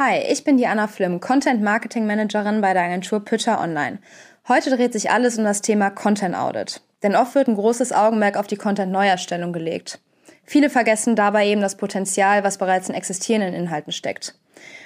Hi, 0.00 0.18
ich 0.30 0.44
bin 0.44 0.58
die 0.58 0.68
Anna 0.68 0.86
Flimm, 0.86 1.18
Content 1.18 1.60
Marketing 1.60 2.06
Managerin 2.06 2.60
bei 2.60 2.72
der 2.72 2.84
Agentur 2.84 3.18
Pitcher 3.18 3.60
Online. 3.60 3.98
Heute 4.46 4.70
dreht 4.70 4.92
sich 4.92 5.10
alles 5.10 5.38
um 5.38 5.44
das 5.44 5.60
Thema 5.60 5.90
Content 5.90 6.36
Audit. 6.36 6.82
Denn 7.02 7.16
oft 7.16 7.34
wird 7.34 7.48
ein 7.48 7.56
großes 7.56 7.90
Augenmerk 7.90 8.36
auf 8.36 8.46
die 8.46 8.54
Content-Neuerstellung 8.54 9.52
gelegt. 9.52 9.98
Viele 10.44 10.70
vergessen 10.70 11.16
dabei 11.16 11.48
eben 11.48 11.60
das 11.60 11.76
Potenzial, 11.76 12.44
was 12.44 12.58
bereits 12.58 12.88
in 12.88 12.94
existierenden 12.94 13.54
Inhalten 13.54 13.90
steckt. 13.90 14.36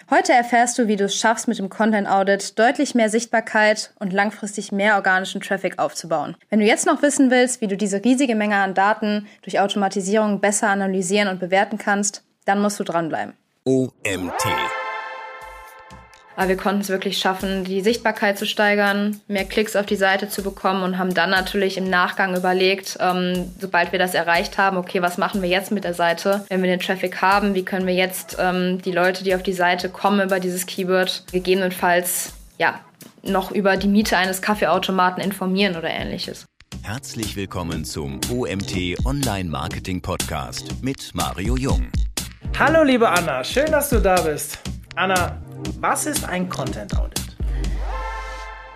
Heute 0.09 0.33
erfährst 0.33 0.79
du, 0.79 0.89
wie 0.89 0.97
du 0.97 1.05
es 1.05 1.15
schaffst, 1.15 1.47
mit 1.47 1.59
dem 1.59 1.69
Content 1.69 2.09
Audit 2.09 2.59
deutlich 2.59 2.95
mehr 2.95 3.11
Sichtbarkeit 3.11 3.93
und 3.99 4.15
langfristig 4.15 4.73
mehr 4.73 4.95
organischen 4.95 5.43
Traffic 5.43 5.79
aufzubauen. 5.79 6.39
Wenn 6.49 6.61
du 6.61 6.65
jetzt 6.65 6.87
noch 6.87 7.03
wissen 7.03 7.31
willst, 7.31 7.61
wie 7.61 7.69
du 7.69 7.77
diese 7.77 8.03
riesige 8.03 8.35
Menge 8.35 8.57
an 8.57 8.73
Daten 8.73 9.27
durch 9.43 9.61
Automatisierung 9.61 10.41
besser 10.41 10.69
analysieren 10.69 11.29
und 11.29 11.39
bewerten 11.39 11.77
kannst, 11.77 12.25
dann 12.47 12.63
musst 12.63 12.81
du 12.81 12.85
dranbleiben. 12.85 13.35
OMT 13.65 14.82
aber 16.37 16.49
wir 16.49 16.57
konnten 16.57 16.81
es 16.81 16.89
wirklich 16.89 17.19
schaffen, 17.19 17.65
die 17.65 17.81
Sichtbarkeit 17.81 18.39
zu 18.39 18.47
steigern, 18.47 19.21
mehr 19.29 19.45
Klicks 19.45 19.77
auf 19.77 19.87
die 19.87 19.97
Seite 19.97 20.29
zu 20.29 20.43
bekommen 20.43 20.83
und 20.83 20.99
haben 20.99 21.15
dann 21.15 21.31
natürlich 21.31 21.77
im 21.77 21.89
Nachgang 21.89 22.37
überlegt, 22.37 22.97
ähm, 23.01 23.53
sobald 23.59 23.93
wir 23.93 23.99
das 23.99 24.15
erreicht 24.15 24.59
haben, 24.59 24.77
okay, 24.77 25.03
was 25.03 25.19
machen 25.19 25.43
wir 25.43 25.49
jetzt 25.49 25.73
mit 25.73 25.85
der 25.85 25.95
Seite? 25.95 26.45
Wenn 26.49 26.63
wir 26.63 26.71
den 26.71 26.81
Traffic 26.81 27.21
haben, 27.21 27.55
wie 27.55 27.65
können 27.65 27.87
wir 27.87 27.95
jetzt 27.95 28.37
ähm, 28.39 28.81
die 28.83 28.93
Leute, 28.93 29.25
die 29.25 29.35
auf 29.35 29.43
die 29.43 29.53
Seite 29.53 29.89
kommen 29.89 30.21
über 30.21 30.41
dieses 30.41 30.67
Keyword, 30.67 31.25
gegebenenfalls 31.33 32.33
ja 32.59 32.81
noch 33.23 33.51
über 33.51 33.77
die 33.77 33.89
Miete 33.89 34.17
eines 34.17 34.43
Kaffeeautomaten 34.43 35.23
informieren 35.23 35.77
oder 35.77 35.91
ähnliches. 35.91 36.47
Herzlich 36.83 37.37
willkommen 37.37 37.85
zum 37.85 38.21
OMT 38.31 38.97
Online 39.05 39.49
Marketing 39.49 40.03
Podcast 40.03 40.83
mit 40.83 41.15
Mario 41.15 41.57
Jung. 41.57 41.87
Hallo 42.59 42.83
liebe 42.83 43.09
Anna, 43.09 43.45
schön, 43.45 43.71
dass 43.71 43.91
du 43.91 44.01
da 44.01 44.21
bist. 44.21 44.59
Anna, 44.95 45.42
was 45.81 46.07
ist 46.07 46.29
ein 46.29 46.49
Content 46.49 46.97
Audit? 46.99 47.23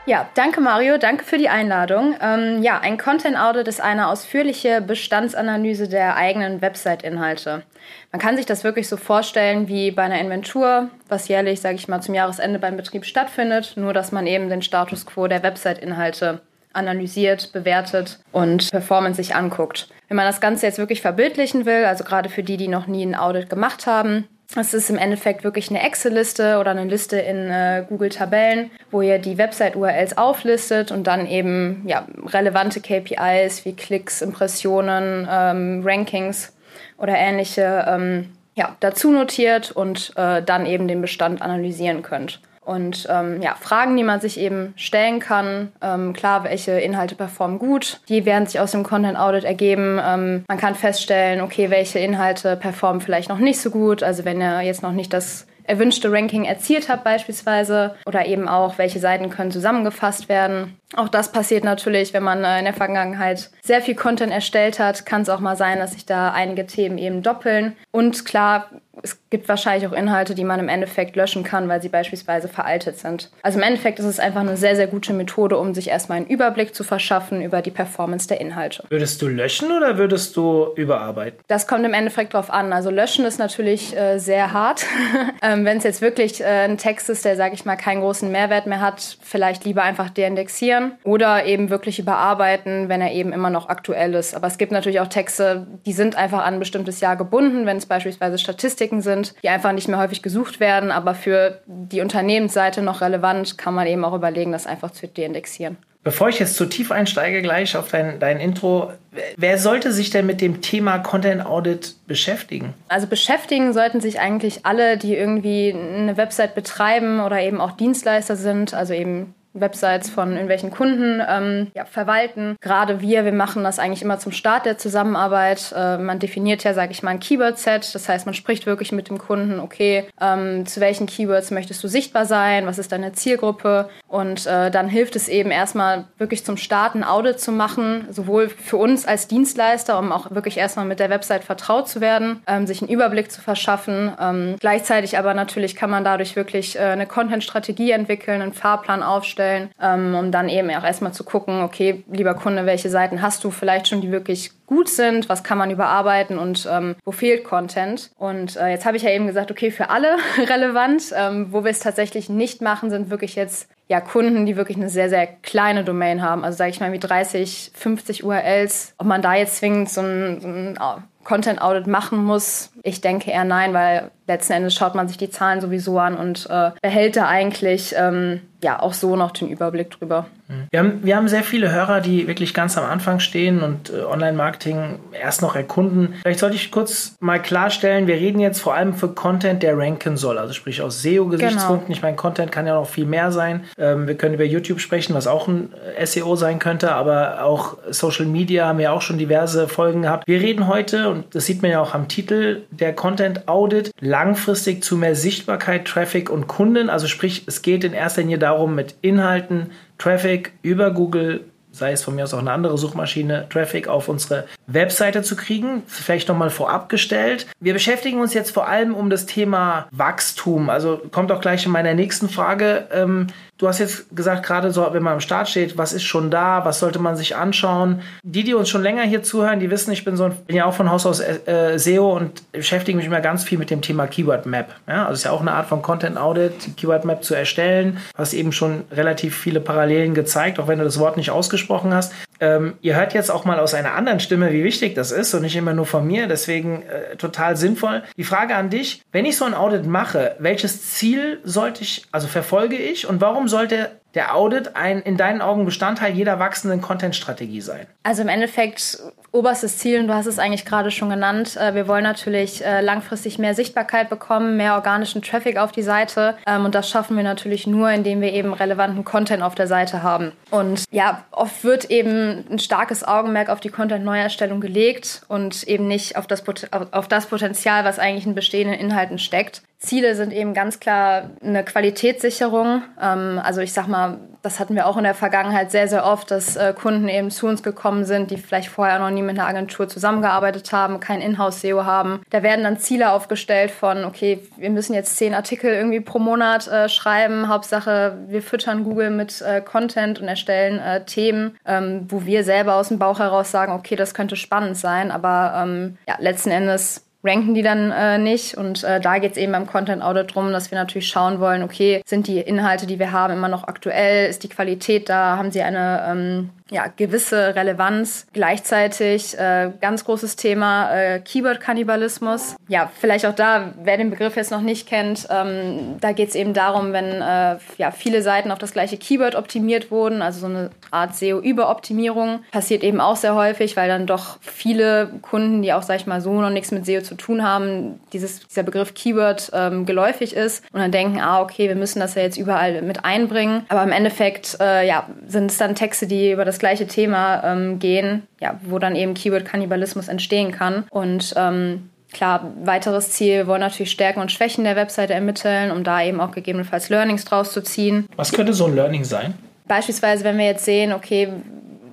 Ja, 0.08 0.28
danke 0.34 0.60
Mario, 0.60 0.98
danke 0.98 1.24
für 1.24 1.36
die 1.36 1.48
Einladung. 1.48 2.14
Ähm, 2.22 2.62
ja, 2.62 2.78
ein 2.78 2.96
Content 2.96 3.36
Audit 3.36 3.66
ist 3.66 3.80
eine 3.80 4.06
ausführliche 4.06 4.80
Bestandsanalyse 4.80 5.88
der 5.88 6.14
eigenen 6.14 6.60
Website-Inhalte. 6.60 7.64
Man 8.12 8.20
kann 8.20 8.36
sich 8.36 8.46
das 8.46 8.62
wirklich 8.62 8.88
so 8.88 8.96
vorstellen 8.96 9.66
wie 9.66 9.90
bei 9.90 10.04
einer 10.04 10.20
Inventur, 10.20 10.90
was 11.08 11.26
jährlich, 11.26 11.60
sage 11.60 11.74
ich 11.74 11.88
mal, 11.88 12.02
zum 12.02 12.14
Jahresende 12.14 12.60
beim 12.60 12.76
Betrieb 12.76 13.04
stattfindet, 13.04 13.72
nur 13.74 13.92
dass 13.92 14.12
man 14.12 14.28
eben 14.28 14.48
den 14.48 14.62
Status 14.62 15.06
quo 15.06 15.26
der 15.26 15.42
Website-Inhalte 15.42 16.40
analysiert, 16.72 17.52
bewertet 17.52 18.20
und 18.30 18.70
Performance 18.70 19.16
sich 19.16 19.34
anguckt. 19.34 19.88
Wenn 20.06 20.16
man 20.16 20.26
das 20.26 20.40
Ganze 20.40 20.66
jetzt 20.66 20.78
wirklich 20.78 21.02
verbildlichen 21.02 21.66
will, 21.66 21.84
also 21.84 22.04
gerade 22.04 22.28
für 22.28 22.44
die, 22.44 22.56
die 22.56 22.68
noch 22.68 22.86
nie 22.86 23.04
ein 23.04 23.16
Audit 23.16 23.50
gemacht 23.50 23.88
haben, 23.88 24.28
es 24.54 24.74
ist 24.74 24.90
im 24.90 24.96
Endeffekt 24.96 25.44
wirklich 25.44 25.70
eine 25.70 25.82
Excel-Liste 25.82 26.58
oder 26.58 26.70
eine 26.70 26.84
Liste 26.84 27.18
in 27.18 27.50
äh, 27.50 27.84
Google-Tabellen, 27.88 28.70
wo 28.90 29.02
ihr 29.02 29.18
die 29.18 29.38
Website-URLs 29.38 30.16
auflistet 30.16 30.92
und 30.92 31.06
dann 31.06 31.26
eben 31.26 31.82
ja, 31.86 32.06
relevante 32.26 32.80
KPIs 32.80 33.64
wie 33.64 33.74
Klicks, 33.74 34.22
Impressionen, 34.22 35.26
ähm, 35.30 35.82
Rankings 35.84 36.52
oder 36.98 37.16
ähnliche 37.16 37.84
ähm, 37.88 38.32
ja, 38.54 38.76
dazu 38.80 39.10
notiert 39.10 39.72
und 39.72 40.12
äh, 40.16 40.42
dann 40.42 40.64
eben 40.64 40.88
den 40.88 41.02
Bestand 41.02 41.42
analysieren 41.42 42.02
könnt. 42.02 42.40
Und 42.66 43.06
ähm, 43.08 43.40
ja, 43.40 43.54
Fragen, 43.54 43.96
die 43.96 44.02
man 44.02 44.20
sich 44.20 44.38
eben 44.40 44.74
stellen 44.76 45.20
kann. 45.20 45.72
Ähm, 45.80 46.12
klar, 46.12 46.42
welche 46.42 46.72
Inhalte 46.72 47.14
performen 47.14 47.60
gut. 47.60 48.00
Die 48.08 48.26
werden 48.26 48.46
sich 48.46 48.58
aus 48.58 48.72
dem 48.72 48.82
Content 48.82 49.16
Audit 49.16 49.44
ergeben. 49.44 50.00
Ähm, 50.04 50.44
man 50.48 50.58
kann 50.58 50.74
feststellen, 50.74 51.40
okay, 51.40 51.70
welche 51.70 52.00
Inhalte 52.00 52.56
performen 52.56 53.00
vielleicht 53.00 53.28
noch 53.28 53.38
nicht 53.38 53.60
so 53.60 53.70
gut. 53.70 54.02
Also 54.02 54.24
wenn 54.24 54.40
ihr 54.42 54.62
jetzt 54.62 54.82
noch 54.82 54.92
nicht 54.92 55.12
das 55.12 55.46
erwünschte 55.66 56.10
Ranking 56.10 56.44
erzielt 56.44 56.88
habt 56.88 57.04
beispielsweise 57.04 57.94
oder 58.06 58.26
eben 58.26 58.48
auch, 58.48 58.78
welche 58.78 59.00
Seiten 59.00 59.30
können 59.30 59.50
zusammengefasst 59.50 60.28
werden. 60.28 60.78
Auch 60.94 61.08
das 61.08 61.32
passiert 61.32 61.64
natürlich, 61.64 62.12
wenn 62.14 62.22
man 62.22 62.44
äh, 62.44 62.58
in 62.58 62.64
der 62.64 62.74
Vergangenheit 62.74 63.50
sehr 63.62 63.82
viel 63.82 63.94
Content 63.94 64.32
erstellt 64.32 64.78
hat, 64.78 65.04
kann 65.04 65.22
es 65.22 65.28
auch 65.28 65.40
mal 65.40 65.56
sein, 65.56 65.78
dass 65.78 65.92
sich 65.92 66.06
da 66.06 66.32
einige 66.32 66.66
Themen 66.66 66.98
eben 66.98 67.22
doppeln. 67.22 67.76
Und 67.90 68.24
klar, 68.24 68.70
es 69.02 69.18
gibt 69.30 69.48
wahrscheinlich 69.48 69.86
auch 69.88 69.92
Inhalte, 69.92 70.34
die 70.34 70.44
man 70.44 70.60
im 70.60 70.68
Endeffekt 70.68 71.16
löschen 71.16 71.44
kann, 71.44 71.68
weil 71.68 71.82
sie 71.82 71.88
beispielsweise 71.88 72.48
veraltet 72.48 72.98
sind. 72.98 73.30
Also 73.42 73.58
im 73.58 73.64
Endeffekt 73.64 73.98
ist 73.98 74.06
es 74.06 74.18
einfach 74.18 74.40
eine 74.40 74.56
sehr, 74.56 74.76
sehr 74.76 74.86
gute 74.86 75.12
Methode, 75.12 75.58
um 75.58 75.74
sich 75.74 75.88
erstmal 75.88 76.18
einen 76.18 76.26
Überblick 76.26 76.74
zu 76.74 76.84
verschaffen 76.84 77.42
über 77.42 77.62
die 77.62 77.70
Performance 77.70 78.26
der 78.26 78.40
Inhalte. 78.40 78.84
Würdest 78.88 79.20
du 79.20 79.28
löschen 79.28 79.70
oder 79.70 79.98
würdest 79.98 80.36
du 80.36 80.68
überarbeiten? 80.76 81.38
Das 81.46 81.66
kommt 81.66 81.84
im 81.84 81.92
Endeffekt 81.92 82.34
drauf 82.34 82.50
an. 82.50 82.72
Also 82.72 82.90
löschen 82.90 83.24
ist 83.24 83.38
natürlich 83.38 83.96
äh, 83.96 84.18
sehr 84.18 84.52
hart. 84.52 84.86
ähm, 85.42 85.64
Wenn 85.64 85.78
es 85.78 85.84
jetzt 85.84 86.00
wirklich 86.00 86.40
äh, 86.40 86.64
ein 86.64 86.78
Text 86.78 87.10
ist, 87.10 87.24
der, 87.24 87.36
sage 87.36 87.54
ich 87.54 87.64
mal, 87.64 87.76
keinen 87.76 88.00
großen 88.00 88.30
Mehrwert 88.30 88.66
mehr 88.66 88.80
hat, 88.80 89.18
vielleicht 89.20 89.64
lieber 89.64 89.82
einfach 89.82 90.10
deindexieren 90.10 90.92
oder 91.04 91.44
eben 91.44 91.70
wirklich 91.70 91.98
überarbeiten, 91.98 92.88
wenn 92.88 93.00
er 93.00 93.12
eben 93.12 93.32
immer 93.32 93.50
noch 93.50 93.68
aktuell 93.68 94.14
ist. 94.14 94.34
Aber 94.34 94.46
es 94.46 94.58
gibt 94.58 94.72
natürlich 94.72 95.00
auch 95.00 95.08
Texte, 95.08 95.66
die 95.84 95.92
sind 95.92 96.16
einfach 96.16 96.44
an 96.44 96.54
ein 96.54 96.60
bestimmtes 96.60 97.00
Jahr 97.00 97.16
gebunden, 97.16 97.66
wenn 97.66 97.76
es 97.76 97.86
beispielsweise 97.86 98.38
Statistiken 98.38 98.85
Statistiken 98.86 99.02
sind, 99.02 99.34
die 99.42 99.48
einfach 99.48 99.72
nicht 99.72 99.88
mehr 99.88 99.98
häufig 99.98 100.22
gesucht 100.22 100.60
werden, 100.60 100.90
aber 100.90 101.14
für 101.14 101.60
die 101.66 102.00
Unternehmensseite 102.00 102.82
noch 102.82 103.00
relevant, 103.00 103.58
kann 103.58 103.74
man 103.74 103.86
eben 103.86 104.04
auch 104.04 104.14
überlegen, 104.14 104.52
das 104.52 104.66
einfach 104.66 104.90
zu 104.90 105.08
deindexieren. 105.08 105.76
Bevor 106.04 106.28
ich 106.28 106.38
jetzt 106.38 106.54
zu 106.54 106.66
tief 106.66 106.92
einsteige 106.92 107.42
gleich 107.42 107.76
auf 107.76 107.88
dein, 107.88 108.20
dein 108.20 108.38
Intro, 108.38 108.92
wer 109.36 109.58
sollte 109.58 109.92
sich 109.92 110.10
denn 110.10 110.24
mit 110.24 110.40
dem 110.40 110.60
Thema 110.60 110.98
Content 110.98 111.44
Audit 111.44 111.96
beschäftigen? 112.06 112.74
Also 112.86 113.08
beschäftigen 113.08 113.72
sollten 113.72 114.00
sich 114.00 114.20
eigentlich 114.20 114.64
alle, 114.64 114.98
die 114.98 115.16
irgendwie 115.16 115.74
eine 115.74 116.16
Website 116.16 116.54
betreiben 116.54 117.18
oder 117.18 117.40
eben 117.40 117.60
auch 117.60 117.72
Dienstleister 117.72 118.36
sind, 118.36 118.72
also 118.72 118.94
eben 118.94 119.34
Websites 119.60 120.10
von 120.10 120.32
irgendwelchen 120.32 120.70
Kunden 120.70 121.22
ähm, 121.26 121.68
ja, 121.74 121.84
verwalten. 121.84 122.56
Gerade 122.60 123.00
wir, 123.00 123.24
wir 123.24 123.32
machen 123.32 123.64
das 123.64 123.78
eigentlich 123.78 124.02
immer 124.02 124.18
zum 124.18 124.32
Start 124.32 124.66
der 124.66 124.78
Zusammenarbeit. 124.78 125.72
Äh, 125.76 125.98
man 125.98 126.18
definiert 126.18 126.64
ja, 126.64 126.74
sage 126.74 126.92
ich 126.92 127.02
mal, 127.02 127.10
ein 127.10 127.20
Keyword-Set. 127.20 127.94
Das 127.94 128.08
heißt, 128.08 128.26
man 128.26 128.34
spricht 128.34 128.66
wirklich 128.66 128.92
mit 128.92 129.08
dem 129.08 129.18
Kunden, 129.18 129.60
okay, 129.60 130.08
ähm, 130.20 130.66
zu 130.66 130.80
welchen 130.80 131.06
Keywords 131.06 131.50
möchtest 131.50 131.82
du 131.82 131.88
sichtbar 131.88 132.26
sein? 132.26 132.66
Was 132.66 132.78
ist 132.78 132.92
deine 132.92 133.12
Zielgruppe? 133.12 133.88
Und 134.08 134.46
äh, 134.46 134.70
dann 134.70 134.88
hilft 134.88 135.16
es 135.16 135.28
eben 135.28 135.50
erstmal 135.50 136.04
wirklich 136.18 136.44
zum 136.44 136.56
Start 136.56 136.94
ein 136.94 137.04
Audit 137.04 137.40
zu 137.40 137.52
machen, 137.52 138.06
sowohl 138.10 138.48
für 138.48 138.76
uns 138.76 139.06
als 139.06 139.28
Dienstleister, 139.28 139.98
um 139.98 140.12
auch 140.12 140.30
wirklich 140.30 140.58
erstmal 140.58 140.86
mit 140.86 141.00
der 141.00 141.10
Website 141.10 141.44
vertraut 141.44 141.88
zu 141.88 142.00
werden, 142.00 142.42
ähm, 142.46 142.66
sich 142.66 142.82
einen 142.82 142.90
Überblick 142.90 143.32
zu 143.32 143.40
verschaffen. 143.40 144.12
Ähm, 144.20 144.56
gleichzeitig 144.60 145.18
aber 145.18 145.34
natürlich 145.34 145.76
kann 145.76 145.90
man 145.90 146.04
dadurch 146.04 146.36
wirklich 146.36 146.76
äh, 146.76 146.80
eine 146.80 147.06
Content-Strategie 147.06 147.90
entwickeln, 147.90 148.42
einen 148.42 148.52
Fahrplan 148.52 149.02
aufstellen 149.02 149.45
stellen, 149.46 149.70
ähm, 149.80 150.14
um 150.14 150.30
dann 150.30 150.48
eben 150.48 150.70
auch 150.70 150.84
erstmal 150.84 151.12
zu 151.12 151.24
gucken, 151.24 151.62
okay, 151.62 152.04
lieber 152.10 152.34
Kunde, 152.34 152.66
welche 152.66 152.90
Seiten 152.90 153.22
hast 153.22 153.44
du 153.44 153.50
vielleicht 153.50 153.88
schon, 153.88 154.00
die 154.00 154.10
wirklich 154.10 154.52
gut 154.66 154.88
sind, 154.88 155.28
was 155.28 155.44
kann 155.44 155.58
man 155.58 155.70
überarbeiten 155.70 156.38
und 156.38 156.68
ähm, 156.70 156.96
wo 157.04 157.12
fehlt 157.12 157.44
Content. 157.44 158.10
Und 158.18 158.56
äh, 158.56 158.68
jetzt 158.68 158.84
habe 158.84 158.96
ich 158.96 159.04
ja 159.04 159.10
eben 159.10 159.26
gesagt, 159.26 159.50
okay, 159.50 159.70
für 159.70 159.90
alle 159.90 160.16
relevant. 160.38 161.12
Ähm, 161.14 161.48
wo 161.50 161.64
wir 161.64 161.70
es 161.70 161.78
tatsächlich 161.78 162.28
nicht 162.28 162.62
machen, 162.62 162.90
sind 162.90 163.10
wirklich 163.10 163.36
jetzt 163.36 163.68
ja, 163.88 164.00
Kunden, 164.00 164.46
die 164.46 164.56
wirklich 164.56 164.76
eine 164.76 164.88
sehr, 164.88 165.08
sehr 165.08 165.26
kleine 165.26 165.84
Domain 165.84 166.20
haben. 166.20 166.44
Also 166.44 166.58
sage 166.58 166.70
ich 166.70 166.80
mal 166.80 166.92
wie 166.92 166.98
30, 166.98 167.70
50 167.74 168.24
URLs. 168.24 168.94
Ob 168.98 169.06
man 169.06 169.22
da 169.22 169.34
jetzt 169.34 169.56
zwingend 169.58 169.88
so 169.88 170.00
ein, 170.00 170.40
so 170.40 170.48
ein 170.48 170.78
Content 171.22 171.62
Audit 171.62 171.86
machen 171.86 172.24
muss, 172.24 172.72
ich 172.82 173.00
denke 173.00 173.30
eher 173.30 173.44
nein, 173.44 173.72
weil 173.72 174.10
letzten 174.26 174.54
Endes 174.54 174.74
schaut 174.74 174.94
man 174.94 175.08
sich 175.08 175.16
die 175.16 175.30
Zahlen 175.30 175.60
sowieso 175.60 175.98
an 175.98 176.16
und 176.16 176.48
äh, 176.50 176.70
behält 176.82 177.16
da 177.16 177.26
eigentlich 177.28 177.94
ähm, 177.96 178.40
ja 178.62 178.80
auch 178.80 178.92
so 178.92 179.16
noch 179.16 179.30
den 179.32 179.48
Überblick 179.48 179.90
drüber. 179.90 180.26
Mhm. 180.48 180.66
Wir 180.70 180.80
haben, 180.80 181.00
wir 181.02 181.16
haben 181.16 181.28
sehr 181.28 181.42
viele 181.42 181.72
Hörer, 181.72 182.00
die 182.00 182.26
wirklich 182.26 182.54
ganz 182.54 182.78
am 182.78 182.84
Anfang 182.84 183.20
stehen 183.20 183.62
und 183.62 183.90
äh, 183.90 184.02
Online-Marketing 184.02 184.98
erst 185.12 185.42
noch 185.42 185.56
erkunden. 185.56 186.14
Vielleicht 186.22 186.40
sollte 186.40 186.56
ich 186.56 186.70
kurz 186.70 187.16
mal 187.20 187.40
klarstellen, 187.40 188.06
wir 188.06 188.14
reden 188.14 188.40
jetzt 188.40 188.60
vor 188.60 188.74
allem 188.74 188.94
für 188.94 189.08
Content, 189.08 189.62
der 189.62 189.76
ranken 189.76 190.16
soll, 190.16 190.38
also 190.38 190.52
sprich 190.52 190.82
aus 190.82 191.02
SEO-Gesichtspunkten. 191.02 191.86
Genau. 191.86 191.96
Ich 191.96 192.02
meine, 192.02 192.16
Content 192.16 192.52
kann 192.52 192.66
ja 192.66 192.74
noch 192.74 192.88
viel 192.88 193.06
mehr 193.06 193.32
sein. 193.32 193.64
Ähm, 193.78 194.06
wir 194.06 194.16
können 194.16 194.34
über 194.34 194.44
YouTube 194.44 194.80
sprechen, 194.80 195.14
was 195.14 195.26
auch 195.26 195.48
ein 195.48 195.72
äh, 195.96 196.06
SEO 196.06 196.36
sein 196.36 196.58
könnte, 196.58 196.92
aber 196.92 197.44
auch 197.44 197.76
Social 197.90 198.26
Media 198.26 198.66
haben 198.66 198.78
wir 198.78 198.92
auch 198.92 199.02
schon 199.02 199.18
diverse 199.18 199.68
Folgen 199.68 200.02
gehabt. 200.02 200.26
Wir 200.26 200.40
reden 200.40 200.68
heute, 200.68 201.10
und 201.10 201.34
das 201.34 201.46
sieht 201.46 201.62
man 201.62 201.70
ja 201.70 201.80
auch 201.80 201.94
am 201.94 202.08
Titel, 202.08 202.62
der 202.70 202.94
Content 202.94 203.48
Audit 203.48 203.90
langfristig 204.16 204.82
zu 204.82 204.96
mehr 204.96 205.14
Sichtbarkeit, 205.14 205.84
Traffic 205.86 206.30
und 206.30 206.46
Kunden. 206.46 206.88
Also 206.88 207.06
sprich, 207.06 207.42
es 207.46 207.60
geht 207.60 207.84
in 207.84 207.92
erster 207.92 208.22
Linie 208.22 208.38
darum, 208.38 208.74
mit 208.74 208.94
Inhalten 209.02 209.72
Traffic 209.98 210.52
über 210.62 210.90
Google, 210.90 211.44
sei 211.70 211.92
es 211.92 212.02
von 212.02 212.14
mir 212.14 212.24
aus 212.24 212.32
auch 212.32 212.38
eine 212.38 212.50
andere 212.50 212.78
Suchmaschine, 212.78 213.46
Traffic 213.50 213.88
auf 213.88 214.08
unsere 214.08 214.46
Webseite 214.66 215.20
zu 215.20 215.36
kriegen. 215.36 215.82
Vielleicht 215.86 216.28
nochmal 216.28 216.48
vorab 216.48 216.88
gestellt. 216.88 217.46
Wir 217.60 217.74
beschäftigen 217.74 218.18
uns 218.18 218.32
jetzt 218.32 218.52
vor 218.52 218.66
allem 218.66 218.94
um 218.94 219.10
das 219.10 219.26
Thema 219.26 219.86
Wachstum. 219.90 220.70
Also 220.70 221.02
kommt 221.12 221.30
auch 221.30 221.42
gleich 221.42 221.66
in 221.66 221.72
meiner 221.72 221.92
nächsten 221.92 222.30
Frage. 222.30 222.88
Ähm, 222.92 223.26
Du 223.58 223.68
hast 223.68 223.78
jetzt 223.78 224.14
gesagt, 224.14 224.44
gerade 224.44 224.70
so, 224.70 224.86
wenn 224.92 225.02
man 225.02 225.14
am 225.14 225.20
Start 225.20 225.48
steht, 225.48 225.78
was 225.78 225.94
ist 225.94 226.04
schon 226.04 226.30
da, 226.30 226.66
was 226.66 226.78
sollte 226.78 226.98
man 226.98 227.16
sich 227.16 227.36
anschauen? 227.36 228.02
Die, 228.22 228.44
die 228.44 228.52
uns 228.52 228.68
schon 228.68 228.82
länger 228.82 229.02
hier 229.04 229.22
zuhören, 229.22 229.60
die 229.60 229.70
wissen, 229.70 229.92
ich 229.92 230.04
bin 230.04 230.14
so 230.14 230.24
ein, 230.24 230.36
bin 230.46 230.56
ja 230.56 230.66
auch 230.66 230.74
von 230.74 230.90
Haus 230.90 231.06
aus 231.06 231.20
äh, 231.20 231.78
SEO 231.78 232.14
und 232.14 232.52
beschäftige 232.52 232.98
mich 232.98 233.06
immer 233.06 233.22
ganz 233.22 233.44
viel 233.44 233.56
mit 233.56 233.70
dem 233.70 233.80
Thema 233.80 234.06
Keyword 234.08 234.44
Map. 234.44 234.74
Ja, 234.86 235.06
also 235.06 235.14
ist 235.14 235.24
ja 235.24 235.30
auch 235.30 235.40
eine 235.40 235.52
Art 235.52 235.68
von 235.68 235.80
Content 235.80 236.18
Audit, 236.18 236.76
Keyword 236.76 237.06
Map 237.06 237.24
zu 237.24 237.34
erstellen. 237.34 237.96
Du 238.12 238.18
hast 238.18 238.34
eben 238.34 238.52
schon 238.52 238.84
relativ 238.92 239.34
viele 239.34 239.60
Parallelen 239.60 240.12
gezeigt, 240.12 240.60
auch 240.60 240.68
wenn 240.68 240.78
du 240.78 240.84
das 240.84 240.98
Wort 240.98 241.16
nicht 241.16 241.30
ausgesprochen 241.30 241.94
hast. 241.94 242.12
Ähm, 242.40 242.74
ihr 242.80 242.96
hört 242.96 243.14
jetzt 243.14 243.30
auch 243.30 243.44
mal 243.44 243.58
aus 243.58 243.74
einer 243.74 243.94
anderen 243.94 244.20
Stimme, 244.20 244.52
wie 244.52 244.64
wichtig 244.64 244.94
das 244.94 245.12
ist 245.12 245.34
und 245.34 245.42
nicht 245.42 245.56
immer 245.56 245.74
nur 245.74 245.86
von 245.86 246.06
mir. 246.06 246.26
Deswegen 246.26 246.82
äh, 246.82 247.16
total 247.16 247.56
sinnvoll. 247.56 248.02
Die 248.16 248.24
Frage 248.24 248.54
an 248.54 248.70
dich, 248.70 249.02
wenn 249.12 249.24
ich 249.24 249.36
so 249.36 249.44
ein 249.44 249.54
Audit 249.54 249.86
mache, 249.86 250.36
welches 250.38 250.90
Ziel 250.90 251.40
sollte 251.44 251.82
ich, 251.82 252.06
also 252.12 252.28
verfolge 252.28 252.76
ich 252.76 253.08
und 253.08 253.20
warum 253.20 253.48
sollte 253.48 253.90
der 254.16 254.34
Audit 254.34 254.74
ein 254.74 255.00
in 255.02 255.16
deinen 255.16 255.42
Augen 255.42 255.64
Bestandteil 255.64 256.12
jeder 256.12 256.40
wachsenden 256.40 256.80
Content-Strategie 256.80 257.60
sein? 257.60 257.86
Also 258.02 258.22
im 258.22 258.28
Endeffekt 258.28 258.98
oberstes 259.30 259.78
Ziel, 259.78 260.00
und 260.00 260.08
du 260.08 260.14
hast 260.14 260.26
es 260.26 260.38
eigentlich 260.38 260.64
gerade 260.64 260.90
schon 260.90 261.10
genannt, 261.10 261.56
äh, 261.56 261.74
wir 261.74 261.86
wollen 261.86 262.02
natürlich 262.02 262.64
äh, 262.64 262.80
langfristig 262.80 263.38
mehr 263.38 263.54
Sichtbarkeit 263.54 264.08
bekommen, 264.08 264.56
mehr 264.56 264.74
organischen 264.74 265.20
Traffic 265.22 265.58
auf 265.58 265.72
die 265.72 265.82
Seite. 265.82 266.36
Ähm, 266.46 266.64
und 266.64 266.74
das 266.74 266.88
schaffen 266.88 267.16
wir 267.16 267.22
natürlich 267.22 267.66
nur, 267.66 267.90
indem 267.90 268.20
wir 268.22 268.32
eben 268.32 268.54
relevanten 268.54 269.04
Content 269.04 269.42
auf 269.42 269.54
der 269.54 269.66
Seite 269.66 270.02
haben. 270.02 270.32
Und 270.50 270.84
ja, 270.90 271.24
oft 271.30 271.62
wird 271.62 271.90
eben 271.90 272.44
ein 272.50 272.58
starkes 272.58 273.04
Augenmerk 273.04 273.50
auf 273.50 273.60
die 273.60 273.68
Content-Neuerstellung 273.68 274.60
gelegt 274.60 275.22
und 275.28 275.64
eben 275.64 275.86
nicht 275.86 276.16
auf 276.16 276.26
das, 276.26 276.42
auf 276.90 277.08
das 277.08 277.26
Potenzial, 277.26 277.84
was 277.84 277.98
eigentlich 277.98 278.26
in 278.26 278.34
bestehenden 278.34 278.78
Inhalten 278.78 279.18
steckt. 279.18 279.62
Ziele 279.86 280.14
sind 280.14 280.32
eben 280.32 280.52
ganz 280.52 280.80
klar 280.80 281.30
eine 281.42 281.64
Qualitätssicherung. 281.64 282.82
Ähm, 283.00 283.40
also 283.42 283.60
ich 283.60 283.72
sag 283.72 283.86
mal, 283.88 284.18
das 284.42 284.60
hatten 284.60 284.76
wir 284.76 284.86
auch 284.86 284.96
in 284.96 285.04
der 285.04 285.14
Vergangenheit 285.14 285.72
sehr, 285.72 285.88
sehr 285.88 286.04
oft, 286.04 286.30
dass 286.30 286.56
äh, 286.56 286.72
Kunden 286.72 287.08
eben 287.08 287.30
zu 287.32 287.46
uns 287.48 287.62
gekommen 287.64 288.04
sind, 288.04 288.30
die 288.30 288.36
vielleicht 288.36 288.68
vorher 288.68 288.98
noch 289.00 289.10
nie 289.10 289.22
mit 289.22 289.38
einer 289.38 289.48
Agentur 289.48 289.88
zusammengearbeitet 289.88 290.70
haben, 290.72 291.00
kein 291.00 291.20
Inhouse-SEO 291.20 291.84
haben. 291.84 292.22
Da 292.30 292.42
werden 292.42 292.62
dann 292.62 292.78
Ziele 292.78 293.10
aufgestellt 293.10 293.72
von, 293.72 294.04
okay, 294.04 294.40
wir 294.56 294.70
müssen 294.70 294.94
jetzt 294.94 295.16
zehn 295.16 295.34
Artikel 295.34 295.72
irgendwie 295.72 296.00
pro 296.00 296.20
Monat 296.20 296.68
äh, 296.68 296.88
schreiben. 296.88 297.48
Hauptsache, 297.48 298.18
wir 298.28 298.42
füttern 298.42 298.84
Google 298.84 299.10
mit 299.10 299.42
äh, 299.42 299.60
Content 299.60 300.20
und 300.20 300.28
erstellen 300.28 300.78
äh, 300.78 301.04
Themen, 301.04 301.56
ähm, 301.66 302.06
wo 302.08 302.24
wir 302.24 302.44
selber 302.44 302.74
aus 302.74 302.88
dem 302.88 302.98
Bauch 302.98 303.18
heraus 303.18 303.50
sagen, 303.50 303.72
okay, 303.72 303.96
das 303.96 304.14
könnte 304.14 304.36
spannend 304.36 304.76
sein. 304.76 305.10
Aber 305.10 305.60
ähm, 305.64 305.98
ja, 306.06 306.16
letzten 306.20 306.50
Endes 306.50 307.05
ranken 307.26 307.54
die 307.54 307.62
dann 307.62 307.90
äh, 307.90 308.18
nicht. 308.18 308.56
Und 308.56 308.84
äh, 308.84 309.00
da 309.00 309.18
geht 309.18 309.32
es 309.32 309.38
eben 309.38 309.52
beim 309.52 309.66
Content 309.66 310.02
Audit 310.02 310.34
drum, 310.34 310.52
dass 310.52 310.70
wir 310.70 310.78
natürlich 310.78 311.08
schauen 311.08 311.40
wollen, 311.40 311.62
okay, 311.62 312.02
sind 312.06 312.26
die 312.26 312.38
Inhalte, 312.38 312.86
die 312.86 312.98
wir 312.98 313.12
haben, 313.12 313.34
immer 313.34 313.48
noch 313.48 313.64
aktuell? 313.64 314.28
Ist 314.28 314.42
die 314.42 314.48
Qualität 314.48 315.08
da? 315.08 315.36
Haben 315.36 315.50
sie 315.50 315.62
eine 315.62 316.06
ähm, 316.08 316.50
ja, 316.70 316.86
gewisse 316.96 317.54
Relevanz. 317.54 318.26
Gleichzeitig 318.32 319.38
äh, 319.38 319.70
ganz 319.80 320.04
großes 320.04 320.36
Thema 320.36 320.90
äh, 320.90 321.20
Keyword-Kannibalismus. 321.20 322.56
Ja, 322.68 322.90
vielleicht 323.00 323.26
auch 323.26 323.34
da, 323.34 323.72
wer 323.82 323.96
den 323.96 324.10
Begriff 324.10 324.36
jetzt 324.36 324.50
noch 324.50 324.60
nicht 324.60 324.88
kennt, 324.88 325.28
ähm, 325.30 325.96
da 326.00 326.12
geht 326.12 326.30
es 326.30 326.34
eben 326.34 326.54
darum, 326.54 326.92
wenn 326.92 327.22
äh, 327.22 327.58
ja, 327.78 327.90
viele 327.92 328.22
Seiten 328.22 328.50
auf 328.50 328.58
das 328.58 328.72
gleiche 328.72 328.96
Keyword 328.96 329.36
optimiert 329.36 329.90
wurden, 329.90 330.22
also 330.22 330.40
so 330.40 330.46
eine 330.46 330.70
Art 330.90 331.14
SEO-Überoptimierung, 331.14 332.40
passiert 332.50 332.82
eben 332.82 333.00
auch 333.00 333.16
sehr 333.16 333.34
häufig, 333.34 333.76
weil 333.76 333.88
dann 333.88 334.06
doch 334.06 334.38
viele 334.40 335.10
Kunden, 335.22 335.62
die 335.62 335.72
auch, 335.72 335.82
sag 335.82 335.96
ich 335.96 336.06
mal, 336.06 336.20
so 336.20 336.40
noch 336.40 336.50
nichts 336.50 336.72
mit 336.72 336.84
SEO 336.84 337.02
zu 337.02 337.14
tun 337.14 337.44
haben, 337.44 338.00
dieses, 338.12 338.46
dieser 338.46 338.64
Begriff 338.64 338.94
Keyword 338.94 339.50
ähm, 339.52 339.86
geläufig 339.86 340.34
ist 340.34 340.64
und 340.72 340.80
dann 340.80 340.90
denken, 340.90 341.20
ah, 341.20 341.40
okay, 341.40 341.68
wir 341.68 341.76
müssen 341.76 342.00
das 342.00 342.16
ja 342.16 342.22
jetzt 342.22 342.36
überall 342.36 342.82
mit 342.82 343.04
einbringen. 343.04 343.64
Aber 343.68 343.84
im 343.84 343.92
Endeffekt 343.92 344.56
äh, 344.60 344.86
ja, 344.86 345.08
sind 345.28 345.50
es 345.50 345.58
dann 345.58 345.76
Texte, 345.76 346.06
die 346.06 346.32
über 346.32 346.44
das 346.44 346.55
das 346.56 346.60
gleiche 346.60 346.86
Thema 346.86 347.44
ähm, 347.44 347.78
gehen, 347.78 348.22
ja, 348.40 348.58
wo 348.62 348.78
dann 348.78 348.96
eben 348.96 349.12
Keyword-Kannibalismus 349.12 350.08
entstehen 350.08 350.52
kann. 350.52 350.84
Und 350.90 351.34
ähm, 351.36 351.90
klar, 352.12 352.52
weiteres 352.64 353.10
Ziel, 353.10 353.34
wir 353.34 353.46
wollen 353.46 353.60
natürlich 353.60 353.90
Stärken 353.90 354.20
und 354.20 354.32
Schwächen 354.32 354.64
der 354.64 354.74
Webseite 354.74 355.12
ermitteln, 355.12 355.70
um 355.70 355.84
da 355.84 356.02
eben 356.02 356.20
auch 356.20 356.32
gegebenenfalls 356.32 356.88
Learnings 356.88 357.26
draus 357.26 357.52
zu 357.52 357.62
ziehen. 357.62 358.08
Was 358.16 358.32
könnte 358.32 358.54
so 358.54 358.64
ein 358.64 358.74
Learning 358.74 359.04
sein? 359.04 359.34
Beispielsweise, 359.68 360.24
wenn 360.24 360.38
wir 360.38 360.46
jetzt 360.46 360.64
sehen, 360.64 360.92
okay, 360.92 361.28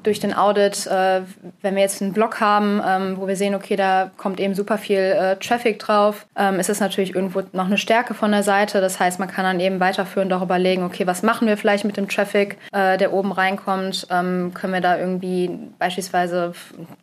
durch 0.04 0.20
den 0.20 0.34
Audit, 0.34 0.88
äh, 0.88 1.22
wenn 1.62 1.76
wir 1.76 1.82
jetzt 1.82 2.02
einen 2.02 2.14
Blog 2.14 2.40
haben, 2.40 2.82
ähm, 2.86 3.18
wo 3.18 3.28
wir 3.28 3.36
sehen, 3.36 3.56
okay, 3.56 3.76
da 3.76 4.12
kommt 4.18 4.40
eben 4.40 4.56
super 4.56 4.78
viel 4.78 4.98
äh, 4.98 5.36
Traffic 5.38 5.80
drauf, 5.80 6.26
ähm, 6.38 6.60
ist 6.60 6.70
es 6.70 6.80
natürlich 6.80 7.16
irgendwo 7.16 7.42
noch 7.52 7.66
eine 7.66 7.78
Stärke 7.78 8.14
von 8.14 8.32
der 8.32 8.44
Seite. 8.44 8.80
Das 8.82 9.00
heißt, 9.00 9.20
man 9.20 9.30
kann 9.30 9.44
dann 9.44 9.60
eben 9.60 9.80
weiterführend 9.80 10.32
darüber 10.32 10.54
überlegen, 10.54 10.84
okay, 10.84 11.08
was 11.08 11.24
machen 11.24 11.48
wir 11.48 11.58
vielleicht 11.58 11.84
mit 11.84 11.98
dem 11.98 12.08
Traffic, 12.08 12.58
äh, 12.72 12.98
der 12.98 13.12
oben 13.12 13.32
reinkommt? 13.32 14.08
Ähm, 14.12 14.54
können 14.54 14.74
wir 14.74 14.82
da 14.82 14.98
irgendwie 14.98 15.50
beispielsweise, 15.80 16.54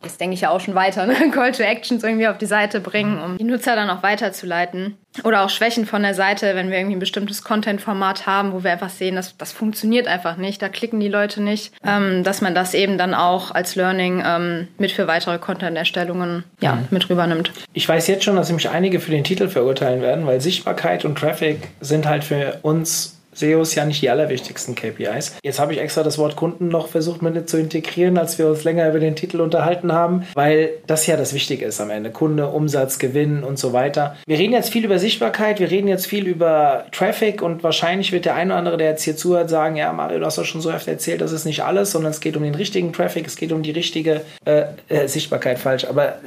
das 0.01 0.17
denke 0.17 0.35
ich 0.35 0.41
ja 0.41 0.49
auch 0.49 0.61
schon 0.61 0.75
weiter, 0.75 1.05
ne? 1.05 1.15
Call 1.31 1.51
to 1.51 1.63
Actions 1.63 2.03
irgendwie 2.03 2.27
auf 2.27 2.37
die 2.37 2.45
Seite 2.45 2.79
bringen, 2.79 3.21
um 3.21 3.37
die 3.37 3.43
Nutzer 3.43 3.75
dann 3.75 3.89
auch 3.89 4.03
weiterzuleiten. 4.03 4.97
Oder 5.23 5.43
auch 5.43 5.49
Schwächen 5.49 5.85
von 5.85 6.03
der 6.03 6.13
Seite, 6.13 6.55
wenn 6.55 6.69
wir 6.71 6.77
irgendwie 6.77 6.95
ein 6.95 6.99
bestimmtes 6.99 7.43
Content-Format 7.43 8.27
haben, 8.27 8.53
wo 8.53 8.63
wir 8.63 8.71
einfach 8.71 8.89
sehen, 8.89 9.15
dass 9.15 9.35
das 9.37 9.51
funktioniert 9.51 10.07
einfach 10.07 10.37
nicht, 10.37 10.61
da 10.61 10.69
klicken 10.69 10.99
die 10.99 11.09
Leute 11.09 11.41
nicht, 11.41 11.73
ähm, 11.85 12.23
dass 12.23 12.41
man 12.41 12.55
das 12.55 12.73
eben 12.73 12.97
dann 12.97 13.13
auch 13.13 13.51
als 13.51 13.75
Learning 13.75 14.23
ähm, 14.25 14.67
mit 14.77 14.91
für 14.91 15.07
weitere 15.07 15.37
Content-Erstellungen 15.37 16.45
ja, 16.61 16.75
mhm. 16.75 16.87
mit 16.91 17.09
rübernimmt. 17.09 17.51
Ich 17.73 17.87
weiß 17.87 18.07
jetzt 18.07 18.23
schon, 18.23 18.37
dass 18.37 18.51
mich 18.51 18.69
einige 18.69 18.99
für 18.99 19.11
den 19.11 19.23
Titel 19.23 19.49
verurteilen 19.49 20.01
werden, 20.01 20.25
weil 20.25 20.39
Sichtbarkeit 20.39 21.03
und 21.03 21.17
Traffic 21.17 21.69
sind 21.81 22.07
halt 22.07 22.23
für 22.23 22.59
uns 22.61 23.20
SEO 23.33 23.61
ist 23.61 23.75
ja 23.75 23.85
nicht 23.85 24.01
die 24.01 24.09
allerwichtigsten 24.09 24.75
KPIs. 24.75 25.37
Jetzt 25.43 25.59
habe 25.59 25.73
ich 25.73 25.79
extra 25.79 26.03
das 26.03 26.17
Wort 26.17 26.35
Kunden 26.35 26.67
noch 26.67 26.87
versucht 26.87 27.21
mit 27.21 27.49
zu 27.49 27.57
integrieren, 27.57 28.17
als 28.17 28.37
wir 28.37 28.47
uns 28.47 28.63
länger 28.63 28.89
über 28.89 28.99
den 28.99 29.15
Titel 29.15 29.41
unterhalten 29.41 29.93
haben, 29.93 30.27
weil 30.33 30.71
das 30.85 31.07
ja 31.07 31.17
das 31.17 31.33
Wichtige 31.33 31.65
ist 31.65 31.79
am 31.79 31.89
Ende. 31.89 32.11
Kunde, 32.11 32.47
Umsatz, 32.47 32.99
Gewinn 32.99 33.43
und 33.43 33.57
so 33.57 33.73
weiter. 33.73 34.17
Wir 34.27 34.37
reden 34.37 34.53
jetzt 34.53 34.71
viel 34.71 34.85
über 34.85 34.99
Sichtbarkeit, 34.99 35.59
wir 35.59 35.71
reden 35.71 35.87
jetzt 35.87 36.07
viel 36.07 36.27
über 36.27 36.85
Traffic 36.91 37.41
und 37.41 37.63
wahrscheinlich 37.63 38.11
wird 38.11 38.25
der 38.25 38.35
eine 38.35 38.51
oder 38.51 38.59
andere, 38.59 38.77
der 38.77 38.89
jetzt 38.89 39.03
hier 39.03 39.15
zuhört, 39.15 39.49
sagen, 39.49 39.75
ja 39.75 39.91
Mario, 39.93 40.19
du 40.19 40.25
hast 40.25 40.37
doch 40.37 40.45
schon 40.45 40.61
so 40.61 40.71
oft 40.71 40.87
erzählt, 40.87 41.21
das 41.21 41.31
ist 41.31 41.45
nicht 41.45 41.63
alles, 41.63 41.91
sondern 41.91 42.11
es 42.11 42.19
geht 42.19 42.35
um 42.35 42.43
den 42.43 42.55
richtigen 42.55 42.91
Traffic, 42.93 43.25
es 43.27 43.35
geht 43.35 43.51
um 43.51 43.63
die 43.63 43.71
richtige 43.71 44.21
äh, 44.45 44.63
äh, 44.89 45.07
Sichtbarkeit, 45.07 45.59
falsch. 45.59 45.85
Aber 45.85 46.07
äh, 46.07 46.17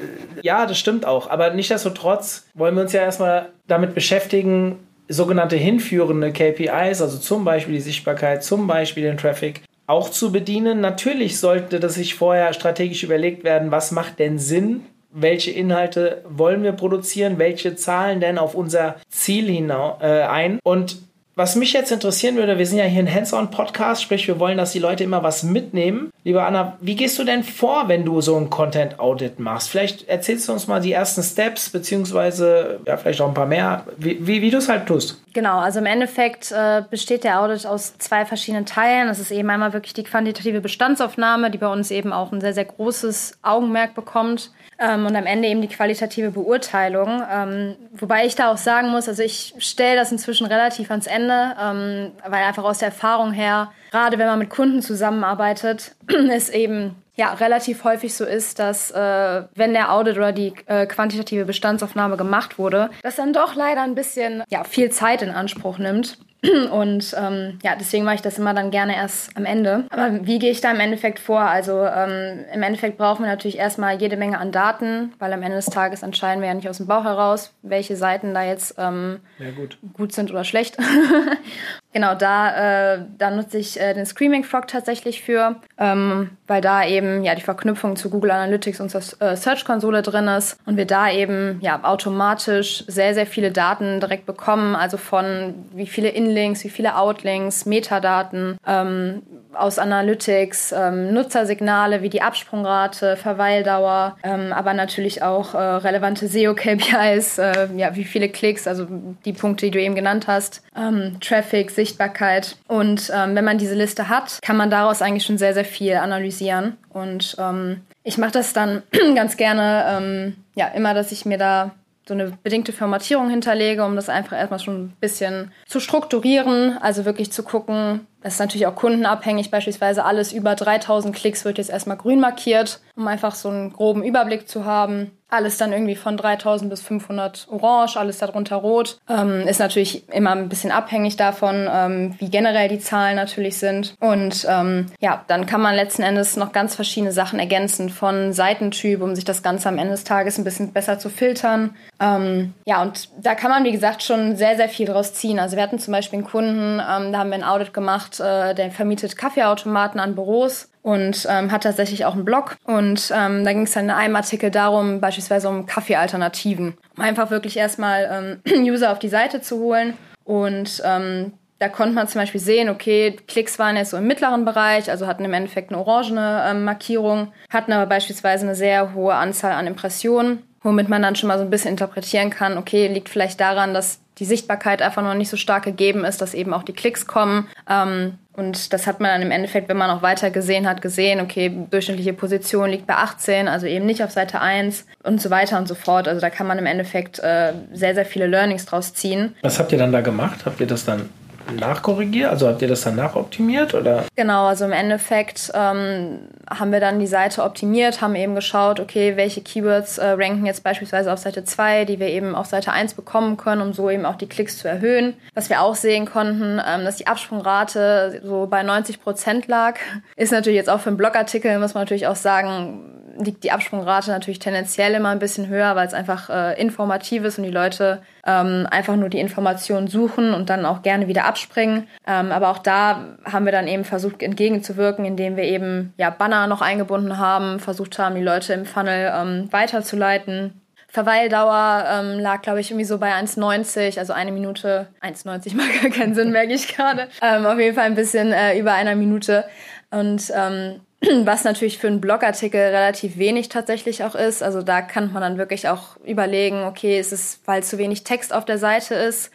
ja, 0.42 0.66
das 0.66 0.78
stimmt 0.78 1.06
auch. 1.06 1.28
Aber 1.30 1.50
nichtsdestotrotz 1.50 2.46
wollen 2.54 2.74
wir 2.74 2.82
uns 2.82 2.92
ja 2.92 3.02
erstmal 3.02 3.50
damit 3.66 3.94
beschäftigen, 3.94 4.78
sogenannte 5.08 5.56
hinführende 5.56 6.32
KPIs, 6.32 7.02
also 7.02 7.18
zum 7.18 7.44
Beispiel 7.44 7.74
die 7.74 7.80
Sichtbarkeit, 7.80 8.42
zum 8.42 8.66
Beispiel 8.66 9.02
den 9.02 9.18
Traffic, 9.18 9.62
auch 9.86 10.10
zu 10.10 10.32
bedienen. 10.32 10.80
Natürlich 10.80 11.38
sollte 11.38 11.80
das 11.80 11.94
sich 11.94 12.14
vorher 12.14 12.52
strategisch 12.52 13.02
überlegt 13.02 13.44
werden, 13.44 13.70
was 13.70 13.90
macht 13.90 14.18
denn 14.18 14.38
Sinn, 14.38 14.84
welche 15.10 15.50
Inhalte 15.50 16.22
wollen 16.28 16.62
wir 16.62 16.72
produzieren, 16.72 17.38
welche 17.38 17.76
zahlen 17.76 18.20
denn 18.20 18.38
auf 18.38 18.54
unser 18.54 18.96
Ziel 19.08 19.48
hinaus, 19.48 20.02
äh, 20.02 20.22
ein. 20.22 20.58
Und 20.64 20.96
was 21.36 21.56
mich 21.56 21.72
jetzt 21.72 21.90
interessieren 21.90 22.36
würde, 22.36 22.58
wir 22.58 22.66
sind 22.66 22.78
ja 22.78 22.84
hier 22.84 23.02
ein 23.02 23.12
Hands-on-Podcast, 23.12 24.02
sprich, 24.02 24.28
wir 24.28 24.38
wollen, 24.38 24.56
dass 24.56 24.72
die 24.72 24.78
Leute 24.78 25.02
immer 25.02 25.22
was 25.22 25.42
mitnehmen. 25.42 26.10
Liebe 26.22 26.42
Anna, 26.42 26.78
wie 26.80 26.94
gehst 26.94 27.18
du 27.18 27.24
denn 27.24 27.42
vor, 27.42 27.88
wenn 27.88 28.04
du 28.04 28.20
so 28.20 28.36
ein 28.36 28.50
Content-Audit 28.50 29.40
machst? 29.40 29.68
Vielleicht 29.68 30.08
erzählst 30.08 30.48
du 30.48 30.52
uns 30.52 30.68
mal 30.68 30.80
die 30.80 30.92
ersten 30.92 31.22
Steps, 31.22 31.70
beziehungsweise 31.70 32.80
ja, 32.86 32.96
vielleicht 32.96 33.20
auch 33.20 33.28
ein 33.28 33.34
paar 33.34 33.46
mehr, 33.46 33.84
wie, 33.98 34.24
wie, 34.26 34.42
wie 34.42 34.50
du 34.50 34.58
es 34.58 34.68
halt 34.68 34.86
tust. 34.86 35.20
Genau, 35.34 35.58
also 35.58 35.80
im 35.80 35.86
Endeffekt 35.86 36.52
äh, 36.52 36.82
besteht 36.88 37.24
der 37.24 37.40
Audit 37.40 37.66
aus 37.66 37.98
zwei 37.98 38.24
verschiedenen 38.24 38.66
Teilen. 38.66 39.08
Das 39.08 39.18
ist 39.18 39.32
eben 39.32 39.50
einmal 39.50 39.72
wirklich 39.72 39.92
die 39.92 40.04
quantitative 40.04 40.60
Bestandsaufnahme, 40.60 41.50
die 41.50 41.58
bei 41.58 41.66
uns 41.66 41.90
eben 41.90 42.12
auch 42.12 42.30
ein 42.30 42.40
sehr, 42.40 42.54
sehr 42.54 42.66
großes 42.66 43.38
Augenmerk 43.42 43.94
bekommt. 43.94 44.52
Ähm, 44.78 45.06
und 45.06 45.14
am 45.14 45.26
Ende 45.26 45.48
eben 45.48 45.60
die 45.60 45.68
qualitative 45.68 46.30
Beurteilung. 46.30 47.22
Ähm, 47.30 47.76
wobei 47.92 48.26
ich 48.26 48.34
da 48.34 48.52
auch 48.52 48.56
sagen 48.56 48.90
muss, 48.90 49.08
also 49.08 49.22
ich 49.22 49.54
stelle 49.58 49.96
das 49.96 50.10
inzwischen 50.10 50.46
relativ 50.46 50.90
ans 50.90 51.06
Ende, 51.06 51.23
ähm, 51.30 52.12
weil 52.28 52.44
einfach 52.44 52.64
aus 52.64 52.78
der 52.78 52.88
Erfahrung 52.88 53.32
her, 53.32 53.72
gerade 53.90 54.18
wenn 54.18 54.26
man 54.26 54.38
mit 54.38 54.50
Kunden 54.50 54.82
zusammenarbeitet, 54.82 55.94
es 56.30 56.50
eben 56.50 56.96
ja 57.16 57.32
relativ 57.34 57.84
häufig 57.84 58.14
so 58.14 58.24
ist, 58.24 58.58
dass 58.58 58.90
äh, 58.90 59.42
wenn 59.54 59.72
der 59.72 59.92
Audit 59.92 60.16
oder 60.16 60.32
die 60.32 60.52
äh, 60.66 60.86
quantitative 60.86 61.44
Bestandsaufnahme 61.44 62.16
gemacht 62.16 62.58
wurde, 62.58 62.90
das 63.02 63.16
dann 63.16 63.32
doch 63.32 63.54
leider 63.54 63.82
ein 63.82 63.94
bisschen 63.94 64.42
ja 64.48 64.64
viel 64.64 64.90
Zeit 64.90 65.22
in 65.22 65.30
Anspruch 65.30 65.78
nimmt. 65.78 66.18
Und 66.70 67.14
ähm, 67.18 67.58
ja, 67.62 67.76
deswegen 67.76 68.04
mache 68.04 68.16
ich 68.16 68.22
das 68.22 68.38
immer 68.38 68.54
dann 68.54 68.70
gerne 68.70 68.96
erst 68.96 69.36
am 69.36 69.44
Ende. 69.44 69.84
Aber 69.90 70.26
wie 70.26 70.38
gehe 70.38 70.50
ich 70.50 70.60
da 70.60 70.72
im 70.72 70.80
Endeffekt 70.80 71.18
vor? 71.18 71.40
Also 71.40 71.84
ähm, 71.84 72.44
im 72.52 72.62
Endeffekt 72.62 72.98
brauchen 72.98 73.24
wir 73.24 73.30
natürlich 73.30 73.58
erstmal 73.58 74.00
jede 74.00 74.16
Menge 74.16 74.38
an 74.38 74.52
Daten, 74.52 75.12
weil 75.18 75.32
am 75.32 75.42
Ende 75.42 75.56
des 75.56 75.66
Tages 75.66 76.02
entscheiden 76.02 76.40
wir 76.40 76.48
ja 76.48 76.54
nicht 76.54 76.68
aus 76.68 76.78
dem 76.78 76.86
Bauch 76.86 77.04
heraus, 77.04 77.54
welche 77.62 77.96
Seiten 77.96 78.34
da 78.34 78.44
jetzt 78.44 78.74
ähm, 78.78 79.20
gut. 79.56 79.78
gut 79.92 80.12
sind 80.12 80.30
oder 80.30 80.44
schlecht. 80.44 80.76
Genau, 81.94 82.16
da, 82.16 82.94
äh, 82.94 83.04
da 83.18 83.30
nutze 83.30 83.56
ich 83.56 83.80
äh, 83.80 83.94
den 83.94 84.04
Screaming 84.04 84.42
Frog 84.42 84.66
tatsächlich 84.66 85.22
für, 85.22 85.54
ähm, 85.78 86.30
weil 86.48 86.60
da 86.60 86.84
eben 86.84 87.22
ja 87.22 87.36
die 87.36 87.40
Verknüpfung 87.40 87.94
zu 87.94 88.10
Google 88.10 88.32
Analytics 88.32 88.80
und 88.80 88.90
zur 88.90 89.00
äh, 89.20 89.36
Search-Konsole 89.36 90.02
drin 90.02 90.26
ist 90.26 90.58
und 90.66 90.76
wir 90.76 90.86
da 90.86 91.08
eben 91.08 91.60
ja 91.62 91.84
automatisch 91.84 92.82
sehr, 92.88 93.14
sehr 93.14 93.28
viele 93.28 93.52
Daten 93.52 94.00
direkt 94.00 94.26
bekommen, 94.26 94.74
also 94.74 94.96
von 94.96 95.54
wie 95.72 95.86
viele 95.86 96.08
Inlinks, 96.08 96.64
wie 96.64 96.68
viele 96.68 96.96
Outlinks, 96.96 97.64
Metadaten, 97.64 98.58
ähm, 98.66 99.22
aus 99.56 99.78
Analytics, 99.78 100.72
ähm, 100.72 101.12
Nutzersignale 101.12 102.02
wie 102.02 102.08
die 102.08 102.22
Absprungrate, 102.22 103.16
Verweildauer, 103.16 104.16
ähm, 104.22 104.52
aber 104.52 104.74
natürlich 104.74 105.22
auch 105.22 105.54
äh, 105.54 105.58
relevante 105.58 106.26
SEO-KPIs, 106.26 107.38
äh, 107.38 107.68
ja, 107.76 107.94
wie 107.96 108.04
viele 108.04 108.28
Klicks, 108.28 108.66
also 108.66 108.86
die 109.24 109.32
Punkte, 109.32 109.66
die 109.66 109.72
du 109.72 109.80
eben 109.80 109.94
genannt 109.94 110.26
hast, 110.26 110.62
ähm, 110.76 111.18
Traffic, 111.20 111.70
Sichtbarkeit. 111.70 112.56
Und 112.68 113.10
ähm, 113.14 113.34
wenn 113.34 113.44
man 113.44 113.58
diese 113.58 113.74
Liste 113.74 114.08
hat, 114.08 114.38
kann 114.42 114.56
man 114.56 114.70
daraus 114.70 115.02
eigentlich 115.02 115.24
schon 115.24 115.38
sehr, 115.38 115.54
sehr 115.54 115.64
viel 115.64 115.94
analysieren. 115.94 116.76
Und 116.90 117.36
ähm, 117.38 117.82
ich 118.02 118.18
mache 118.18 118.32
das 118.32 118.52
dann 118.52 118.82
ganz 119.14 119.36
gerne, 119.36 119.84
ähm, 119.88 120.36
ja, 120.54 120.68
immer, 120.68 120.94
dass 120.94 121.12
ich 121.12 121.24
mir 121.24 121.38
da 121.38 121.72
so 122.06 122.14
eine 122.14 122.32
bedingte 122.42 122.72
Formatierung 122.72 123.30
hinterlege, 123.30 123.84
um 123.84 123.96
das 123.96 124.08
einfach 124.08 124.36
erstmal 124.36 124.60
schon 124.60 124.84
ein 124.84 124.96
bisschen 125.00 125.52
zu 125.66 125.80
strukturieren. 125.80 126.76
Also 126.80 127.04
wirklich 127.04 127.32
zu 127.32 127.42
gucken, 127.42 128.06
das 128.24 128.34
ist 128.34 128.38
natürlich 128.38 128.66
auch 128.66 128.74
kundenabhängig. 128.74 129.50
Beispielsweise 129.50 130.02
alles 130.02 130.32
über 130.32 130.54
3000 130.54 131.14
Klicks 131.14 131.44
wird 131.44 131.58
jetzt 131.58 131.68
erstmal 131.68 131.98
grün 131.98 132.20
markiert, 132.20 132.80
um 132.96 133.06
einfach 133.06 133.34
so 133.34 133.50
einen 133.50 133.70
groben 133.70 134.02
Überblick 134.02 134.48
zu 134.48 134.64
haben. 134.64 135.10
Alles 135.34 135.58
dann 135.58 135.72
irgendwie 135.72 135.96
von 135.96 136.16
3000 136.16 136.70
bis 136.70 136.82
500 136.82 137.48
orange, 137.50 137.96
alles 137.96 138.18
darunter 138.18 138.56
rot. 138.56 138.98
Ähm, 139.08 139.46
ist 139.46 139.60
natürlich 139.60 140.08
immer 140.08 140.32
ein 140.32 140.48
bisschen 140.48 140.70
abhängig 140.70 141.16
davon, 141.16 141.68
ähm, 141.70 142.14
wie 142.18 142.30
generell 142.30 142.68
die 142.68 142.78
Zahlen 142.78 143.16
natürlich 143.16 143.58
sind. 143.58 143.94
Und 144.00 144.46
ähm, 144.48 144.86
ja, 145.00 145.24
dann 145.26 145.46
kann 145.46 145.60
man 145.60 145.74
letzten 145.74 146.02
Endes 146.02 146.36
noch 146.36 146.52
ganz 146.52 146.74
verschiedene 146.74 147.12
Sachen 147.12 147.38
ergänzen 147.38 147.90
von 147.90 148.32
Seitentyp, 148.32 149.02
um 149.02 149.14
sich 149.14 149.24
das 149.24 149.42
Ganze 149.42 149.68
am 149.68 149.78
Ende 149.78 149.92
des 149.92 150.04
Tages 150.04 150.38
ein 150.38 150.44
bisschen 150.44 150.72
besser 150.72 150.98
zu 150.98 151.08
filtern. 151.08 151.74
Ähm, 152.00 152.54
ja, 152.66 152.82
und 152.82 153.08
da 153.20 153.34
kann 153.34 153.50
man, 153.50 153.64
wie 153.64 153.72
gesagt, 153.72 154.02
schon 154.02 154.36
sehr, 154.36 154.56
sehr 154.56 154.68
viel 154.68 154.86
draus 154.86 155.14
ziehen. 155.14 155.38
Also 155.38 155.56
wir 155.56 155.62
hatten 155.62 155.78
zum 155.78 155.92
Beispiel 155.92 156.18
einen 156.18 156.28
Kunden, 156.28 156.80
ähm, 156.80 157.12
da 157.12 157.18
haben 157.18 157.30
wir 157.30 157.36
ein 157.36 157.44
Audit 157.44 157.74
gemacht, 157.74 158.20
äh, 158.20 158.54
der 158.54 158.70
vermietet 158.70 159.16
Kaffeeautomaten 159.16 160.00
an 160.00 160.14
Büros 160.14 160.68
und 160.84 161.26
ähm, 161.30 161.50
hat 161.50 161.62
tatsächlich 161.62 162.04
auch 162.04 162.12
einen 162.12 162.26
Blog. 162.26 162.56
Und 162.64 163.10
ähm, 163.12 163.42
da 163.42 163.52
ging 163.54 163.62
es 163.62 163.72
dann 163.72 163.86
in 163.86 163.90
einem 163.90 164.16
Artikel 164.16 164.50
darum, 164.50 165.00
beispielsweise 165.00 165.48
um 165.48 165.64
Kaffeealternativen, 165.64 166.76
um 166.96 167.02
einfach 167.02 167.30
wirklich 167.30 167.56
erstmal 167.56 168.40
ähm, 168.46 168.64
User 168.70 168.92
auf 168.92 168.98
die 168.98 169.08
Seite 169.08 169.40
zu 169.40 169.58
holen. 169.58 169.94
Und 170.24 170.82
ähm, 170.84 171.32
da 171.58 171.70
konnte 171.70 171.94
man 171.94 172.06
zum 172.06 172.20
Beispiel 172.20 172.40
sehen, 172.40 172.68
okay, 172.68 173.16
Klicks 173.26 173.58
waren 173.58 173.76
jetzt 173.76 173.90
so 173.90 173.96
im 173.96 174.06
mittleren 174.06 174.44
Bereich, 174.44 174.90
also 174.90 175.06
hatten 175.06 175.24
im 175.24 175.32
Endeffekt 175.32 175.70
eine 175.70 175.80
orangene 175.80 176.44
ähm, 176.46 176.64
Markierung, 176.64 177.32
hatten 177.48 177.72
aber 177.72 177.86
beispielsweise 177.86 178.44
eine 178.44 178.54
sehr 178.54 178.92
hohe 178.92 179.14
Anzahl 179.14 179.52
an 179.52 179.66
Impressionen, 179.66 180.42
womit 180.62 180.90
man 180.90 181.00
dann 181.00 181.16
schon 181.16 181.28
mal 181.28 181.38
so 181.38 181.44
ein 181.44 181.50
bisschen 181.50 181.70
interpretieren 181.70 182.28
kann, 182.28 182.58
okay, 182.58 182.88
liegt 182.88 183.08
vielleicht 183.08 183.40
daran, 183.40 183.72
dass 183.72 184.00
die 184.18 184.26
Sichtbarkeit 184.26 184.82
einfach 184.82 185.02
noch 185.02 185.14
nicht 185.14 185.30
so 185.30 185.38
stark 185.38 185.64
gegeben 185.64 186.04
ist, 186.04 186.20
dass 186.20 186.34
eben 186.34 186.52
auch 186.52 186.62
die 186.62 186.74
Klicks 186.74 187.06
kommen. 187.06 187.48
Ähm, 187.68 188.18
und 188.36 188.72
das 188.72 188.86
hat 188.86 189.00
man 189.00 189.10
dann 189.10 189.22
im 189.22 189.30
Endeffekt, 189.30 189.68
wenn 189.68 189.76
man 189.76 189.90
auch 189.90 190.02
weiter 190.02 190.30
gesehen 190.30 190.68
hat, 190.68 190.82
gesehen, 190.82 191.20
okay, 191.20 191.52
durchschnittliche 191.70 192.12
Position 192.12 192.68
liegt 192.70 192.86
bei 192.86 192.94
18, 192.94 193.46
also 193.46 193.66
eben 193.66 193.86
nicht 193.86 194.02
auf 194.02 194.10
Seite 194.10 194.40
1 194.40 194.86
und 195.04 195.22
so 195.22 195.30
weiter 195.30 195.56
und 195.56 195.68
so 195.68 195.76
fort. 195.76 196.08
Also 196.08 196.20
da 196.20 196.30
kann 196.30 196.48
man 196.48 196.58
im 196.58 196.66
Endeffekt 196.66 197.20
äh, 197.20 197.52
sehr, 197.72 197.94
sehr 197.94 198.04
viele 198.04 198.26
Learnings 198.26 198.66
draus 198.66 198.92
ziehen. 198.92 199.36
Was 199.42 199.60
habt 199.60 199.70
ihr 199.70 199.78
dann 199.78 199.92
da 199.92 200.00
gemacht? 200.00 200.46
Habt 200.46 200.60
ihr 200.60 200.66
das 200.66 200.84
dann 200.84 201.10
nachkorrigiert? 201.52 202.30
Also 202.30 202.48
habt 202.48 202.62
ihr 202.62 202.68
das 202.68 202.82
dann 202.82 202.96
nachoptimiert 202.96 203.74
oder? 203.74 204.04
Genau, 204.16 204.46
also 204.46 204.64
im 204.64 204.72
Endeffekt 204.72 205.50
ähm, 205.54 206.20
haben 206.48 206.72
wir 206.72 206.80
dann 206.80 206.98
die 206.98 207.06
Seite 207.06 207.42
optimiert, 207.42 208.00
haben 208.00 208.14
eben 208.14 208.34
geschaut, 208.34 208.80
okay, 208.80 209.16
welche 209.16 209.40
Keywords 209.40 209.98
äh, 209.98 210.06
ranken 210.10 210.46
jetzt 210.46 210.64
beispielsweise 210.64 211.12
auf 211.12 211.18
Seite 211.18 211.44
2, 211.44 211.84
die 211.84 212.00
wir 212.00 212.08
eben 212.08 212.34
auf 212.34 212.46
Seite 212.46 212.72
1 212.72 212.94
bekommen 212.94 213.36
können, 213.36 213.62
um 213.62 213.72
so 213.72 213.90
eben 213.90 214.04
auch 214.04 214.16
die 214.16 214.28
Klicks 214.28 214.58
zu 214.58 214.68
erhöhen. 214.68 215.14
Was 215.34 215.50
wir 215.50 215.60
auch 215.60 215.74
sehen 215.74 216.06
konnten, 216.06 216.60
ähm, 216.66 216.84
dass 216.84 216.96
die 216.96 217.06
Absprungrate 217.06 218.20
so 218.24 218.46
bei 218.46 218.62
90 218.62 219.02
Prozent 219.02 219.46
lag, 219.46 219.76
ist 220.16 220.32
natürlich 220.32 220.56
jetzt 220.56 220.70
auch 220.70 220.80
für 220.80 220.90
einen 220.90 220.96
Blogartikel, 220.96 221.58
muss 221.58 221.74
man 221.74 221.82
natürlich 221.82 222.06
auch 222.06 222.16
sagen, 222.16 222.90
liegt 223.18 223.44
die 223.44 223.52
Absprungrate 223.52 224.10
natürlich 224.10 224.38
tendenziell 224.38 224.94
immer 224.94 225.10
ein 225.10 225.18
bisschen 225.18 225.48
höher, 225.48 225.76
weil 225.76 225.86
es 225.86 225.94
einfach 225.94 226.30
äh, 226.30 226.60
informativ 226.60 227.24
ist 227.24 227.38
und 227.38 227.44
die 227.44 227.50
Leute 227.50 228.02
ähm, 228.26 228.66
einfach 228.70 228.96
nur 228.96 229.08
die 229.08 229.20
Informationen 229.20 229.88
suchen 229.88 230.32
und 230.32 230.50
dann 230.50 230.64
auch 230.64 230.82
gerne 230.82 231.08
wieder 231.08 231.24
abspringen. 231.24 231.86
Ähm, 232.06 232.32
aber 232.32 232.50
auch 232.50 232.58
da 232.58 233.16
haben 233.24 233.44
wir 233.44 233.52
dann 233.52 233.68
eben 233.68 233.84
versucht 233.84 234.22
entgegenzuwirken, 234.22 235.04
indem 235.04 235.36
wir 235.36 235.44
eben 235.44 235.92
ja 235.96 236.10
Banner 236.10 236.46
noch 236.46 236.62
eingebunden 236.62 237.18
haben, 237.18 237.60
versucht 237.60 237.98
haben, 237.98 238.14
die 238.14 238.22
Leute 238.22 238.54
im 238.54 238.64
Funnel 238.64 239.12
ähm, 239.14 239.48
weiterzuleiten. 239.52 240.60
Verweildauer 240.88 241.84
ähm, 241.90 242.20
lag, 242.20 242.42
glaube 242.42 242.60
ich, 242.60 242.70
irgendwie 242.70 242.84
so 242.84 242.98
bei 242.98 243.12
1,90, 243.12 243.98
also 243.98 244.12
eine 244.12 244.30
Minute. 244.30 244.86
1,90 245.02 245.56
macht 245.56 245.82
gar 245.82 245.90
keinen 245.90 246.14
Sinn, 246.14 246.30
merke 246.30 246.52
ich 246.52 246.68
gerade. 246.68 247.08
Ähm, 247.20 247.44
auf 247.46 247.58
jeden 247.58 247.74
Fall 247.74 247.86
ein 247.86 247.96
bisschen 247.96 248.32
äh, 248.32 248.56
über 248.56 248.74
einer 248.74 248.94
Minute. 248.94 249.44
Und 249.90 250.32
ähm, 250.34 250.80
was 251.24 251.44
natürlich 251.44 251.78
für 251.78 251.86
einen 251.86 252.00
Blogartikel 252.00 252.60
relativ 252.60 253.18
wenig 253.18 253.48
tatsächlich 253.48 254.04
auch 254.04 254.14
ist. 254.14 254.42
Also 254.42 254.62
da 254.62 254.82
kann 254.82 255.12
man 255.12 255.22
dann 255.22 255.38
wirklich 255.38 255.68
auch 255.68 255.96
überlegen, 256.04 256.64
okay, 256.64 256.98
ist 256.98 257.12
es, 257.12 257.40
weil 257.44 257.62
zu 257.62 257.78
wenig 257.78 258.04
Text 258.04 258.32
auf 258.32 258.44
der 258.44 258.58
Seite 258.58 258.94
ist, 258.94 259.30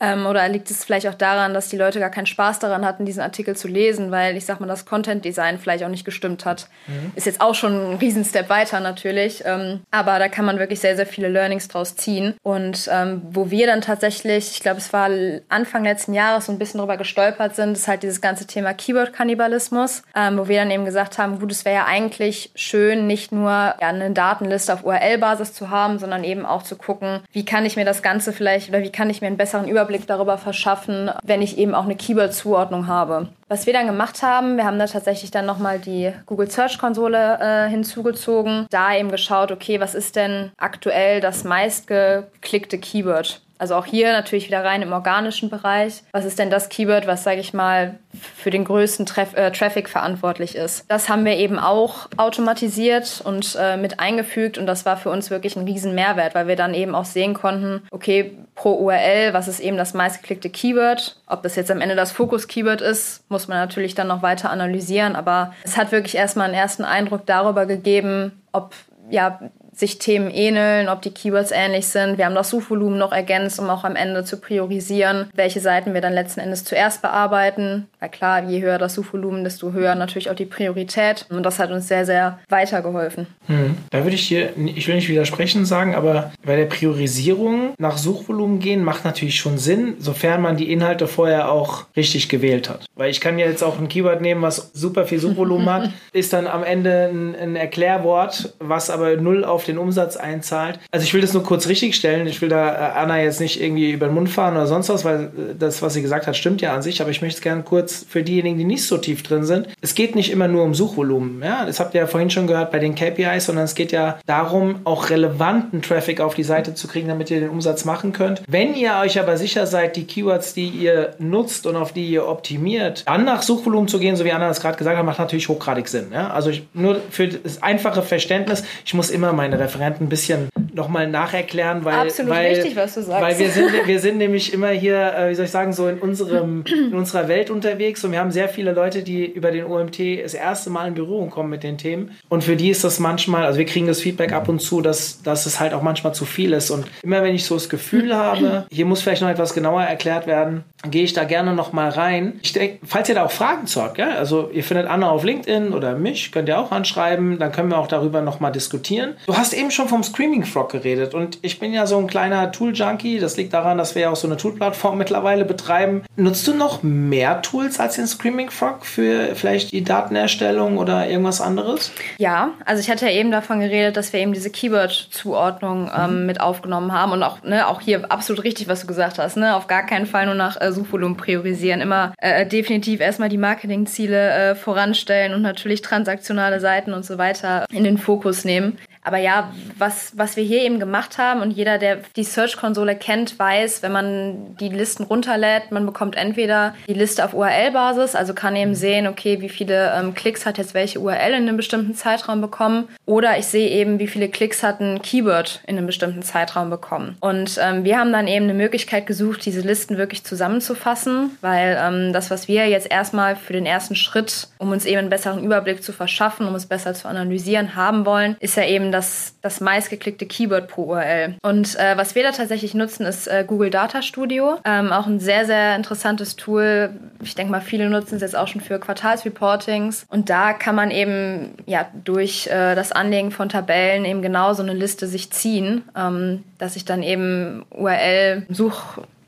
ähm, 0.00 0.26
oder 0.26 0.48
liegt 0.48 0.70
es 0.70 0.84
vielleicht 0.84 1.06
auch 1.06 1.14
daran, 1.14 1.54
dass 1.54 1.68
die 1.68 1.76
Leute 1.76 2.00
gar 2.00 2.10
keinen 2.10 2.26
Spaß 2.26 2.58
daran 2.58 2.84
hatten, 2.84 3.04
diesen 3.04 3.22
Artikel 3.22 3.56
zu 3.56 3.68
lesen, 3.68 4.10
weil 4.10 4.36
ich 4.36 4.46
sag 4.46 4.60
mal, 4.60 4.66
das 4.66 4.86
Content-Design 4.86 5.58
vielleicht 5.58 5.84
auch 5.84 5.88
nicht 5.88 6.04
gestimmt 6.04 6.44
hat. 6.44 6.68
Mhm. 6.86 7.12
Ist 7.14 7.26
jetzt 7.26 7.40
auch 7.40 7.54
schon 7.54 7.92
ein 7.92 7.96
Riesenstep 7.96 8.48
weiter 8.48 8.80
natürlich. 8.80 9.42
Ähm, 9.44 9.80
aber 9.90 10.18
da 10.18 10.28
kann 10.28 10.44
man 10.44 10.58
wirklich 10.58 10.80
sehr, 10.80 10.96
sehr 10.96 11.06
viele 11.06 11.28
Learnings 11.28 11.68
draus 11.68 11.96
ziehen. 11.96 12.34
Und 12.42 12.88
ähm, 12.92 13.22
wo 13.30 13.50
wir 13.50 13.66
dann 13.66 13.80
tatsächlich, 13.80 14.52
ich 14.52 14.60
glaube, 14.60 14.78
es 14.78 14.92
war 14.92 15.10
Anfang 15.48 15.84
letzten 15.84 16.14
Jahres 16.14 16.46
so 16.46 16.52
ein 16.52 16.58
bisschen 16.58 16.78
drüber 16.80 16.96
gestolpert 16.96 17.54
sind, 17.54 17.72
ist 17.72 17.88
halt 17.88 18.02
dieses 18.02 18.20
ganze 18.20 18.46
Thema 18.46 18.72
Keyword-Kannibalismus, 18.72 20.02
ähm, 20.16 20.38
wo 20.38 20.48
wir 20.48 20.58
dann 20.58 20.70
eben 20.70 20.84
gesagt 20.84 21.18
haben, 21.18 21.38
gut, 21.38 21.52
es 21.52 21.64
wäre 21.64 21.76
ja 21.76 21.84
eigentlich 21.84 22.50
schön, 22.54 23.06
nicht 23.06 23.32
nur 23.32 23.50
ja, 23.50 23.76
eine 23.80 24.10
Datenliste 24.10 24.72
auf 24.72 24.84
URL-Basis 24.84 25.52
zu 25.52 25.70
haben, 25.70 25.98
sondern 25.98 26.24
eben 26.24 26.46
auch 26.46 26.62
zu 26.62 26.76
gucken, 26.76 27.20
wie 27.32 27.44
kann 27.44 27.66
ich 27.66 27.76
mir 27.76 27.84
das 27.84 28.02
Ganze 28.02 28.32
vielleicht 28.32 28.70
oder 28.70 28.82
wie 28.82 28.92
kann 28.92 29.10
ich 29.10 29.20
mir 29.20 29.26
einen 29.26 29.36
besseren 29.36 29.68
Überblick 29.68 29.89
Überblick 29.90 30.06
darüber 30.06 30.38
verschaffen, 30.38 31.10
wenn 31.24 31.42
ich 31.42 31.58
eben 31.58 31.74
auch 31.74 31.84
eine 31.84 31.96
Keyword-Zuordnung 31.96 32.86
habe. 32.86 33.28
Was 33.48 33.66
wir 33.66 33.72
dann 33.72 33.88
gemacht 33.88 34.22
haben, 34.22 34.56
wir 34.56 34.64
haben 34.64 34.78
da 34.78 34.86
tatsächlich 34.86 35.32
dann 35.32 35.46
nochmal 35.46 35.80
die 35.80 36.12
Google 36.26 36.48
Search 36.48 36.78
Konsole 36.78 37.38
äh, 37.40 37.68
hinzugezogen, 37.68 38.66
da 38.70 38.94
eben 38.94 39.10
geschaut, 39.10 39.50
okay, 39.50 39.80
was 39.80 39.96
ist 39.96 40.14
denn 40.14 40.52
aktuell 40.58 41.20
das 41.20 41.42
meistgeklickte 41.42 42.78
Keyword? 42.78 43.42
Also 43.60 43.74
auch 43.74 43.84
hier 43.84 44.12
natürlich 44.12 44.46
wieder 44.46 44.64
rein 44.64 44.80
im 44.80 44.90
organischen 44.90 45.50
Bereich. 45.50 46.02
Was 46.12 46.24
ist 46.24 46.38
denn 46.38 46.48
das 46.48 46.70
Keyword, 46.70 47.06
was, 47.06 47.24
sage 47.24 47.40
ich 47.40 47.52
mal, 47.52 47.98
für 48.34 48.48
den 48.48 48.64
größten 48.64 49.04
Traf 49.04 49.36
äh, 49.36 49.50
Traffic 49.50 49.90
verantwortlich 49.90 50.56
ist? 50.56 50.86
Das 50.88 51.10
haben 51.10 51.26
wir 51.26 51.36
eben 51.36 51.58
auch 51.58 52.08
automatisiert 52.16 53.20
und 53.22 53.58
äh, 53.60 53.76
mit 53.76 54.00
eingefügt 54.00 54.56
und 54.56 54.64
das 54.64 54.86
war 54.86 54.96
für 54.96 55.10
uns 55.10 55.28
wirklich 55.28 55.56
ein 55.56 55.66
riesen 55.66 55.94
Mehrwert, 55.94 56.34
weil 56.34 56.48
wir 56.48 56.56
dann 56.56 56.72
eben 56.72 56.94
auch 56.94 57.04
sehen 57.04 57.34
konnten, 57.34 57.82
okay, 57.90 58.32
pro 58.54 58.72
URL, 58.72 59.34
was 59.34 59.46
ist 59.46 59.60
eben 59.60 59.76
das 59.76 59.92
meistgeklickte 59.92 60.48
Keyword? 60.48 61.20
Ob 61.26 61.42
das 61.42 61.54
jetzt 61.54 61.70
am 61.70 61.82
Ende 61.82 61.96
das 61.96 62.12
Fokus-Keyword 62.12 62.80
ist, 62.80 63.30
muss 63.30 63.46
man 63.46 63.58
natürlich 63.58 63.94
dann 63.94 64.08
noch 64.08 64.22
weiter 64.22 64.48
analysieren, 64.48 65.14
aber 65.14 65.52
es 65.64 65.76
hat 65.76 65.92
wirklich 65.92 66.14
erstmal 66.14 66.46
einen 66.46 66.54
ersten 66.54 66.84
Eindruck 66.84 67.26
darüber 67.26 67.66
gegeben, 67.66 68.40
ob 68.52 68.72
ja, 69.10 69.40
sich 69.80 69.98
Themen 69.98 70.30
ähneln, 70.30 70.88
ob 70.88 71.02
die 71.02 71.10
Keywords 71.10 71.50
ähnlich 71.50 71.88
sind. 71.88 72.18
Wir 72.18 72.26
haben 72.26 72.34
das 72.34 72.50
Suchvolumen 72.50 72.98
noch 72.98 73.12
ergänzt, 73.12 73.58
um 73.58 73.68
auch 73.68 73.84
am 73.84 73.96
Ende 73.96 74.24
zu 74.24 74.36
priorisieren, 74.36 75.28
welche 75.34 75.60
Seiten 75.60 75.94
wir 75.94 76.00
dann 76.00 76.12
letzten 76.12 76.40
Endes 76.40 76.64
zuerst 76.64 77.02
bearbeiten. 77.02 77.88
Weil 77.98 78.10
klar, 78.10 78.44
je 78.44 78.62
höher 78.62 78.78
das 78.78 78.94
Suchvolumen, 78.94 79.42
desto 79.44 79.72
höher 79.72 79.94
natürlich 79.94 80.30
auch 80.30 80.34
die 80.34 80.44
Priorität. 80.44 81.26
Und 81.30 81.42
das 81.42 81.58
hat 81.58 81.70
uns 81.70 81.88
sehr, 81.88 82.06
sehr 82.06 82.38
weitergeholfen. 82.48 83.26
Mhm. 83.48 83.76
Da 83.90 84.04
würde 84.04 84.14
ich 84.14 84.28
hier, 84.28 84.50
ich 84.56 84.86
will 84.86 84.94
nicht 84.94 85.08
widersprechen 85.08 85.64
sagen, 85.64 85.94
aber 85.94 86.32
bei 86.44 86.56
der 86.56 86.66
Priorisierung 86.66 87.74
nach 87.78 87.96
Suchvolumen 87.96 88.60
gehen 88.60 88.84
macht 88.84 89.04
natürlich 89.04 89.36
schon 89.36 89.58
Sinn, 89.58 89.94
sofern 89.98 90.42
man 90.42 90.56
die 90.56 90.70
Inhalte 90.70 91.08
vorher 91.08 91.50
auch 91.50 91.86
richtig 91.96 92.28
gewählt 92.28 92.68
hat. 92.68 92.86
Weil 92.94 93.10
ich 93.10 93.20
kann 93.20 93.38
ja 93.38 93.46
jetzt 93.46 93.62
auch 93.62 93.78
ein 93.78 93.88
Keyword 93.88 94.20
nehmen, 94.20 94.42
was 94.42 94.70
super 94.74 95.06
viel 95.06 95.18
Suchvolumen 95.18 95.70
hat, 95.72 95.90
ist 96.12 96.32
dann 96.32 96.46
am 96.46 96.62
Ende 96.62 97.10
ein, 97.10 97.34
ein 97.34 97.56
Erklärwort, 97.56 98.54
was 98.58 98.90
aber 98.90 99.16
null 99.16 99.44
auf 99.44 99.64
den 99.70 99.78
Umsatz 99.78 100.16
einzahlt. 100.16 100.78
Also 100.90 101.04
ich 101.04 101.14
will 101.14 101.20
das 101.20 101.32
nur 101.32 101.42
kurz 101.42 101.68
richtigstellen. 101.68 102.26
Ich 102.26 102.42
will 102.42 102.48
da 102.48 102.72
äh, 102.72 102.98
Anna 102.98 103.22
jetzt 103.22 103.40
nicht 103.40 103.60
irgendwie 103.60 103.90
über 103.90 104.06
den 104.06 104.14
Mund 104.14 104.28
fahren 104.28 104.54
oder 104.54 104.66
sonst 104.66 104.88
was, 104.88 105.04
weil 105.04 105.24
äh, 105.24 105.28
das, 105.58 105.82
was 105.82 105.94
sie 105.94 106.02
gesagt 106.02 106.26
hat, 106.26 106.36
stimmt 106.36 106.60
ja 106.60 106.74
an 106.74 106.82
sich. 106.82 107.00
Aber 107.00 107.10
ich 107.10 107.22
möchte 107.22 107.38
es 107.38 107.42
gerne 107.42 107.62
kurz 107.62 108.04
für 108.08 108.22
diejenigen, 108.22 108.58
die 108.58 108.64
nicht 108.64 108.86
so 108.86 108.98
tief 108.98 109.22
drin 109.22 109.44
sind. 109.44 109.68
Es 109.80 109.94
geht 109.94 110.14
nicht 110.14 110.30
immer 110.30 110.48
nur 110.48 110.64
um 110.64 110.74
Suchvolumen. 110.74 111.42
Ja, 111.42 111.64
das 111.64 111.80
habt 111.80 111.94
ihr 111.94 112.00
ja 112.00 112.06
vorhin 112.06 112.30
schon 112.30 112.46
gehört 112.46 112.70
bei 112.70 112.78
den 112.78 112.94
KPIs, 112.94 113.46
sondern 113.46 113.64
es 113.64 113.74
geht 113.74 113.92
ja 113.92 114.18
darum, 114.26 114.80
auch 114.84 115.10
relevanten 115.10 115.82
Traffic 115.82 116.20
auf 116.20 116.34
die 116.34 116.44
Seite 116.44 116.74
zu 116.74 116.88
kriegen, 116.88 117.08
damit 117.08 117.30
ihr 117.30 117.40
den 117.40 117.50
Umsatz 117.50 117.84
machen 117.84 118.12
könnt. 118.12 118.42
Wenn 118.48 118.74
ihr 118.74 118.94
euch 119.02 119.18
aber 119.20 119.36
sicher 119.36 119.66
seid, 119.66 119.96
die 119.96 120.04
Keywords, 120.04 120.54
die 120.54 120.68
ihr 120.68 121.14
nutzt 121.18 121.66
und 121.66 121.76
auf 121.76 121.92
die 121.92 122.08
ihr 122.08 122.26
optimiert, 122.26 123.04
dann 123.06 123.24
nach 123.24 123.42
Suchvolumen 123.42 123.88
zu 123.88 123.98
gehen, 123.98 124.16
so 124.16 124.24
wie 124.24 124.32
Anna 124.32 124.48
das 124.48 124.60
gerade 124.60 124.76
gesagt 124.76 124.98
hat, 124.98 125.04
macht 125.04 125.18
natürlich 125.18 125.48
hochgradig 125.48 125.88
Sinn. 125.88 126.08
Ja? 126.12 126.30
Also 126.30 126.50
ich, 126.50 126.64
nur 126.74 127.00
für 127.10 127.28
das 127.28 127.62
einfache 127.62 128.02
Verständnis, 128.02 128.64
ich 128.84 128.94
muss 128.94 129.10
immer 129.10 129.32
meine 129.32 129.58
Referenten 129.60 130.06
ein 130.06 130.08
bisschen 130.08 130.48
nochmal 130.74 131.08
nacherklären, 131.08 131.84
weil, 131.84 131.94
Absolut 131.94 132.32
weil, 132.32 132.54
richtig, 132.54 132.76
was 132.76 132.94
du 132.94 133.02
sagst. 133.02 133.22
weil 133.22 133.38
wir 133.38 133.50
sind, 133.50 133.70
wir 133.86 134.00
sind 134.00 134.18
nämlich 134.18 134.52
immer 134.52 134.68
hier, 134.68 135.14
äh, 135.14 135.30
wie 135.30 135.34
soll 135.34 135.44
ich 135.44 135.50
sagen, 135.50 135.72
so 135.72 135.88
in, 135.88 135.98
unserem, 135.98 136.64
in 136.66 136.94
unserer 136.94 137.28
Welt 137.28 137.50
unterwegs 137.50 138.04
und 138.04 138.12
wir 138.12 138.18
haben 138.18 138.30
sehr 138.30 138.48
viele 138.48 138.72
Leute, 138.72 139.02
die 139.02 139.26
über 139.26 139.50
den 139.50 139.64
OMT 139.64 140.22
das 140.22 140.34
erste 140.34 140.70
Mal 140.70 140.88
in 140.88 140.94
Berührung 140.94 141.30
kommen 141.30 141.50
mit 141.50 141.62
den 141.62 141.78
Themen 141.78 142.12
und 142.28 142.44
für 142.44 142.56
die 142.56 142.70
ist 142.70 142.84
das 142.84 142.98
manchmal, 142.98 143.44
also 143.44 143.58
wir 143.58 143.66
kriegen 143.66 143.86
das 143.86 144.00
Feedback 144.00 144.32
ab 144.32 144.48
und 144.48 144.60
zu, 144.60 144.80
dass, 144.80 145.22
dass 145.22 145.46
es 145.46 145.60
halt 145.60 145.74
auch 145.74 145.82
manchmal 145.82 146.14
zu 146.14 146.24
viel 146.24 146.52
ist 146.52 146.70
und 146.70 146.86
immer 147.02 147.22
wenn 147.22 147.34
ich 147.34 147.44
so 147.44 147.54
das 147.54 147.68
Gefühl 147.68 148.14
habe, 148.14 148.66
hier 148.70 148.86
muss 148.86 149.02
vielleicht 149.02 149.22
noch 149.22 149.28
etwas 149.28 149.54
genauer 149.54 149.82
erklärt 149.82 150.26
werden, 150.26 150.64
gehe 150.88 151.04
ich 151.04 151.12
da 151.12 151.24
gerne 151.24 151.54
nochmal 151.54 151.90
rein. 151.90 152.38
Ich 152.42 152.52
denke, 152.52 152.78
falls 152.86 153.08
ihr 153.08 153.14
da 153.14 153.24
auch 153.24 153.30
Fragen 153.30 153.66
zu 153.66 153.82
habt, 153.82 153.96
gell? 153.96 154.10
also 154.10 154.50
ihr 154.52 154.64
findet 154.64 154.86
Anna 154.86 155.10
auf 155.10 155.24
LinkedIn 155.24 155.72
oder 155.72 155.94
mich, 155.94 156.32
könnt 156.32 156.48
ihr 156.48 156.58
auch 156.58 156.72
anschreiben, 156.72 157.38
dann 157.38 157.52
können 157.52 157.70
wir 157.70 157.78
auch 157.78 157.86
darüber 157.86 158.22
nochmal 158.22 158.52
diskutieren. 158.52 159.14
Du 159.26 159.36
hast 159.40 159.54
eben 159.54 159.70
schon 159.70 159.88
vom 159.88 160.02
Screaming 160.02 160.44
Frog 160.44 160.70
geredet 160.70 161.14
und 161.14 161.38
ich 161.40 161.58
bin 161.58 161.72
ja 161.72 161.86
so 161.86 161.96
ein 161.96 162.06
kleiner 162.06 162.52
Tool-Junkie, 162.52 163.18
das 163.18 163.38
liegt 163.38 163.54
daran, 163.54 163.78
dass 163.78 163.94
wir 163.94 164.02
ja 164.02 164.10
auch 164.10 164.16
so 164.16 164.28
eine 164.28 164.36
Tool-Plattform 164.36 164.98
mittlerweile 164.98 165.46
betreiben. 165.46 166.02
Nutzt 166.16 166.46
du 166.46 166.52
noch 166.52 166.82
mehr 166.82 167.40
Tools 167.40 167.80
als 167.80 167.96
den 167.96 168.06
Screaming 168.06 168.50
Frog 168.50 168.84
für 168.84 169.34
vielleicht 169.34 169.72
die 169.72 169.82
Datenerstellung 169.82 170.76
oder 170.76 171.08
irgendwas 171.08 171.40
anderes? 171.40 171.90
Ja, 172.18 172.50
also 172.66 172.82
ich 172.82 172.90
hatte 172.90 173.06
ja 173.06 173.12
eben 173.12 173.30
davon 173.30 173.60
geredet, 173.60 173.96
dass 173.96 174.12
wir 174.12 174.20
eben 174.20 174.34
diese 174.34 174.50
Keyword-Zuordnung 174.50 175.90
ähm, 175.96 176.20
mhm. 176.20 176.26
mit 176.26 176.40
aufgenommen 176.42 176.92
haben 176.92 177.12
und 177.12 177.22
auch, 177.22 177.42
ne, 177.42 177.66
auch 177.66 177.80
hier 177.80 178.12
absolut 178.12 178.44
richtig, 178.44 178.68
was 178.68 178.82
du 178.82 178.86
gesagt 178.86 179.18
hast, 179.18 179.38
ne? 179.38 179.56
auf 179.56 179.68
gar 179.68 179.86
keinen 179.86 180.04
Fall 180.04 180.26
nur 180.26 180.34
nach 180.34 180.60
äh, 180.60 180.70
Suchvolumen 180.70 181.16
priorisieren, 181.16 181.80
immer 181.80 182.12
äh, 182.18 182.44
definitiv 182.44 183.00
erstmal 183.00 183.30
die 183.30 183.38
Marketingziele 183.38 184.50
äh, 184.50 184.54
voranstellen 184.54 185.32
und 185.32 185.40
natürlich 185.40 185.80
transaktionale 185.80 186.60
Seiten 186.60 186.92
und 186.92 187.06
so 187.06 187.16
weiter 187.16 187.64
in 187.72 187.84
den 187.84 187.96
Fokus 187.96 188.44
nehmen. 188.44 188.76
Aber 189.02 189.18
ja, 189.18 189.52
was, 189.78 190.12
was 190.16 190.36
wir 190.36 190.44
hier 190.44 190.62
eben 190.62 190.78
gemacht 190.78 191.18
haben 191.18 191.40
und 191.40 191.50
jeder, 191.50 191.78
der 191.78 191.98
die 192.16 192.24
Search-Konsole 192.24 192.96
kennt, 192.96 193.38
weiß, 193.38 193.82
wenn 193.82 193.92
man 193.92 194.56
die 194.56 194.68
Listen 194.68 195.04
runterlädt, 195.04 195.70
man 195.70 195.86
bekommt 195.86 196.16
entweder 196.16 196.74
die 196.86 196.94
Liste 196.94 197.24
auf 197.24 197.32
URL-Basis, 197.32 198.14
also 198.14 198.34
kann 198.34 198.56
eben 198.56 198.74
sehen, 198.74 199.06
okay, 199.06 199.40
wie 199.40 199.48
viele 199.48 199.92
ähm, 199.94 200.14
Klicks 200.14 200.44
hat 200.44 200.58
jetzt 200.58 200.74
welche 200.74 201.00
URL 201.00 201.32
in 201.32 201.48
einem 201.48 201.56
bestimmten 201.56 201.94
Zeitraum 201.94 202.40
bekommen, 202.40 202.88
oder 203.06 203.38
ich 203.38 203.46
sehe 203.46 203.68
eben, 203.70 203.98
wie 203.98 204.06
viele 204.06 204.28
Klicks 204.28 204.62
hat 204.62 204.80
ein 204.80 205.00
Keyword 205.00 205.62
in 205.66 205.78
einem 205.78 205.86
bestimmten 205.86 206.22
Zeitraum 206.22 206.68
bekommen. 206.68 207.16
Und 207.20 207.58
ähm, 207.62 207.84
wir 207.84 207.98
haben 207.98 208.12
dann 208.12 208.28
eben 208.28 208.44
eine 208.44 208.54
Möglichkeit 208.54 209.06
gesucht, 209.06 209.44
diese 209.46 209.60
Listen 209.62 209.96
wirklich 209.96 210.24
zusammenzufassen, 210.24 211.38
weil 211.40 211.78
ähm, 211.80 212.12
das, 212.12 212.30
was 212.30 212.48
wir 212.48 212.68
jetzt 212.68 212.90
erstmal 212.90 213.36
für 213.36 213.52
den 213.52 213.66
ersten 213.66 213.96
Schritt, 213.96 214.48
um 214.58 214.70
uns 214.70 214.84
eben 214.84 214.98
einen 214.98 215.10
besseren 215.10 215.42
Überblick 215.42 215.82
zu 215.82 215.92
verschaffen, 215.92 216.46
um 216.46 216.54
es 216.54 216.66
besser 216.66 216.94
zu 216.94 217.08
analysieren, 217.08 217.74
haben 217.74 218.04
wollen, 218.04 218.36
ist 218.40 218.56
ja 218.56 218.64
eben 218.64 218.89
das, 218.92 219.34
das 219.42 219.60
meistgeklickte 219.60 220.26
Keyword 220.26 220.68
pro 220.68 220.84
URL. 220.84 221.36
Und 221.42 221.76
äh, 221.78 221.96
was 221.96 222.14
wir 222.14 222.22
da 222.22 222.32
tatsächlich 222.32 222.74
nutzen, 222.74 223.06
ist 223.06 223.26
äh, 223.26 223.44
Google 223.46 223.70
Data 223.70 224.02
Studio. 224.02 224.58
Ähm, 224.64 224.92
auch 224.92 225.06
ein 225.06 225.20
sehr, 225.20 225.46
sehr 225.46 225.76
interessantes 225.76 226.36
Tool. 226.36 226.90
Ich 227.22 227.34
denke 227.34 227.52
mal, 227.52 227.60
viele 227.60 227.88
nutzen 227.88 228.16
es 228.16 228.22
jetzt 228.22 228.36
auch 228.36 228.48
schon 228.48 228.60
für 228.60 228.78
Quartalsreportings. 228.78 230.06
Und 230.08 230.30
da 230.30 230.52
kann 230.52 230.74
man 230.74 230.90
eben 230.90 231.54
ja 231.66 231.86
durch 232.04 232.46
äh, 232.46 232.74
das 232.74 232.92
Anlegen 232.92 233.30
von 233.30 233.48
Tabellen 233.48 234.04
eben 234.04 234.22
genau 234.22 234.52
so 234.54 234.62
eine 234.62 234.74
Liste 234.74 235.06
sich 235.06 235.30
ziehen, 235.30 235.82
ähm, 235.96 236.44
dass 236.58 236.76
ich 236.76 236.84
dann 236.84 237.02
eben 237.02 237.64
URL, 237.70 238.46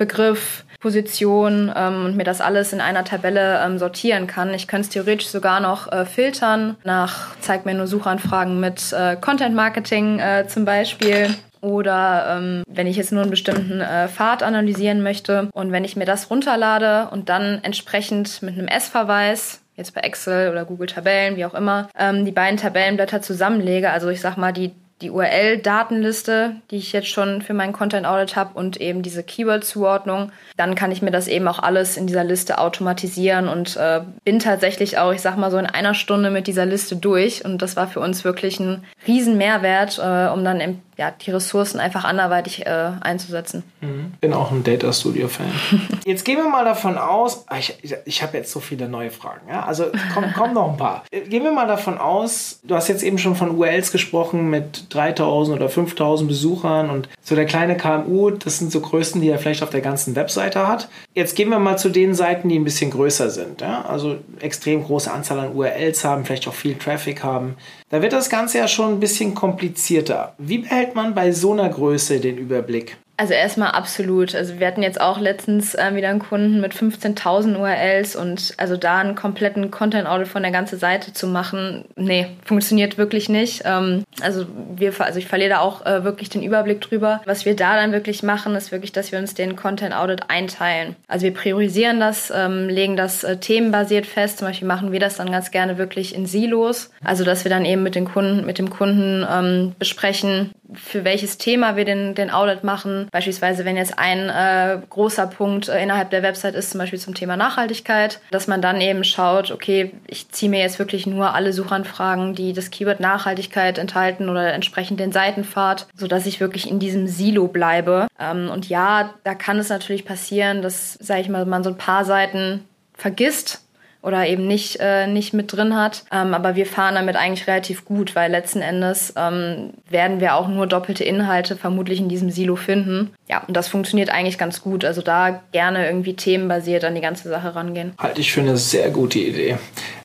Suchbegriff, 0.03 0.65
Position 0.81 1.73
ähm, 1.77 2.07
und 2.07 2.17
mir 2.17 2.25
das 2.25 2.41
alles 2.41 2.73
in 2.73 2.81
einer 2.81 3.05
Tabelle 3.05 3.61
ähm, 3.65 3.79
sortieren 3.79 4.27
kann. 4.27 4.53
Ich 4.53 4.67
könnte 4.67 4.87
es 4.87 4.89
theoretisch 4.89 5.29
sogar 5.29 5.61
noch 5.61 5.91
äh, 5.93 6.05
filtern 6.05 6.77
nach, 6.83 7.37
zeigt 7.41 7.67
mir 7.67 7.75
nur 7.75 7.87
Suchanfragen 7.87 8.59
mit 8.59 8.93
äh, 8.93 9.15
Content 9.17 9.55
Marketing 9.55 10.19
äh, 10.19 10.47
zum 10.49 10.65
Beispiel. 10.65 11.29
Oder 11.61 12.37
ähm, 12.37 12.65
wenn 12.67 12.89
ich 12.89 12.97
jetzt 12.97 13.13
nur 13.13 13.23
einen 13.23 13.31
bestimmten 13.31 13.81
äh, 13.81 14.09
Pfad 14.09 14.43
analysieren 14.43 15.05
möchte 15.05 15.49
und 15.55 15.71
wenn 15.71 15.85
ich 15.85 15.95
mir 15.95 16.07
das 16.07 16.29
runterlade 16.29 17.09
und 17.13 17.29
dann 17.29 17.61
entsprechend 17.63 18.43
mit 18.43 18.59
einem 18.59 18.67
S-Verweis 18.67 19.61
jetzt 19.77 19.95
bei 19.95 20.01
Excel 20.01 20.51
oder 20.51 20.65
Google 20.65 20.89
Tabellen, 20.89 21.37
wie 21.37 21.45
auch 21.45 21.55
immer, 21.55 21.89
ähm, 21.97 22.25
die 22.25 22.33
beiden 22.33 22.57
Tabellenblätter 22.57 23.23
zusammenlege. 23.23 23.91
Also 23.91 24.09
ich 24.09 24.21
sag 24.21 24.37
mal, 24.37 24.53
die 24.53 24.73
die 25.03 25.11
URL-Datenliste, 25.11 26.57
die 26.71 26.77
ich 26.77 26.93
jetzt 26.93 27.09
schon 27.09 27.43
für 27.43 27.55
meinen 27.55 27.73
Content 27.73 28.07
Audit 28.07 28.37
habe 28.37 28.51
und 28.55 28.81
eben 28.81 29.03
diese 29.03 29.23
Keyword-Zuordnung. 29.23 30.31
Dann 30.57 30.75
kann 30.75 30.93
ich 30.93 31.03
mir 31.03 31.11
das 31.11 31.29
eben 31.29 31.49
auch 31.49 31.59
alles 31.59 31.97
in 31.97 32.07
dieser 32.07 32.25
Liste 32.25 32.59
automatisieren 32.59 33.49
und 33.49 33.77
äh, 33.77 34.01
bin 34.25 34.39
tatsächlich 34.39 34.99
auch, 34.99 35.13
ich 35.13 35.21
sag 35.21 35.37
mal 35.37 35.51
so 35.51 35.59
in 35.59 35.67
einer 35.67 35.95
Stunde 35.95 36.31
mit 36.31 36.47
dieser 36.47 36.67
Liste 36.67 36.97
durch. 36.97 37.45
Und 37.45 37.61
das 37.61 37.77
war 37.77 37.89
für 37.89 38.01
uns 38.01 38.25
wirklich 38.25 38.61
ein 38.61 38.85
riesen 39.07 39.37
Mehrwert, 39.37 39.99
äh, 39.99 40.33
um 40.33 40.45
dann 40.45 40.61
im 40.61 40.81
ja, 40.99 41.11
die 41.11 41.31
Ressourcen 41.31 41.81
einfach 41.81 42.05
anderweitig 42.05 42.67
äh, 42.67 42.91
einzusetzen. 43.01 43.65
Mhm. 43.81 44.13
Bin 44.21 44.33
auch 44.35 44.51
ein 44.51 44.63
Data 44.63 44.93
Studio 44.93 45.27
Fan. 45.29 45.51
jetzt 46.05 46.25
gehen 46.25 46.37
wir 46.37 46.49
mal 46.49 46.65
davon 46.65 46.99
aus, 46.99 47.45
ah, 47.49 47.59
ich, 47.59 47.77
ich, 47.83 47.95
ich 48.05 48.23
habe 48.23 48.37
jetzt 48.37 48.53
so 48.53 48.61
viele 48.61 48.89
neue 48.89 49.11
Fragen, 49.11 49.49
ja? 49.49 49.65
also 49.65 49.87
komm, 50.13 50.27
komm 50.37 50.53
noch 50.53 50.71
ein 50.71 50.77
paar. 50.77 51.05
Gehen 51.11 51.45
wir 51.45 51.53
mal 51.53 51.67
davon 51.67 51.99
aus, 51.99 52.61
du 52.63 52.75
hast 52.75 52.89
jetzt 52.89 53.03
eben 53.03 53.19
schon 53.19 53.35
von 53.35 53.57
URLs 53.57 53.91
gesprochen 53.91 54.51
mit 54.51 54.92
3000 54.95 55.57
oder 55.57 55.69
5000 55.69 56.29
Besuchern 56.29 56.91
und 56.91 57.09
so 57.23 57.35
der 57.35 57.47
kleine 57.47 57.77
KMU, 57.77 58.31
das 58.31 58.59
sind 58.59 58.73
so 58.73 58.81
Größen, 58.81 59.21
die 59.21 59.29
er 59.29 59.39
vielleicht 59.39 59.63
auf 59.63 59.71
der 59.71 59.81
ganzen 59.81 60.17
Webseite 60.17 60.67
hat. 60.67 60.89
Jetzt 61.15 61.37
gehen 61.37 61.49
wir 61.51 61.59
mal 61.59 61.77
zu 61.77 61.89
den 61.89 62.15
Seiten, 62.15 62.49
die 62.49 62.59
ein 62.59 62.65
bisschen 62.65 62.91
größer 62.91 63.31
sind, 63.31 63.61
ja? 63.61 63.85
also 63.85 64.17
extrem 64.41 64.85
große 64.85 65.11
Anzahl 65.11 65.41
an 65.41 65.55
URLs 65.55 66.05
haben, 66.05 66.25
vielleicht 66.25 66.49
auch 66.49 66.55
viel 66.55 66.75
Traffic 66.75 67.23
haben. 67.23 67.57
Da 67.91 68.03
wird 68.03 68.13
das 68.13 68.31
Ganze 68.31 68.59
ja 68.59 68.69
schon 68.69 68.95
ein 68.95 69.01
bisschen 69.01 69.35
komplizierter. 69.35 70.35
Wie 70.39 70.59
behält 70.59 70.95
man 70.95 71.15
bei 71.15 71.33
so 71.33 71.53
einer 71.53 71.69
Größe 71.69 72.21
den 72.21 72.39
Überblick? 72.39 72.97
Also 73.19 73.35
erstmal 73.35 73.73
absolut. 73.73 74.35
Also 74.35 74.59
wir 74.59 74.67
hatten 74.67 74.83
jetzt 74.83 75.01
auch 75.01 75.21
letztens 75.21 75.75
äh, 75.75 75.95
wieder 75.95 76.09
einen 76.09 76.19
Kunden 76.19 76.61
mit 76.61 76.75
15.000 76.75 77.57
URLs 77.57 78.17
und 78.17 78.55
also 78.57 78.77
da 78.77 78.99
einen 78.99 79.15
kompletten 79.15 79.71
Content-Audit 79.71 80.29
von 80.29 80.43
der 80.43 80.51
ganzen 80.51 80.79
Seite 80.79 81.13
zu 81.13 81.27
machen, 81.27 81.85
nee, 81.95 82.27
funktioniert 82.45 82.97
wirklich 82.99 83.29
nicht. 83.29 83.63
Ähm, 83.65 84.05
also 84.23 84.47
wir, 84.75 84.99
also 84.99 85.19
ich 85.19 85.27
verliere 85.27 85.51
da 85.51 85.59
auch 85.61 85.85
äh, 85.85 86.05
wirklich 86.05 86.31
den 86.31 86.43
Überblick 86.43 86.81
drüber. 86.81 87.21
Was 87.27 87.45
wir 87.45 87.55
da 87.55 87.77
dann 87.77 87.93
wirklich 87.93 88.23
machen, 88.23 88.55
ist 88.55 88.73
wirklich, 88.73 88.93
dass 88.93 89.13
wir 89.13 89.19
uns 89.19 89.35
den 89.35 89.57
Content-Audit 89.57 90.31
einteilen. 90.31 90.97
Also 91.07 91.25
wir 91.25 91.35
priorisieren 91.35 92.01
das, 92.01 92.33
ähm, 92.35 92.69
legen 92.69 92.97
das 92.97 93.25
äh, 93.25 93.37
themenbasiert 93.37 94.07
fest. 94.07 94.39
Zum 94.39 94.49
Beispiel 94.49 94.67
machen 94.67 94.91
wir 94.91 95.01
das 95.01 95.19
dann 95.19 95.31
ganz 95.31 95.51
gerne 95.51 95.77
wirklich 95.77 96.15
in 96.15 96.27
Silos. 96.27 96.91
Also 97.05 97.25
dass 97.25 97.45
wir 97.45 97.51
dann 97.51 97.67
eben 97.67 97.83
mit 97.83 97.95
den 97.95 98.07
Kunden, 98.07 98.47
mit 98.47 98.59
dem 98.59 98.71
Kunden 98.71 99.27
ähm, 99.31 99.75
besprechen, 99.79 100.51
für 100.75 101.05
welches 101.05 101.39
Thema 101.39 101.77
wir 101.77 101.85
den, 101.85 102.15
den 102.15 102.31
Audit 102.31 102.65
machen. 102.65 103.09
Beispielsweise, 103.13 103.65
wenn 103.65 103.77
jetzt 103.77 103.99
ein 103.99 104.29
äh, 104.31 104.79
großer 104.89 105.27
Punkt 105.27 105.69
äh, 105.69 105.83
innerhalb 105.83 106.11
der 106.11 106.23
Website 106.23 106.55
ist, 106.55 106.71
zum 106.71 106.79
Beispiel 106.79 106.99
zum 106.99 107.15
Thema 107.15 107.37
Nachhaltigkeit, 107.37 108.21
dass 108.31 108.49
man 108.49 108.63
dann 108.63 108.81
eben 108.81 109.05
schaut, 109.05 109.51
okay, 109.51 109.93
ich 110.07 110.31
ziehe 110.31 110.51
mir 110.51 110.61
jetzt 110.61 110.79
wirklich 110.79 111.07
nur 111.07 111.35
alle 111.35 111.53
Suchanfragen, 111.53 112.35
die 112.35 112.55
das 112.55 112.71
Keyword 112.71 113.01
Nachhaltigkeit 113.01 113.79
enthalten 113.79 114.29
oder 114.29 114.53
entsprechend 114.55 114.99
den 114.99 115.13
Seitenpfad, 115.13 115.87
sodass 115.95 116.27
ich 116.27 116.41
wirklich 116.41 116.71
in 116.71 116.79
diesem 116.79 117.07
Silo 117.07 117.49
bleibe. 117.49 118.09
Ähm, 118.19 118.51
und 118.51 118.69
ja, 118.71 119.15
da 119.25 119.35
kann 119.35 119.59
es 119.59 119.69
natürlich 119.69 120.07
passieren, 120.07 120.63
dass, 120.63 120.95
sage 120.95 121.21
ich 121.21 121.29
mal, 121.29 121.45
man 121.45 121.63
so 121.63 121.71
ein 121.71 121.79
paar 121.79 122.07
Seiten 122.07 122.67
vergisst 122.95 123.63
oder 124.03 124.27
eben 124.27 124.47
nicht, 124.47 124.79
äh, 124.81 125.07
nicht 125.07 125.33
mit 125.33 125.53
drin 125.53 125.77
hat. 125.77 126.05
Ähm, 126.13 126.35
aber 126.35 126.57
wir 126.57 126.67
fahren 126.67 126.97
damit 126.97 127.17
eigentlich 127.17 127.47
relativ 127.47 127.85
gut, 127.85 128.17
weil 128.17 128.31
letzten 128.31 128.61
Endes 128.61 129.15
ähm, 129.17 129.71
werden 129.89 130.21
wir 130.21 130.35
auch 130.35 130.49
nur 130.49 130.67
doppelte 130.67 131.05
Inhalte 131.05 131.57
vermutlich 131.57 132.01
in 132.01 132.09
diesem 132.09 132.31
Silo 132.31 132.57
finden. 132.57 133.15
Ja, 133.29 133.45
und 133.47 133.57
das 133.57 133.69
funktioniert 133.69 134.11
eigentlich 134.11 134.37
ganz 134.37 134.61
gut. 134.61 134.85
Also 134.85 135.01
da 135.01 135.43
gerne 135.53 135.87
irgendwie 135.87 136.15
themenbasiert 136.15 136.85
an 136.85 136.95
die 136.95 137.01
ganze 137.01 137.29
Sache 137.29 137.55
rangehen. 137.55 137.93
Halte 137.99 138.21
ich 138.21 138.33
für 138.33 138.41
eine 138.41 138.57
sehr 138.57 138.91
gute 138.91 139.21
Idee. 139.21 139.57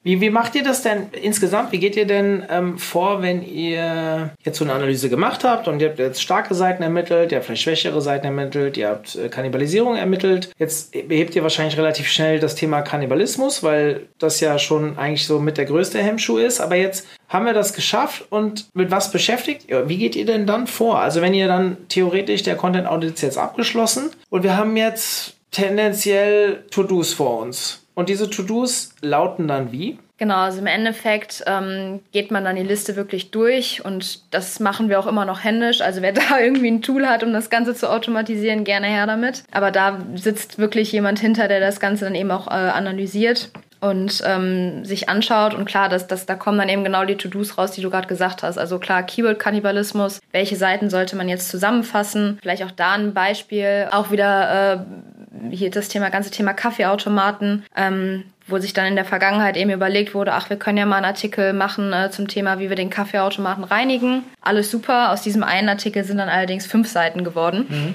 Wie, 0.04 0.22
wie 0.22 0.30
macht 0.30 0.56
ihr 0.56 0.64
das 0.64 0.84
denn 0.84 1.08
insgesamt? 1.12 1.74
Wie 1.74 1.80
geht 1.80 1.98
ihr 1.98 2.08
denn 2.08 2.46
ähm, 2.50 2.78
vor, 2.78 3.22
wenn 3.22 3.44
ihr 3.44 4.30
jetzt 4.46 4.60
so 4.60 4.64
eine 4.64 4.74
Analyse 4.74 5.10
gemacht 5.10 5.44
habt 5.44 5.68
und 5.68 5.82
ihr 5.82 5.90
habt 5.90 6.00
jetzt 6.00 6.22
starke 6.22 6.56
Seiten 6.56 6.84
ermittelt, 6.84 7.32
ihr 7.32 7.38
habt 7.38 7.46
vielleicht 7.46 7.64
schwächere 7.64 8.02
Seiten 8.02 8.26
ermittelt, 8.26 8.78
ihr 8.78 8.88
habt 8.88 9.16
äh, 9.16 9.28
Kannibalisierung 9.28 9.98
ermittelt. 9.98 10.52
Jetzt 10.58 10.94
behebt 11.10 11.36
ihr 11.36 11.44
wahrscheinlich 11.44 11.78
relativ 11.78 12.08
schnell 12.08 12.40
das 12.40 12.56
Thema 12.56 12.84
Kannibalismus, 12.84 13.64
weil 13.64 14.08
das 14.20 14.40
ja 14.40 14.58
schon 14.60 14.98
eigentlich 14.98 15.28
so 15.28 15.40
mit 15.40 15.58
der 15.58 15.66
größte 15.66 16.00
Hemmschuh 16.00 16.38
ist. 16.38 16.62
Aber 16.62 16.76
jetzt 16.76 17.08
haben 17.30 17.46
wir 17.46 17.54
das 17.54 17.74
geschafft 17.74 18.26
und 18.30 18.68
mit 18.74 18.92
was 18.92 19.12
beschäftigt? 19.12 19.68
Wie 19.86 19.98
geht 19.98 20.16
ihr 20.16 20.26
denn 20.26 20.46
dann 20.46 20.68
vor? 20.68 21.00
Also 21.00 21.22
wenn 21.22 21.34
ihr 21.34 21.48
dann 21.48 21.78
theoretisch 21.90 22.44
der 22.44 22.56
Content 22.56 22.88
Audit 22.88 23.16
ist 23.16 23.22
jetzt 23.22 23.38
abgeschlossen 23.38 24.12
und 24.30 24.44
wir 24.44 24.58
haben 24.58 24.78
jetzt 24.78 25.36
tendenziell 25.52 26.64
To-Dos 26.72 27.14
vor 27.14 27.40
uns. 27.40 27.84
Und 27.96 28.10
diese 28.10 28.30
To-Dos 28.30 28.94
lauten 29.02 29.48
dann 29.48 29.72
wie? 29.72 29.98
Genau, 30.20 30.38
also 30.38 30.60
im 30.60 30.68
Endeffekt 30.68 31.44
ähm, 31.46 32.00
geht 32.12 32.32
man 32.32 32.44
dann 32.44 32.56
die 32.56 32.64
Liste 32.64 32.96
wirklich 32.96 33.30
durch 33.30 33.86
und 33.86 34.34
das 34.34 34.60
machen 34.60 34.90
wir 34.90 35.00
auch 35.00 35.06
immer 35.06 35.26
noch 35.26 35.44
händisch. 35.44 35.82
Also 35.82 36.02
wer 36.02 36.12
da 36.14 36.40
irgendwie 36.40 36.70
ein 36.70 36.82
Tool 36.82 37.08
hat, 37.08 37.24
um 37.24 37.34
das 37.34 37.50
Ganze 37.50 37.76
zu 37.76 37.90
automatisieren, 37.90 38.64
gerne 38.64 38.88
her 38.88 39.06
damit. 39.06 39.44
Aber 39.52 39.70
da 39.70 40.00
sitzt 40.16 40.58
wirklich 40.58 40.92
jemand 40.92 41.20
hinter, 41.20 41.48
der 41.48 41.60
das 41.60 41.80
Ganze 41.80 42.06
dann 42.06 42.16
eben 42.16 42.32
auch 42.32 42.48
äh, 42.48 42.52
analysiert 42.52 43.52
und 43.80 44.22
ähm, 44.26 44.86
sich 44.86 45.10
anschaut 45.10 45.54
und 45.54 45.66
klar, 45.66 45.90
dass, 45.90 46.08
dass 46.08 46.26
da 46.26 46.36
kommen 46.36 46.58
dann 46.58 46.70
eben 46.70 46.84
genau 46.84 47.06
die 47.06 47.16
To-Dos 47.16 47.58
raus, 47.58 47.72
die 47.72 47.82
du 47.82 47.90
gerade 47.90 48.08
gesagt 48.08 48.44
hast. 48.44 48.58
Also 48.58 48.80
klar, 48.80 49.04
Keyword-Kannibalismus, 49.04 50.20
welche 50.32 50.56
Seiten 50.56 50.90
sollte 50.90 51.16
man 51.16 51.30
jetzt 51.30 51.50
zusammenfassen? 51.50 52.40
Vielleicht 52.42 52.64
auch 52.64 52.72
da 52.72 52.94
ein 52.94 53.14
Beispiel, 53.14 53.88
auch 53.92 54.12
wieder 54.12 54.74
äh, 54.74 55.56
hier 55.56 55.70
das 55.70 55.90
Thema, 55.90 56.10
ganze 56.10 56.32
Thema 56.32 56.54
Kaffeeautomaten. 56.54 57.66
Ähm, 57.76 58.24
wo 58.48 58.58
sich 58.60 58.74
dann 58.74 58.86
in 58.86 58.96
der 58.96 59.06
Vergangenheit 59.06 59.58
eben 59.58 59.72
überlegt 59.72 60.14
wurde, 60.14 60.34
ach, 60.34 60.50
wir 60.50 60.58
können 60.58 60.78
ja 60.78 60.86
mal 60.86 60.98
einen 60.98 61.06
Artikel 61.06 61.52
machen 61.54 61.92
äh, 61.92 62.10
zum 62.12 62.28
Thema, 62.28 62.60
wie 62.60 62.70
wir 62.70 62.78
den 62.78 62.90
Kaffeeautomaten 62.90 63.66
reinigen. 63.66 64.24
Alles 64.42 64.72
super. 64.72 65.12
Aus 65.12 65.22
diesem 65.22 65.44
einen 65.44 65.68
Artikel 65.68 66.04
sind 66.06 66.18
dann 66.18 66.30
allerdings 66.30 66.66
fünf 66.66 66.88
Seiten 66.88 67.24
geworden. 67.26 67.66
Mhm. 67.68 67.94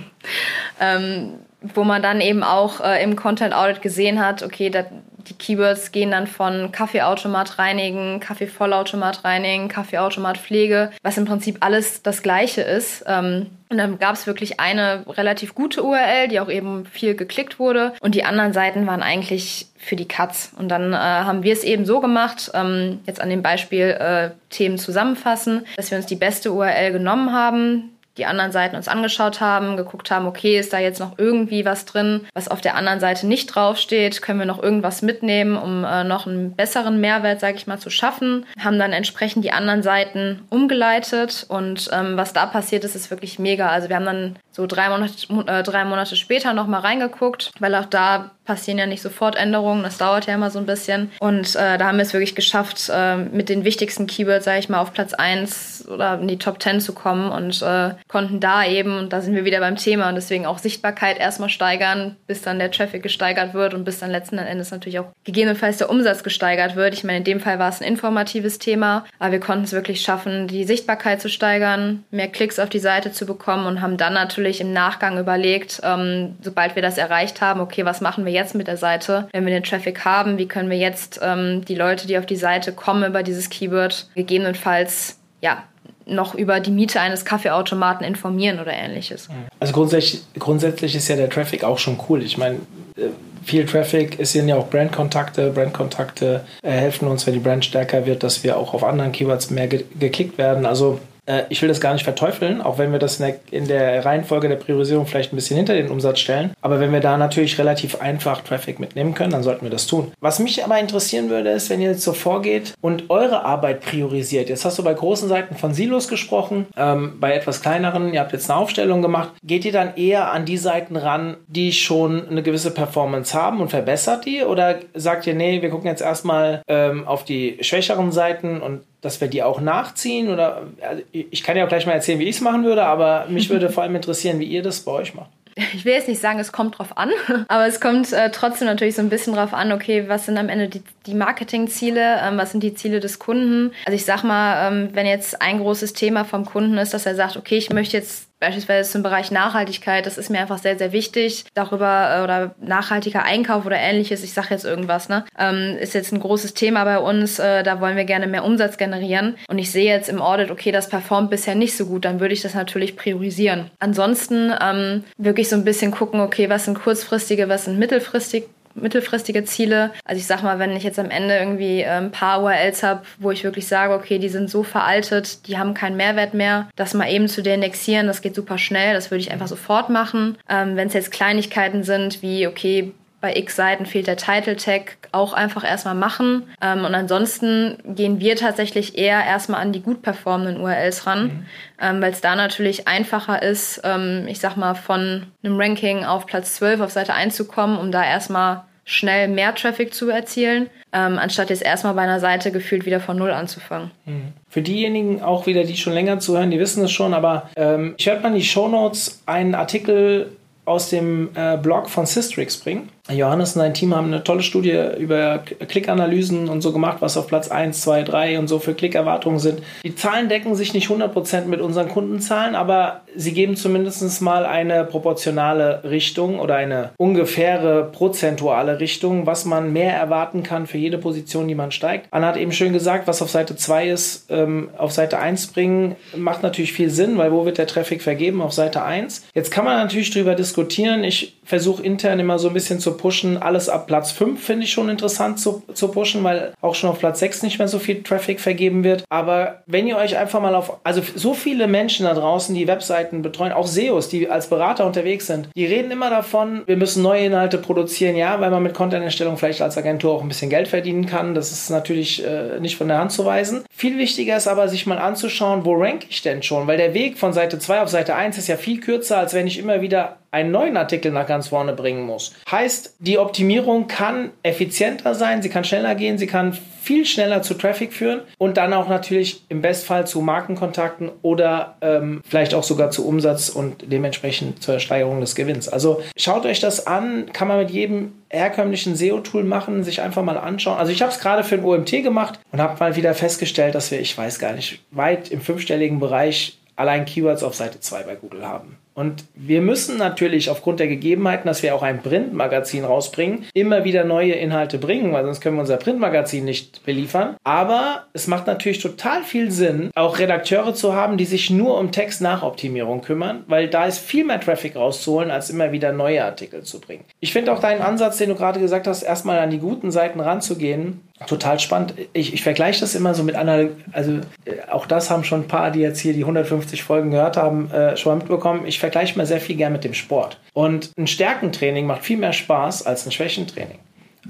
Ähm, 0.79 1.33
wo 1.62 1.85
man 1.85 2.03
dann 2.03 2.21
eben 2.21 2.42
auch 2.42 2.81
äh, 2.81 3.03
im 3.03 3.16
Content 3.16 3.55
Audit 3.55 3.83
gesehen 3.83 4.25
hat, 4.25 4.42
okay, 4.42 4.68
da, 4.68 4.85
die 5.28 5.35
Keywords 5.35 5.92
gehen 5.92 6.11
dann 6.11 6.26
von 6.26 6.72
Kaffeeautomat 6.72 7.58
reinigen, 7.58 8.20
Kaffeevollautomat 8.20 9.24
reinigen, 9.24 9.68
Kaffeeautomat 9.68 10.38
Pflege, 10.38 10.90
was 11.02 11.18
im 11.18 11.24
Prinzip 11.24 11.58
alles 11.61 12.02
das 12.02 12.22
Gleiche 12.22 12.62
ist. 12.62 13.04
Ähm, 13.06 13.46
und 13.68 13.78
dann 13.78 13.98
gab 13.98 14.14
es 14.14 14.26
wirklich 14.26 14.61
eine 14.61 15.04
relativ 15.08 15.54
gute 15.54 15.82
URL, 15.82 16.28
die 16.28 16.40
auch 16.40 16.50
eben 16.50 16.85
viel 16.85 17.14
geklickt 17.14 17.58
wurde. 17.58 17.94
Und 18.00 18.14
die 18.14 18.24
anderen 18.24 18.52
Seiten 18.52 18.87
waren 18.87 19.02
eigentlich 19.02 19.66
für 19.78 19.96
die 19.96 20.06
Cuts. 20.06 20.52
Und 20.58 20.68
dann 20.68 20.92
äh, 20.92 20.96
haben 20.96 21.42
wir 21.42 21.54
es 21.54 21.64
eben 21.64 21.87
so 21.87 22.00
gemacht, 22.00 22.50
ähm, 22.52 23.00
jetzt 23.06 23.20
an 23.20 23.30
dem 23.30 23.42
Beispiel 23.42 23.96
äh, 23.98 24.30
Themen 24.50 24.76
zusammenfassen, 24.76 25.66
dass 25.76 25.90
wir 25.90 25.96
uns 25.96 26.06
die 26.06 26.16
beste 26.16 26.52
URL 26.52 26.92
genommen 26.92 27.32
haben, 27.32 27.92
die 28.18 28.27
anderen 28.27 28.53
Seiten 28.53 28.77
uns 28.77 28.88
angeschaut 28.88 29.40
haben, 29.40 29.77
geguckt 29.77 30.11
haben, 30.11 30.27
okay, 30.27 30.59
ist 30.59 30.72
da 30.72 30.79
jetzt 30.79 31.01
noch 31.01 31.18
irgendwie 31.18 31.64
was 31.64 31.85
drin, 31.85 32.27
was 32.35 32.48
auf 32.48 32.61
der 32.61 32.75
anderen 32.75 33.01
Seite 33.01 33.27
nicht 33.27 33.46
draufsteht, 33.46 34.22
können 34.22 34.38
wir 34.38 34.46
noch 34.46 34.62
irgendwas 34.62 35.03
mitnehmen, 35.03 35.57
um 35.57 35.85
äh, 35.85 36.05
noch 36.05 36.27
einen 36.27 36.55
besseren 36.55 37.01
Mehrwert, 37.01 37.40
sage 37.40 37.57
ich 37.57 37.66
mal, 37.66 37.79
zu 37.79 37.90
schaffen. 37.90 38.44
Haben 38.62 38.79
dann 38.79 38.92
entsprechend 38.92 39.44
die 39.44 39.53
anderen 39.53 39.83
Seiten 39.83 40.42
umgeleitet 40.51 41.46
und 41.48 41.88
ähm, 41.92 42.16
was 42.16 42.33
da 42.33 42.46
passiert 42.46 42.85
ist, 42.85 42.96
ist 42.96 43.11
wirklich 43.11 43.38
mega. 43.38 43.68
Also 43.68 43.88
wir 43.88 43.96
haben 43.96 44.05
dann 44.05 44.37
so 44.51 44.66
drei 44.66 44.90
Monate, 44.90 45.14
äh, 45.46 45.62
drei 45.62 45.85
Monate 45.85 46.16
später 46.16 46.53
nochmal 46.53 46.81
reingeguckt, 46.81 47.53
weil 47.59 47.75
auch 47.75 47.87
da 47.87 48.33
passieren 48.44 48.78
ja 48.78 48.87
nicht 48.87 49.02
sofort 49.02 49.37
Änderungen, 49.37 49.83
das 49.83 49.98
dauert 49.98 50.26
ja 50.26 50.35
immer 50.35 50.50
so 50.50 50.59
ein 50.59 50.66
bisschen. 50.66 51.11
Und 51.20 51.55
äh, 51.55 51.78
da 51.78 51.87
haben 51.87 51.98
wir 51.98 52.02
es 52.02 52.12
wirklich 52.12 52.35
geschafft, 52.35 52.90
äh, 52.92 53.16
mit 53.16 53.48
den 53.48 53.64
wichtigsten 53.64 54.07
Keywords, 54.07 54.44
sage 54.44 54.59
ich 54.59 54.68
mal, 54.68 54.81
auf 54.81 54.92
Platz 54.92 55.14
1 55.14 55.87
oder 55.88 56.18
in 56.20 56.28
die 56.28 56.38
Top 56.38 56.61
10 56.61 56.81
zu 56.81 56.92
kommen 56.92 57.31
und 57.31 57.62
äh, 57.62 57.90
konnten 58.09 58.40
da 58.40 58.64
eben, 58.64 58.98
und 58.98 59.12
da 59.12 59.20
sind 59.20 59.35
wir 59.35 59.44
wieder 59.44 59.61
beim 59.61 59.76
Thema 59.76 60.09
und 60.09 60.16
deswegen 60.16 60.46
auch 60.46 60.59
Sichtbarkeit 60.59 61.18
erstmal 61.18 61.48
steigern, 61.48 62.16
bis 62.26 62.42
dann 62.42 62.59
der 62.59 62.70
Traffic 62.70 63.02
gesteigert 63.02 63.55
wird 63.55 63.74
und 63.74 63.85
bis 63.85 64.00
dann 64.00 64.11
letzten 64.11 64.38
Endes 64.38 64.70
natürlich 64.70 64.98
auch 64.98 65.12
gegebenenfalls 65.24 65.78
der 65.78 65.90
Umsatz 65.90 66.24
gesteigert 66.24 66.74
wird. 66.74 66.94
Ich 66.94 67.05
meine, 67.05 67.18
in 67.18 67.24
dem 67.24 67.40
Fall 67.40 67.59
war 67.59 67.68
es 67.68 67.81
ein 67.81 67.87
informatives 67.87 68.59
Thema, 68.59 69.05
aber 69.18 69.33
wir 69.33 69.40
konnten 69.40 69.64
es 69.64 69.72
wirklich 69.72 70.00
schaffen, 70.00 70.48
die 70.48 70.64
Sichtbarkeit 70.64 71.20
zu 71.20 71.28
steigern, 71.28 72.05
mehr 72.11 72.28
Klicks 72.28 72.59
auf 72.59 72.68
die 72.68 72.81
Seite 72.81 73.12
zu 73.12 73.24
bekommen 73.24 73.66
und 73.66 73.81
haben 73.81 73.96
dann 73.96 74.14
natürlich 74.14 74.61
im 74.61 74.72
Nachgang 74.72 75.18
überlegt, 75.18 75.81
ähm, 75.85 76.37
sobald 76.42 76.74
wir 76.74 76.83
das 76.83 76.98
erreicht 76.98 77.40
haben, 77.40 77.61
okay, 77.61 77.85
was 77.85 78.00
machen 78.00 78.24
wir 78.24 78.32
jetzt 78.33 78.55
mit 78.55 78.66
der 78.66 78.77
Seite, 78.77 79.29
wenn 79.33 79.45
wir 79.45 79.53
den 79.53 79.62
Traffic 79.62 80.05
haben, 80.05 80.38
wie 80.38 80.49
können 80.49 80.71
wir 80.71 80.79
jetzt 80.79 81.21
ähm, 81.23 81.64
die 81.64 81.75
Leute, 81.75 82.07
die 82.07 82.18
auf 82.18 82.27
die 82.27 82.37
Seite 82.37 82.73
kommen 82.73 83.05
über 83.05 83.23
dieses 83.23 83.51
Keyword, 83.51 84.09
gegebenenfalls 84.14 85.18
ja, 85.40 85.64
noch 86.07 86.35
über 86.35 86.61
die 86.61 86.71
Miete 86.71 87.01
eines 87.01 87.25
Kaffeeautomaten 87.25 88.07
informieren 88.07 88.61
oder 88.61 88.73
ähnliches. 88.73 89.29
Also 89.61 89.73
grundsätzlich, 89.73 90.23
grundsätzlich 90.38 90.95
ist 90.95 91.09
ja 91.09 91.16
der 91.16 91.31
Traffic 91.31 91.64
auch 91.64 91.79
schon 91.79 91.99
cool. 92.09 92.23
Ich 92.23 92.38
meine, 92.38 92.57
äh, 92.97 93.09
viel 93.45 93.66
Traffic 93.66 94.18
ist 94.18 94.35
ja 94.35 94.57
auch 94.57 94.68
Brandkontakte. 94.68 95.51
Brandkontakte 95.51 96.45
äh, 96.62 96.71
helfen 96.71 97.09
uns, 97.09 97.27
wenn 97.27 97.35
die 97.35 97.40
Brand 97.40 97.64
stärker 97.64 98.07
wird, 98.07 98.23
dass 98.23 98.45
wir 98.45 98.57
auch 98.57 98.75
auf 98.75 98.85
anderen 98.85 99.12
Keywords 99.12 99.51
mehr 99.51 99.68
ge 99.68 99.85
geklickt 99.99 100.38
werden. 100.38 100.66
Also 100.66 101.01
äh, 101.26 101.42
ich 101.48 101.62
will 101.62 101.68
das 101.68 101.80
gar 101.80 101.92
nicht 101.92 102.04
verteufeln, 102.04 102.61
auch 102.61 102.78
wenn 102.78 102.92
wir 102.92 102.98
das 102.98 103.20
in 103.50 103.68
der, 103.68 104.04
Reihenfolge 104.04 104.48
der 104.48 104.56
Priorisierung 104.56 105.06
vielleicht 105.06 105.32
ein 105.32 105.37
bisschen 105.37 105.56
hinter 105.56 105.74
den 105.74 105.90
Umsatz 105.90 106.20
stellen. 106.20 106.52
Aber 106.61 106.80
wenn 106.80 106.92
wir 106.92 107.00
da 107.00 107.16
natürlich 107.16 107.58
relativ 107.58 108.00
einfach 108.00 108.40
Traffic 108.40 108.80
mitnehmen 108.80 109.14
können, 109.14 109.30
dann 109.30 109.42
sollten 109.42 109.64
wir 109.64 109.70
das 109.70 109.87
tun. 109.87 110.12
Was 110.20 110.38
mich 110.38 110.64
aber 110.64 110.78
interessieren 110.78 111.30
würde, 111.30 111.50
ist, 111.50 111.70
wenn 111.70 111.80
ihr 111.80 111.90
jetzt 111.90 112.02
so 112.02 112.12
vorgeht 112.12 112.74
und 112.80 113.11
eure 113.11 113.44
Arbeit 113.44 113.80
priorisiert. 113.80 114.48
Jetzt 114.48 114.64
hast 114.64 114.78
du 114.78 114.85
bei 114.85 114.94
großen 114.94 115.28
Seiten 115.28 115.56
von 115.56 115.74
Silos 115.74 116.08
gesprochen, 116.08 116.66
ähm, 116.76 117.18
bei 117.20 117.35
etwas 117.35 117.62
kleineren, 117.62 118.12
ihr 118.12 118.20
habt 118.20 118.32
jetzt 118.32 118.50
eine 118.50 118.58
Aufstellung 118.58 119.02
gemacht. 119.02 119.32
Geht 119.42 119.64
ihr 119.64 119.72
dann 119.72 119.96
eher 119.96 120.32
an 120.32 120.44
die 120.44 120.58
Seiten 120.58 120.96
ran, 120.96 121.37
die 121.46 121.72
schon 121.72 122.28
eine 122.28 122.42
gewisse 122.42 122.72
Performance 122.72 123.35
haben 123.35 123.61
und 123.61 123.68
verbessert 123.68 124.26
die? 124.26 124.42
Oder 124.42 124.76
sagt 124.94 125.26
ihr, 125.26 125.35
nee, 125.35 125.62
wir 125.62 125.70
gucken 125.70 125.87
jetzt 125.87 126.02
erstmal 126.02 126.62
ähm, 126.68 127.06
auf 127.06 127.24
die 127.24 127.58
schwächeren 127.61 128.12
Seiten 128.12 128.61
und 128.61 128.82
dass 129.02 129.20
wir 129.20 129.28
die 129.28 129.42
auch 129.42 129.60
nachziehen? 129.60 130.30
Oder 130.30 130.62
also 130.80 131.02
ich 131.12 131.42
kann 131.42 131.56
ja 131.56 131.64
auch 131.64 131.68
gleich 131.68 131.84
mal 131.84 131.92
erzählen, 131.92 132.18
wie 132.18 132.28
ich 132.28 132.36
es 132.36 132.40
machen 132.40 132.64
würde, 132.64 132.84
aber 132.84 133.26
mich 133.28 133.50
würde 133.50 133.68
vor 133.68 133.82
allem 133.82 133.94
interessieren, 133.94 134.40
wie 134.40 134.46
ihr 134.46 134.62
das 134.62 134.80
bei 134.80 134.92
euch 134.92 135.14
macht. 135.14 135.30
Ich 135.54 135.84
will 135.84 135.92
jetzt 135.92 136.08
nicht 136.08 136.20
sagen, 136.20 136.38
es 136.38 136.50
kommt 136.50 136.78
drauf 136.78 136.96
an, 136.96 137.10
aber 137.48 137.66
es 137.66 137.80
kommt 137.80 138.12
äh, 138.12 138.30
trotzdem 138.30 138.68
natürlich 138.68 138.94
so 138.94 139.02
ein 139.02 139.10
bisschen 139.10 139.34
drauf 139.34 139.52
an, 139.52 139.72
okay, 139.72 140.08
was 140.08 140.26
sind 140.26 140.38
am 140.38 140.48
Ende 140.48 140.68
die, 140.68 140.82
die 141.06 141.14
Marketingziele, 141.14 142.20
ähm, 142.22 142.38
was 142.38 142.52
sind 142.52 142.62
die 142.62 142.74
Ziele 142.74 143.00
des 143.00 143.18
Kunden. 143.18 143.72
Also 143.84 143.94
ich 143.94 144.06
sag 144.06 144.22
mal, 144.22 144.68
ähm, 144.68 144.90
wenn 144.92 145.04
jetzt 145.06 145.42
ein 145.42 145.58
großes 145.58 145.92
Thema 145.92 146.24
vom 146.24 146.46
Kunden 146.46 146.78
ist, 146.78 146.94
dass 146.94 147.04
er 147.04 147.14
sagt, 147.14 147.36
okay, 147.36 147.58
ich 147.58 147.70
möchte 147.70 147.98
jetzt 147.98 148.28
beispielsweise 148.42 148.90
zum 148.90 149.02
Bereich 149.02 149.31
Nachhaltigkeit, 149.31 150.05
das 150.05 150.18
ist 150.18 150.28
mir 150.28 150.40
einfach 150.40 150.59
sehr, 150.59 150.76
sehr 150.76 150.92
wichtig. 150.92 151.44
Darüber 151.55 152.18
äh, 152.18 152.24
oder 152.24 152.55
nachhaltiger 152.61 153.22
Einkauf 153.22 153.64
oder 153.64 153.76
ähnliches, 153.76 154.24
ich 154.24 154.33
sage 154.33 154.48
jetzt 154.50 154.64
irgendwas, 154.64 155.09
ne? 155.09 155.24
Ähm, 155.38 155.78
ist 155.78 155.94
jetzt 155.94 156.12
ein 156.12 156.20
großes 156.20 156.52
Thema 156.55 156.85
bei 156.85 156.98
uns, 156.98 157.38
äh, 157.38 157.62
da 157.62 157.81
wollen 157.81 157.96
wir 157.96 158.05
gerne 158.05 158.26
mehr 158.26 158.44
Umsatz 158.44 158.76
generieren. 158.76 159.37
Und 159.48 159.59
ich 159.59 159.70
sehe 159.70 159.90
jetzt 159.90 160.09
im 160.09 160.20
Audit, 160.20 160.50
okay, 160.50 160.72
das 160.72 160.88
performt 160.88 161.31
bisher 161.31 161.55
nicht 161.55 161.76
so 161.76 161.87
gut, 161.87 162.05
dann 162.05 162.18
würde 162.20 162.35
ich 162.35 162.42
das 162.42 162.55
natürlich 162.55 162.96
priorisieren. 162.96 163.70
Ansonsten 163.78 164.52
ähm, 164.61 165.05
wirklich 165.16 165.48
so 165.48 165.57
ein 165.57 165.64
bisschen 165.64 165.92
gucken, 165.92 166.20
okay, 166.20 166.50
was 166.50 166.64
sind 166.64 166.83
kurzfristige, 166.83 167.48
was 167.48 167.66
sind 167.66 167.78
mittelfristig 167.78 168.44
mittelfristige 168.74 169.44
Ziele. 169.44 169.90
Also 170.04 170.18
ich 170.18 170.26
sag 170.26 170.42
mal, 170.42 170.58
wenn 170.58 170.76
ich 170.76 170.82
jetzt 170.85 170.98
am 170.98 171.11
Ende 171.11 171.37
irgendwie 171.37 171.85
ein 171.85 172.04
ähm, 172.04 172.11
paar 172.11 172.42
URLs 172.42 172.82
habe, 172.82 173.02
wo 173.18 173.30
ich 173.30 173.44
wirklich 173.44 173.66
sage, 173.66 173.94
okay, 173.94 174.18
die 174.18 174.28
sind 174.28 174.50
so 174.50 174.62
veraltet, 174.62 175.46
die 175.46 175.58
haben 175.58 175.74
keinen 175.74 175.96
Mehrwert 175.96 176.35
mehr, 176.35 176.68
das 176.76 176.94
mal 176.94 177.11
eben 177.11 177.28
zu 177.28 177.42
deindexieren, 177.42 178.06
das 178.06 178.22
geht 178.22 178.35
super 178.35 178.58
schnell, 178.58 178.94
das 178.94 179.11
würde 179.11 179.20
ich 179.20 179.30
einfach 179.30 179.48
sofort 179.48 179.90
machen. 179.90 180.37
Ähm, 180.48 180.76
wenn 180.76 180.88
es 180.88 180.94
jetzt 180.94 181.12
Kleinigkeiten 181.12 181.82
sind, 181.82 182.22
wie, 182.22 182.46
okay, 182.46 182.92
bei 183.22 183.37
x 183.37 183.54
Seiten 183.54 183.87
fehlt 183.87 184.08
der 184.08 184.16
Title 184.16 184.56
Tag, 184.56 184.98
auch 185.12 185.32
einfach 185.32 185.64
erstmal 185.64 185.94
machen. 185.94 186.42
Ähm, 186.61 186.85
und 186.85 186.94
ansonsten 186.94 187.78
gehen 187.87 188.18
wir 188.18 188.35
tatsächlich 188.35 188.98
eher 188.98 189.24
erstmal 189.24 189.61
an 189.61 189.72
die 189.72 189.80
gut 189.80 190.02
performenden 190.02 190.61
URLs 190.61 191.06
ran, 191.06 191.24
mhm. 191.24 191.46
ähm, 191.80 192.02
weil 192.02 192.12
es 192.12 192.20
da 192.20 192.35
natürlich 192.35 192.88
einfacher 192.88 193.40
ist, 193.40 193.80
ähm, 193.85 194.26
ich 194.26 194.40
sag 194.40 194.56
mal, 194.56 194.74
von 194.74 195.28
einem 195.44 195.58
Ranking 195.58 196.04
auf 196.04 196.26
Platz 196.26 196.56
12 196.56 196.80
auf 196.80 196.90
Seite 196.90 197.14
1 197.14 197.37
zu 197.37 197.46
kommen, 197.46 197.78
um 197.78 197.92
da 197.92 198.04
erstmal 198.04 198.64
schnell 198.85 199.28
mehr 199.28 199.54
Traffic 199.54 199.94
zu 199.94 200.11
erzielen, 200.11 200.68
ähm, 200.92 201.16
anstatt 201.16 201.50
jetzt 201.50 201.62
erstmal 201.62 201.94
bei 201.94 202.02
einer 202.02 202.18
Seite 202.18 202.50
gefühlt 202.50 202.85
wieder 202.85 202.98
von 202.98 203.16
Null 203.16 203.30
anzufangen. 203.30 203.92
Mhm. 204.04 204.32
Für 204.48 204.62
diejenigen 204.62 205.22
auch 205.22 205.46
wieder, 205.46 205.62
die 205.62 205.76
schon 205.76 205.92
länger 205.92 206.18
zuhören, 206.18 206.50
die 206.50 206.58
wissen 206.58 206.82
es 206.82 206.90
schon, 206.90 207.14
aber 207.14 207.48
ich 207.96 208.06
werde 208.06 208.20
mal 208.20 208.28
in 208.30 208.35
die 208.35 208.42
Show 208.42 208.66
Notes 208.66 209.22
einen 209.26 209.54
Artikel 209.54 210.32
aus 210.64 210.90
dem 210.90 211.30
äh, 211.35 211.56
Blog 211.56 211.90
von 211.90 212.06
Systrix 212.06 212.56
bringen. 212.56 212.88
Johannes 213.16 213.57
und 213.57 213.62
sein 213.62 213.75
Team 213.75 213.94
haben 213.94 214.09
eine 214.09 214.25
tolle 214.25 214.42
Studie 214.42 214.79
über 214.98 215.38
Klickanalysen 215.38 216.48
und 216.48 216.61
so 216.61 216.72
gemacht, 216.72 216.98
was 217.01 217.16
auf 217.16 217.27
Platz 217.27 217.48
1, 217.48 217.81
2, 217.83 218.03
3 218.03 218.38
und 218.38 218.48
so 218.48 218.59
für 218.59 218.75
Klickerwartungen 218.75 219.38
sind. 219.38 219.62
Die 219.85 219.94
Zahlen 219.94 220.29
decken 220.29 220.55
sich 220.55 220.75
nicht 220.75 220.88
100% 220.88 221.46
mit 221.46 221.61
unseren 221.61 221.88
Kundenzahlen, 221.88 222.55
aber 222.55 223.03
sie 223.16 223.33
geben 223.33 223.57
zumindest 223.57 224.22
mal 224.22 224.44
eine 224.44 224.85
proportionale 224.85 225.85
Richtung 225.85 226.38
oder 226.38 226.57
eine 226.57 226.90
ungefähre 226.96 227.90
prozentuale 227.92 228.81
Richtung, 228.81 229.27
was 229.27 229.44
man 229.44 229.72
mehr 229.72 229.94
erwarten 229.94 230.42
kann 230.42 230.66
für 230.66 230.79
jede 230.79 230.98
Position, 230.98 231.48
die 231.48 231.55
man 231.55 231.72
steigt. 231.72 232.07
Anna 232.11 232.29
hat 232.29 232.37
eben 232.37 232.53
schön 232.53 232.72
gesagt, 232.72 233.07
was 233.07 233.22
auf 233.22 233.31
Seite 233.31 233.57
2 233.57 233.88
ist, 233.88 234.27
ähm, 234.31 234.70
auf 234.77 234.92
Seite 234.92 235.18
1 235.18 235.48
bringen, 235.48 235.96
macht 236.16 236.42
natürlich 236.42 236.72
viel 236.72 236.90
Sinn, 236.90 237.18
weil 237.18 237.33
wo 237.33 237.44
wird 237.44 237.59
der 237.59 237.66
Traffic 237.66 238.03
vergeben? 238.03 238.42
Auf 238.42 238.53
Seite 238.53 238.83
1. 238.83 239.25
Jetzt 239.35 239.51
kann 239.51 239.64
man 239.64 239.77
natürlich 239.77 240.11
darüber 240.11 240.35
diskutieren. 240.35 241.05
Ich 241.05 241.37
versuche 241.44 241.83
intern 241.83 242.20
immer 242.20 242.38
so 242.38 242.48
ein 242.48 242.55
bisschen 242.55 242.81
zu 242.81 242.96
pushen. 242.96 243.37
Alles 243.37 243.68
ab 243.68 243.87
Platz 243.87 244.12
5 244.12 244.42
finde 244.42 244.64
ich 244.64 244.72
schon 244.72 244.88
interessant 244.88 245.40
zu, 245.40 245.62
zu 245.74 245.88
pushen, 245.88 246.22
weil 246.24 246.52
auch 246.61 246.74
schon 246.74 246.90
auf 246.90 246.98
Platz 246.98 247.20
6 247.20 247.42
nicht 247.42 247.59
mehr 247.59 247.68
so 247.68 247.78
viel 247.78 248.02
Traffic 248.02 248.40
vergeben 248.40 248.85
wird. 248.85 249.05
Aber 249.09 249.62
wenn 249.66 249.87
ihr 249.87 249.96
euch 249.96 250.16
einfach 250.16 250.40
mal 250.40 250.55
auf, 250.55 250.78
also 250.85 251.02
so 251.14 251.35
viele 251.35 251.66
Menschen 251.66 252.07
da 252.07 252.14
draußen, 252.14 252.55
die 252.55 252.66
Webseiten 252.66 253.22
betreuen, 253.22 253.52
auch 253.52 253.66
SEOs, 253.66 254.09
die 254.09 254.28
als 254.28 254.48
Berater 254.48 254.87
unterwegs 254.87 255.26
sind, 255.26 255.48
die 255.57 255.66
reden 255.66 255.90
immer 255.90 256.11
davon, 256.11 256.62
wir 256.66 256.76
müssen 256.76 257.02
neue 257.02 257.24
Inhalte 257.24 257.59
produzieren, 257.59 258.16
ja, 258.16 258.40
weil 258.40 258.50
man 258.50 258.62
mit 258.62 258.74
Content-Erstellung 258.74 259.37
vielleicht 259.37 259.62
als 259.62 259.76
Agentur 259.76 260.12
auch 260.12 260.22
ein 260.22 260.28
bisschen 260.28 260.50
Geld 260.50 260.68
verdienen 260.68 261.07
kann. 261.07 261.35
Das 261.35 261.50
ist 261.50 261.70
natürlich 261.70 262.24
äh, 262.24 262.61
nicht 262.61 262.76
von 262.76 262.88
der 262.88 262.98
Hand 262.98 263.12
zu 263.12 263.24
weisen. 263.24 263.64
Viel 263.74 263.98
wichtiger 263.98 264.37
ist 264.37 264.48
aber, 264.48 264.68
sich 264.68 264.87
mal 264.87 264.98
anzuschauen, 264.98 265.64
wo 265.64 265.74
rank 265.74 266.07
ich 266.09 266.22
denn 266.22 266.42
schon? 266.42 266.66
Weil 266.66 266.76
der 266.76 266.94
Weg 266.94 267.18
von 267.18 267.33
Seite 267.33 267.59
2 267.59 267.83
auf 267.83 267.88
Seite 267.88 268.14
1 268.14 268.38
ist 268.38 268.48
ja 268.48 268.57
viel 268.57 268.81
kürzer, 268.81 269.18
als 269.18 269.35
wenn 269.35 269.46
ich 269.46 269.59
immer 269.59 269.81
wieder 269.81 270.18
einen 270.33 270.51
neuen 270.51 270.77
Artikel 270.77 271.12
nach 271.12 271.27
ganz 271.27 271.49
vorne 271.49 271.75
bringen 271.75 272.03
muss. 272.03 272.35
Heißt, 272.51 272.97
die 272.99 273.18
Optimierung 273.18 273.87
kann 273.87 274.31
effizienter 274.42 275.14
sein, 275.14 275.42
sie 275.42 275.51
kann 275.51 275.64
schneller 275.64 275.95
gehen, 275.95 276.18
sie 276.18 276.27
kann 276.27 276.57
viel 276.83 277.07
schneller 277.07 277.42
zu 277.42 277.55
Traffic 277.55 277.92
führen 277.92 278.23
und 278.38 278.57
dann 278.57 278.73
auch 278.73 278.88
natürlich 278.88 279.45
im 279.49 279.62
Bestfall 279.62 280.07
zu 280.07 280.21
Markenkontakten 280.21 281.11
oder 281.23 281.77
ähm, 281.81 282.23
vielleicht 282.27 282.55
auch 282.55 282.64
sogar 282.64 282.90
zu 282.90 283.07
Umsatz 283.07 283.51
und 283.51 283.85
dementsprechend 283.92 284.62
zur 284.62 284.81
Steigerung 284.81 285.21
des 285.21 285.37
Gewinns. 285.37 285.68
Also 285.68 286.03
schaut 286.16 286.45
euch 286.45 286.59
das 286.59 286.87
an, 286.88 287.27
kann 287.33 287.47
man 287.47 287.59
mit 287.59 287.71
jedem 287.71 288.12
herkömmlichen 288.31 288.97
SEO-Tool 288.97 289.45
machen, 289.45 289.85
sich 289.85 290.01
einfach 290.01 290.25
mal 290.25 290.38
anschauen. 290.38 290.79
Also 290.79 290.90
ich 290.90 291.03
habe 291.03 291.12
es 291.12 291.21
gerade 291.21 291.45
für 291.45 291.55
ein 291.57 291.64
OMT 291.64 291.90
gemacht 292.03 292.40
und 292.51 292.61
habe 292.61 292.79
mal 292.81 292.97
wieder 292.97 293.14
festgestellt, 293.14 293.75
dass 293.75 293.90
wir, 293.90 294.01
ich 294.01 294.16
weiß 294.16 294.38
gar 294.38 294.55
nicht, 294.55 294.81
weit 294.90 295.31
im 295.31 295.40
fünfstelligen 295.40 296.01
Bereich 296.01 296.59
allein 296.75 297.05
Keywords 297.05 297.45
auf 297.45 297.55
Seite 297.55 297.79
2 297.79 298.03
bei 298.03 298.16
Google 298.16 298.47
haben. 298.47 298.79
Und 298.94 299.24
wir 299.35 299.61
müssen 299.61 299.98
natürlich 299.98 300.50
aufgrund 300.50 300.81
der 300.81 300.88
Gegebenheiten, 300.88 301.46
dass 301.46 301.62
wir 301.62 301.74
auch 301.74 301.83
ein 301.83 302.02
Printmagazin 302.02 302.85
rausbringen, 302.85 303.46
immer 303.55 303.85
wieder 303.85 304.05
neue 304.05 304.33
Inhalte 304.33 304.78
bringen, 304.78 305.12
weil 305.12 305.24
sonst 305.24 305.40
können 305.40 305.57
wir 305.57 305.62
unser 305.62 305.76
Printmagazin 305.76 306.44
nicht 306.44 306.85
beliefern. 306.85 307.37
Aber 307.44 308.07
es 308.12 308.26
macht 308.26 308.46
natürlich 308.46 308.81
total 308.81 309.22
viel 309.22 309.50
Sinn, 309.50 309.90
auch 309.94 310.18
Redakteure 310.18 310.74
zu 310.74 310.94
haben, 310.94 311.16
die 311.16 311.24
sich 311.24 311.50
nur 311.50 311.78
um 311.78 311.92
Text-Nachoptimierung 311.92 313.00
kümmern, 313.02 313.44
weil 313.46 313.68
da 313.68 313.87
ist 313.87 313.98
viel 313.98 314.24
mehr 314.24 314.40
Traffic 314.40 314.76
rauszuholen, 314.76 315.31
als 315.31 315.50
immer 315.50 315.72
wieder 315.72 315.92
neue 315.92 316.24
Artikel 316.24 316.62
zu 316.62 316.81
bringen. 316.81 317.05
Ich 317.20 317.33
finde 317.33 317.52
auch 317.52 317.61
deinen 317.61 317.83
Ansatz, 317.83 318.18
den 318.18 318.28
du 318.28 318.35
gerade 318.35 318.61
gesagt 318.61 318.87
hast, 318.87 319.02
erstmal 319.02 319.38
an 319.38 319.50
die 319.50 319.59
guten 319.59 319.90
Seiten 319.90 320.20
ranzugehen, 320.20 321.00
total 321.26 321.61
spannend. 321.61 321.94
Ich, 322.12 322.35
ich 322.35 322.42
vergleiche 322.42 322.81
das 322.81 322.94
immer 322.94 323.14
so 323.14 323.22
mit 323.22 323.37
einer, 323.37 323.68
also 323.92 324.12
äh, 324.44 324.70
auch 324.70 324.87
das 324.87 325.11
haben 325.11 325.24
schon 325.24 325.42
ein 325.42 325.48
paar, 325.48 325.70
die 325.70 325.81
jetzt 325.81 326.00
hier 326.00 326.12
die 326.12 326.22
150 326.22 326.83
Folgen 326.83 327.11
gehört 327.11 327.37
haben, 327.37 327.70
äh, 327.70 327.96
schon 327.96 328.12
mal 328.12 328.16
mitbekommen. 328.16 328.66
Ich 328.66 328.81
vergleiche 328.83 329.16
mal 329.16 329.27
sehr 329.27 329.40
viel 329.40 329.57
gern 329.57 329.73
mit 329.73 329.85
dem 329.85 329.95
Sport. 329.95 330.38
Und 330.53 330.90
ein 330.99 331.07
Stärkentraining 331.07 331.87
macht 331.87 332.05
viel 332.05 332.18
mehr 332.18 332.35
Spaß 332.35 332.85
als 332.85 333.07
ein 333.07 333.12
Schwächentraining. 333.12 333.79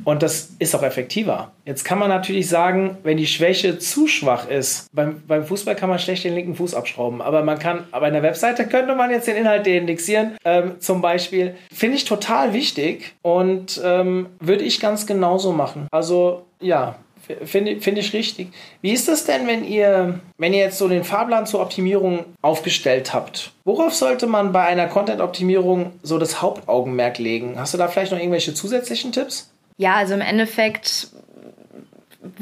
Und 0.05 0.23
das 0.23 0.51
ist 0.59 0.75
auch 0.75 0.83
effektiver. 0.83 1.53
Jetzt 1.65 1.85
kann 1.85 1.99
man 1.99 2.09
natürlich 2.09 2.49
sagen, 2.49 2.97
wenn 3.03 3.17
die 3.19 3.27
Schwäche 3.27 3.79
zu 3.79 4.07
schwach 4.07 4.49
ist, 4.49 4.87
beim, 4.93 5.23
beim 5.27 5.45
Fußball 5.45 5.77
kann 5.77 5.91
man 5.91 5.99
schlecht 5.99 6.25
den 6.25 6.35
linken 6.35 6.55
Fuß 6.55 6.75
abschrauben, 6.75 7.21
aber 7.21 7.43
man 7.43 7.59
kann, 7.59 7.85
aber 7.91 8.09
in 8.09 8.15
der 8.15 8.23
Webseite 8.23 8.67
könnte 8.67 8.95
man 8.95 9.11
jetzt 9.11 9.27
den 9.27 9.37
Inhalt 9.37 9.67
deindexieren, 9.67 10.33
ähm, 10.45 10.81
zum 10.81 11.03
Beispiel. 11.03 11.57
Finde 11.73 11.97
ich 11.97 12.05
total 12.05 12.53
wichtig 12.55 13.15
und 13.23 13.81
ähm, 13.85 14.29
würde 14.41 14.65
ich 14.65 14.81
ganz 14.81 15.07
genauso 15.07 15.53
machen. 15.53 15.89
Also 15.91 16.47
ja, 16.61 16.97
Finde 17.45 17.81
find 17.81 17.99
ich 17.99 18.13
richtig. 18.13 18.49
Wie 18.81 18.93
ist 18.93 19.09
das 19.09 19.25
denn, 19.25 19.47
wenn 19.47 19.65
ihr, 19.65 20.21
wenn 20.39 20.53
ihr 20.53 20.61
jetzt 20.61 20.79
so 20.79 20.89
den 20.89 21.05
Fahrplan 21.05 21.47
zur 21.47 21.61
Optimierung 21.61 22.25
aufgestellt 22.43 23.13
habt? 23.13 23.53
Worauf 23.65 23.95
sollte 23.95 24.27
man 24.27 24.53
bei 24.53 24.65
einer 24.65 24.87
Content-Optimierung 24.87 25.93
so 26.03 26.19
das 26.19 26.43
Hauptaugenmerk 26.43 27.19
legen? 27.19 27.55
Hast 27.57 27.75
du 27.75 27.79
da 27.79 27.89
vielleicht 27.89 28.13
noch 28.13 28.19
irgendwelche 28.19 28.55
zusätzlichen 28.55 29.13
Tipps? 29.13 29.51
Ja, 29.79 29.95
also 29.95 30.15
im 30.15 30.21
Endeffekt 30.21 31.09